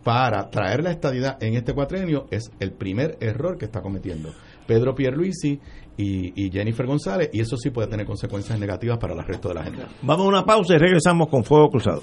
[0.05, 4.31] para traer la estadidad en este cuatrenio es el primer error que está cometiendo
[4.67, 5.61] Pedro Pierluisi
[5.97, 9.55] y, y Jennifer González y eso sí puede tener consecuencias negativas para el resto de
[9.55, 9.83] la gente.
[10.03, 12.03] Vamos a una pausa y regresamos con Fuego Cruzado.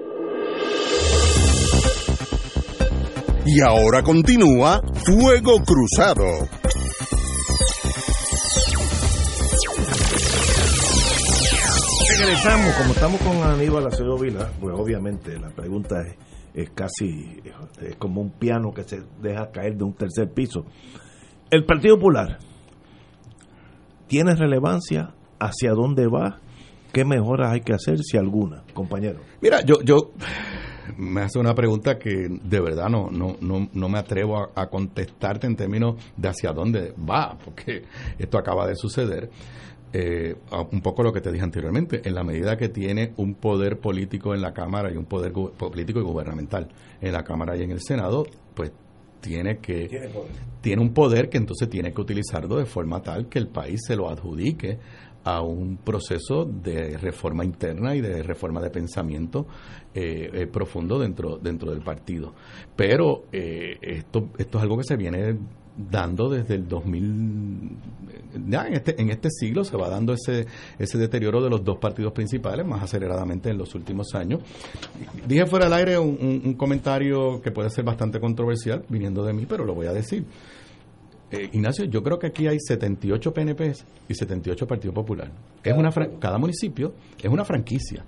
[3.45, 6.47] Y ahora continúa Fuego Cruzado.
[12.19, 16.15] Regresamos, como estamos con Aníbal Acevedo Vila, pues obviamente la pregunta es,
[16.53, 17.41] es casi
[17.81, 20.65] es como un piano que se deja caer de un tercer piso.
[21.49, 22.37] El Partido Popular
[24.07, 26.41] tiene relevancia hacia dónde va,
[26.93, 29.19] qué mejoras hay que hacer, si alguna, compañero.
[29.41, 30.11] Mira, yo, yo
[31.01, 34.69] me hace una pregunta que de verdad no, no, no, no me atrevo a, a
[34.69, 37.83] contestarte en términos de hacia dónde va, porque
[38.19, 39.29] esto acaba de suceder.
[39.93, 40.35] Eh,
[40.71, 44.33] un poco lo que te dije anteriormente, en la medida que tiene un poder político
[44.33, 46.69] en la Cámara y un poder político y gubernamental
[47.01, 48.71] en la Cámara y en el Senado, pues
[49.19, 50.09] tiene que
[50.61, 53.95] tiene un poder que entonces tiene que utilizarlo de forma tal que el país se
[53.95, 54.79] lo adjudique
[55.23, 59.45] a un proceso de reforma interna y de reforma de pensamiento
[59.93, 62.33] eh, eh, profundo dentro dentro del partido.
[62.75, 65.37] Pero eh, esto esto es algo que se viene
[65.77, 67.69] dando desde el 2000
[68.49, 70.45] ya en este en este siglo se va dando ese
[70.77, 74.41] ese deterioro de los dos partidos principales más aceleradamente en los últimos años
[75.27, 79.31] dije fuera del aire un, un- un comentario que puede ser bastante controversial viniendo de
[79.33, 80.25] mí pero lo voy a decir
[81.31, 85.31] Eh, Ignacio, yo creo que aquí hay 78 PNPs y 78 Partido Popular.
[85.63, 85.89] Es una
[86.19, 88.03] cada municipio es una franquicia.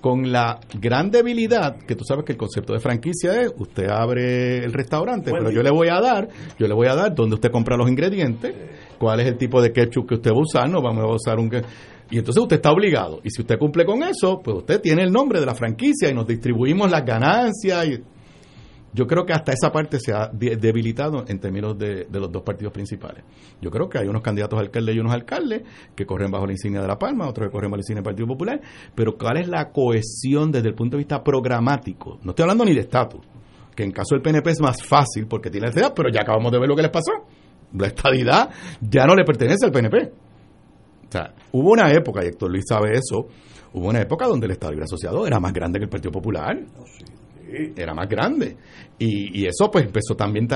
[0.00, 4.58] Con la gran debilidad, que tú sabes que el concepto de franquicia es, usted abre
[4.58, 7.50] el restaurante, pero yo le voy a dar, yo le voy a dar donde usted
[7.50, 8.54] compra los ingredientes,
[8.96, 11.38] cuál es el tipo de ketchup que usted va a usar, no vamos a usar
[11.40, 11.50] un...
[12.10, 13.20] Y entonces usted está obligado.
[13.24, 16.14] Y si usted cumple con eso, pues usted tiene el nombre de la franquicia y
[16.14, 17.86] nos distribuimos las ganancias.
[17.86, 18.00] Y,
[18.92, 22.32] yo creo que hasta esa parte se ha de- debilitado en términos de, de los
[22.32, 23.22] dos partidos principales.
[23.60, 25.62] Yo creo que hay unos candidatos a alcalde y unos alcaldes
[25.94, 28.04] que corren bajo la insignia de La Palma, otros que corren bajo la insignia del
[28.04, 28.60] Partido Popular,
[28.94, 32.18] pero ¿cuál es la cohesión desde el punto de vista programático?
[32.22, 33.20] No estoy hablando ni de estatus,
[33.76, 36.50] que en caso del PNP es más fácil porque tiene la estadidad, pero ya acabamos
[36.50, 37.12] de ver lo que les pasó.
[37.74, 38.48] La estadidad
[38.80, 40.12] ya no le pertenece al PNP.
[41.08, 43.28] O sea, hubo una época, y Héctor Luis sabe eso,
[43.74, 46.58] hubo una época donde el Estado Libre Asociado era más grande que el Partido Popular
[47.76, 48.56] era más grande.
[48.98, 50.48] Y, eso pues empezó también,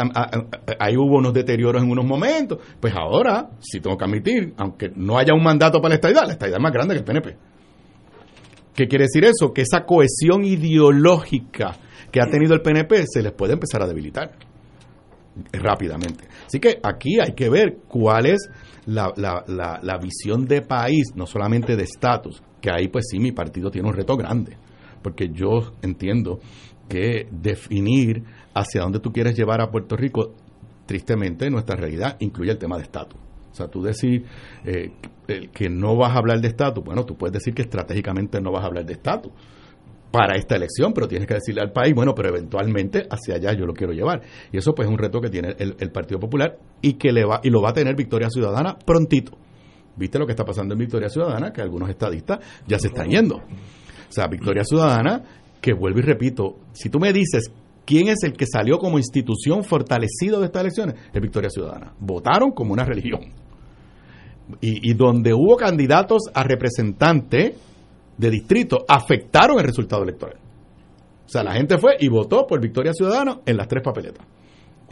[0.78, 2.58] ahí hubo unos deterioros en unos momentos.
[2.80, 6.32] Pues ahora, si tengo que admitir, aunque no haya un mandato para la estadidad, la
[6.32, 7.36] estadidad es más grande que el PNP.
[8.74, 9.52] ¿Qué quiere decir eso?
[9.52, 11.76] Que esa cohesión ideológica
[12.10, 14.32] que ha tenido el PNP se les puede empezar a debilitar
[15.52, 16.24] rápidamente.
[16.46, 18.48] Así que aquí hay que ver cuál es
[18.86, 23.18] la, la, la, la visión de país, no solamente de estatus, que ahí pues sí
[23.18, 24.56] mi partido tiene un reto grande,
[25.02, 26.40] porque yo entiendo
[26.92, 30.34] que definir hacia dónde tú quieres llevar a Puerto Rico,
[30.84, 33.18] tristemente nuestra realidad incluye el tema de estatus.
[33.50, 34.26] O sea, tú decir
[34.66, 34.92] eh,
[35.54, 38.62] que no vas a hablar de estatus, bueno, tú puedes decir que estratégicamente no vas
[38.62, 39.32] a hablar de estatus
[40.10, 43.64] para esta elección, pero tienes que decirle al país, bueno, pero eventualmente hacia allá yo
[43.64, 44.20] lo quiero llevar.
[44.52, 47.24] Y eso pues es un reto que tiene el, el Partido Popular y que le
[47.24, 49.32] va y lo va a tener Victoria Ciudadana prontito.
[49.96, 51.54] ¿Viste lo que está pasando en Victoria Ciudadana?
[51.54, 53.36] Que algunos estadistas ya se están yendo.
[53.36, 55.22] O sea, Victoria Ciudadana,
[55.62, 57.50] que vuelvo y repito, si tú me dices
[57.86, 61.94] quién es el que salió como institución fortalecido de estas elecciones, es Victoria Ciudadana.
[61.98, 63.32] Votaron como una religión.
[64.60, 67.54] Y, donde hubo candidatos a representante
[68.18, 70.36] de distrito, afectaron el resultado electoral.
[71.24, 74.26] O sea, la gente fue y votó por Victoria Ciudadana en las tres papeletas.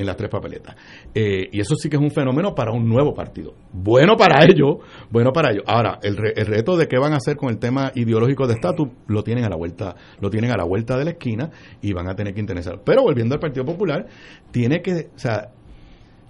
[0.01, 0.75] En las tres papeletas.
[1.15, 3.53] Eh, y eso sí que es un fenómeno para un nuevo partido.
[3.71, 4.79] Bueno para ellos,
[5.11, 5.65] bueno para ellos.
[5.67, 8.55] Ahora, el, re- el reto de qué van a hacer con el tema ideológico de
[8.55, 11.51] estatus lo tienen a la vuelta, lo tienen a la vuelta de la esquina
[11.83, 12.81] y van a tener que interesar.
[12.83, 14.07] Pero volviendo al Partido Popular,
[14.51, 15.51] tiene que, o sea,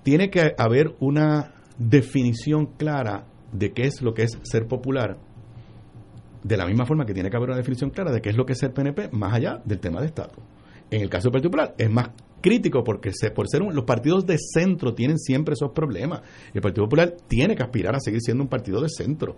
[0.03, 5.17] tiene que haber una definición clara de qué es lo que es ser popular
[6.43, 8.45] de la misma forma que tiene que haber una definición clara de qué es lo
[8.47, 10.43] que es ser PNP más allá del tema de estatus.
[10.91, 12.11] En el caso del Partido Popular es más
[12.41, 16.23] crítico porque se, por ser un, los partidos de centro tienen siempre esos problemas.
[16.55, 19.37] El Partido Popular tiene que aspirar a seguir siendo un partido de centro.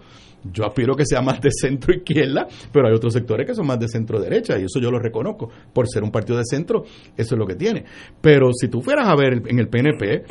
[0.52, 3.78] Yo aspiro que sea más de centro izquierda, pero hay otros sectores que son más
[3.78, 5.50] de centro derecha y eso yo lo reconozco.
[5.72, 6.84] Por ser un partido de centro,
[7.16, 7.84] eso es lo que tiene.
[8.20, 10.24] Pero si tú fueras a ver en el PNP,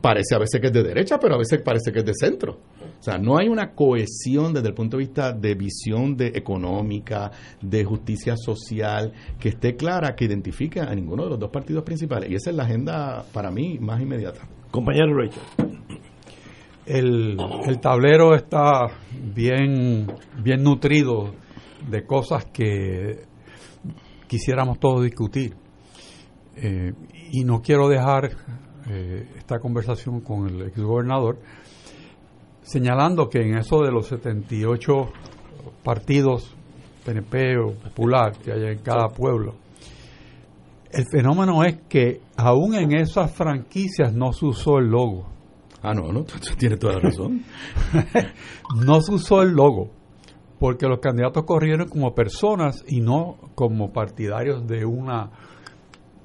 [0.00, 2.58] parece a veces que es de derecha, pero a veces parece que es de centro.
[2.98, 7.30] O sea, no hay una cohesión desde el punto de vista de visión de económica,
[7.60, 12.15] de justicia social, que esté clara, que identifique a ninguno de los dos partidos principales.
[12.28, 14.40] Y esa es la agenda para mí más inmediata.
[14.70, 15.42] Compañero Rachel.
[16.86, 17.36] El,
[17.66, 18.86] el tablero está
[19.34, 20.06] bien,
[20.42, 21.34] bien nutrido
[21.88, 23.24] de cosas que
[24.28, 25.54] quisiéramos todos discutir.
[26.56, 26.92] Eh,
[27.32, 28.30] y no quiero dejar
[28.88, 31.38] eh, esta conversación con el exgobernador
[32.62, 34.92] señalando que en eso de los 78
[35.84, 36.54] partidos
[37.04, 39.54] PNP o Popular que hay en cada pueblo,
[40.90, 45.28] el fenómeno es que aún en esas franquicias no se usó el logo.
[45.82, 46.24] Ah, no, no,
[46.58, 47.42] tienes toda la razón.
[48.84, 49.90] no se usó el logo,
[50.58, 55.30] porque los candidatos corrieron como personas y no como partidarios de una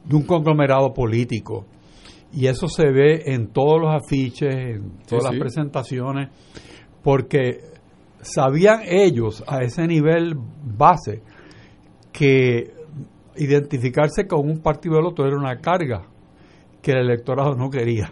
[0.03, 1.65] de un conglomerado político.
[2.33, 6.29] Y eso se ve en todos los afiches, en todas las presentaciones,
[7.03, 7.59] porque
[8.21, 11.21] sabían ellos a ese nivel base
[12.13, 12.81] que
[13.36, 16.03] identificarse con un partido del otro era una carga
[16.82, 18.12] que el electorado no quería.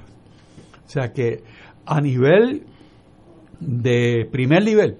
[0.86, 1.44] O sea que
[1.86, 2.66] a nivel
[3.60, 4.98] de primer nivel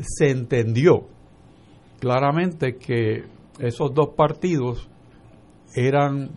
[0.00, 1.06] se entendió
[2.00, 3.24] claramente que
[3.58, 4.88] esos dos partidos
[5.74, 6.30] eran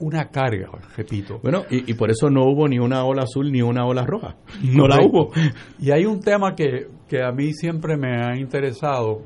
[0.00, 1.40] una carga, repito.
[1.42, 4.36] Bueno, y, por eso no hubo ni una ola azul ni una ola roja.
[4.62, 5.32] No la hubo.
[5.80, 9.22] Y hay un tema que, que, a mí siempre me ha interesado,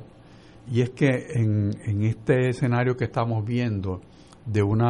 [0.71, 4.01] y es que en, este escenario que estamos viendo,
[4.47, 4.83] de un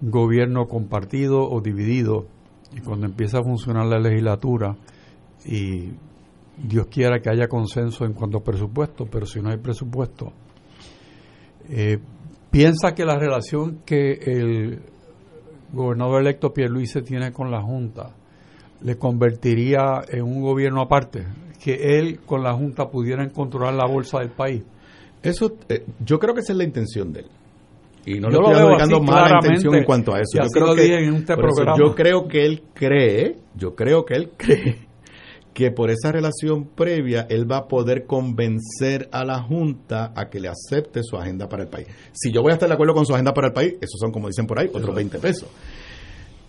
[0.00, 2.26] gobierno compartido o dividido,
[2.76, 4.76] y cuando empieza a funcionar la legislatura,
[5.44, 5.90] y
[6.56, 10.32] Dios quiera que haya consenso en cuanto a presupuesto, pero si no hay presupuesto,
[11.68, 11.98] eh,
[12.50, 14.80] piensa que la relación que el
[15.72, 18.14] gobernador electo Pierluisi tiene con la Junta
[18.80, 21.26] le convertiría en un gobierno aparte,
[21.62, 24.62] que él con la Junta pudieran controlar la bolsa del país.
[25.22, 27.26] Eso, eh, yo creo que esa es la intención de él.
[28.06, 30.42] Y no le estoy adjudicando mala intención en cuanto a eso.
[30.42, 31.34] Yo creo, que, este
[31.78, 34.88] yo creo que él cree, yo creo que él cree
[35.58, 40.38] que por esa relación previa él va a poder convencer a la Junta a que
[40.38, 41.88] le acepte su agenda para el país.
[42.12, 44.12] Si yo voy a estar de acuerdo con su agenda para el país, esos son,
[44.12, 45.48] como dicen por ahí, otros 20 pesos.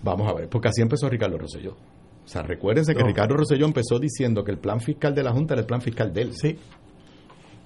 [0.04, 1.72] Vamos a ver, porque así empezó Ricardo Rosselló.
[1.72, 5.56] O sea, recuérdense que Ricardo Rosselló empezó diciendo que el plan fiscal de la Junta
[5.56, 6.34] era el plan fiscal de él.
[6.36, 6.56] Sí.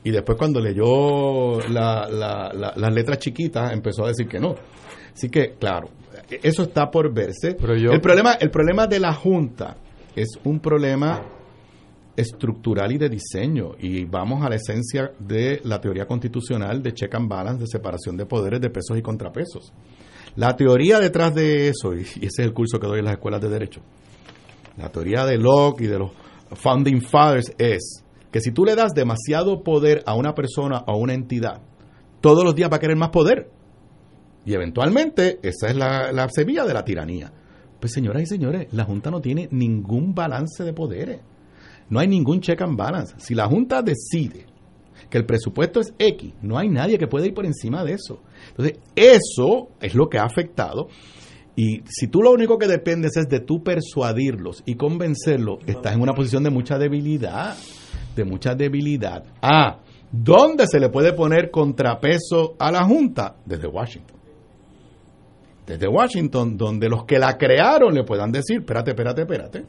[0.03, 4.55] Y después cuando leyó las letras chiquitas, empezó a decir que no.
[5.13, 5.89] Así que, claro,
[6.41, 7.55] eso está por verse.
[7.59, 9.77] el, problema, el problema de la Junta
[10.15, 11.21] es un problema
[12.15, 17.13] estructural y de diseño y vamos a la esencia de la teoría constitucional de check
[17.15, 19.73] and balance, de separación de poderes, de pesos y contrapesos.
[20.35, 23.41] La teoría detrás de eso, y ese es el curso que doy en las escuelas
[23.41, 23.81] de derecho,
[24.77, 26.11] la teoría de Locke y de los
[26.55, 28.03] founding fathers es
[28.33, 31.61] que si tú le das demasiado poder a una persona o a una entidad,
[32.19, 33.51] todos los días va a querer más poder.
[34.43, 37.31] Y eventualmente esa es la, la semilla de la tiranía.
[37.79, 41.21] Pues señoras y señores, la Junta no tiene ningún balance de poderes.
[41.89, 43.13] No hay ningún check and balance.
[43.19, 44.47] Si la Junta decide
[45.11, 48.19] que el presupuesto es X, no hay nadie que pueda ir por encima de eso.
[48.49, 50.87] Entonces, eso es lo que ha afectado.
[51.55, 56.01] Y si tú lo único que dependes es de tú persuadirlos y convencerlos, estás en
[56.01, 57.55] una posición de mucha debilidad,
[58.15, 59.23] de mucha debilidad.
[59.41, 59.79] Ah,
[60.11, 63.35] ¿dónde se le puede poner contrapeso a la Junta?
[63.45, 64.23] Desde Washington
[65.65, 69.65] desde Washington, donde los que la crearon le puedan decir, espérate, espérate, espérate,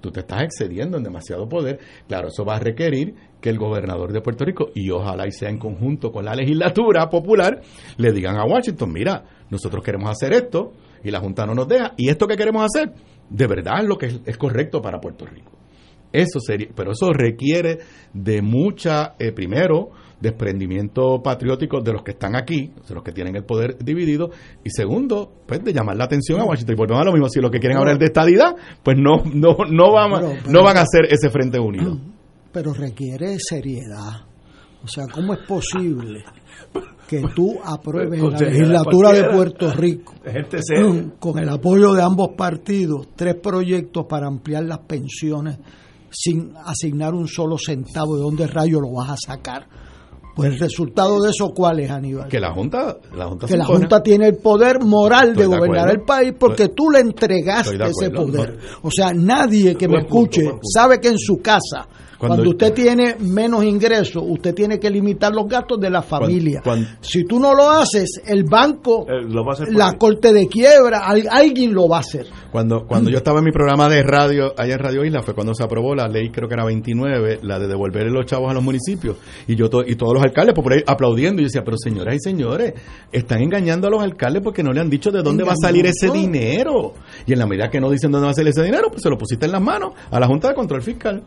[0.00, 1.78] tú te estás excediendo en demasiado poder.
[2.06, 5.50] Claro, eso va a requerir que el gobernador de Puerto Rico, y ojalá y sea
[5.50, 7.60] en conjunto con la legislatura popular,
[7.96, 10.72] le digan a Washington, mira, nosotros queremos hacer esto
[11.04, 12.92] y la Junta no nos deja, y esto que queremos hacer,
[13.30, 15.52] de verdad es lo que es, correcto para Puerto Rico.
[16.12, 17.78] Eso sería, pero eso requiere
[18.14, 19.90] de mucha, eh, primero,
[20.20, 24.30] desprendimiento patriótico de los que están aquí, de los que tienen el poder dividido,
[24.64, 26.74] y segundo, pues de llamar la atención a Washington.
[26.74, 29.56] Y por lo mismo, si lo que quieren ahora es de estadidad, pues no, no,
[29.68, 31.98] no, van, no van a hacer ese frente unido.
[32.52, 34.22] Pero requiere seriedad.
[34.82, 36.24] O sea, ¿cómo es posible
[37.08, 40.14] que tú apruebes en la legislatura de Puerto Rico,
[41.18, 45.58] con el apoyo de ambos partidos, tres proyectos para ampliar las pensiones
[46.10, 48.16] sin asignar un solo centavo?
[48.16, 49.66] ¿De dónde rayo lo vas a sacar?
[50.34, 52.28] Pues el resultado de eso, ¿cuál es, Aníbal?
[52.28, 56.02] Que la Junta, la junta que la Junta tiene el poder moral de gobernar el
[56.02, 58.56] país porque tú le entregaste ese poder.
[58.82, 61.88] O sea, nadie que me escuche sabe que en su casa
[62.18, 66.62] cuando, usted tiene menos ingresos, usted tiene que limitar los gastos de la familia.
[67.00, 69.24] si tú no lo haces, el banco, eh,
[69.70, 72.26] la corte de quiebra, alguien lo va a hacer.
[72.50, 75.54] Cuando, cuando yo estaba en mi programa de radio, allá en Radio Isla, fue cuando
[75.54, 78.64] se aprobó la ley, creo que era 29, la de devolver los chavos a los
[78.64, 79.16] municipios.
[79.46, 81.40] Y yo y todos los alcaldes por ahí aplaudiendo.
[81.40, 82.74] Y yo decía, pero señoras y señores,
[83.12, 85.86] están engañando a los alcaldes porque no le han dicho de dónde va a salir
[85.86, 86.94] ese dinero.
[87.26, 89.10] Y en la medida que no dicen dónde va a salir ese dinero, pues se
[89.10, 91.22] lo pusiste en las manos a la Junta de Control Fiscal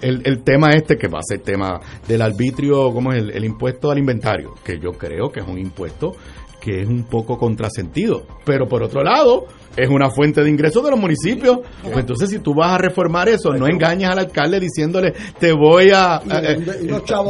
[0.00, 3.44] el, el, tema este que va a ser tema del arbitrio, como es el, el
[3.44, 6.16] impuesto al inventario, que yo creo que es un impuesto
[6.60, 8.24] que es un poco contrasentido.
[8.44, 9.46] Pero por otro lado,
[9.76, 11.60] es una fuente de ingresos de los municipios.
[11.82, 15.90] Pues entonces, si tú vas a reformar eso, no engañes al alcalde diciéndole, te voy
[15.94, 16.20] a...
[16.30, 16.58] Eh,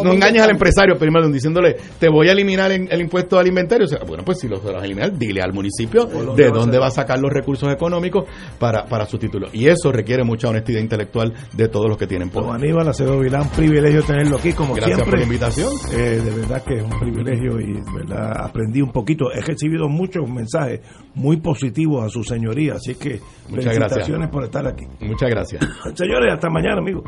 [0.03, 3.85] no engañes al empresario primero diciéndole, te voy a eliminar el, impuesto alimentario.
[3.85, 6.87] O sea, bueno, pues si lo vas a eliminar, dile al municipio de dónde va
[6.87, 8.25] a sacar los recursos económicos
[8.59, 9.49] para, para sustituirlo.
[9.53, 12.49] Y eso requiere mucha honestidad intelectual de todos los que tienen poder.
[12.49, 15.11] Don Aníbal Acevedo Vilán, privilegio tenerlo aquí, como Gracias siempre.
[15.11, 15.73] por la invitación.
[15.93, 19.33] Eh, de verdad que es un privilegio y verdad aprendí un poquito.
[19.33, 20.81] He recibido muchos mensajes
[21.15, 22.75] muy positivos a sus señoría.
[22.75, 24.31] Así que Muchas felicitaciones gracias.
[24.31, 24.87] por estar aquí.
[25.01, 25.65] Muchas gracias.
[25.95, 27.05] Señores, hasta mañana, amigos.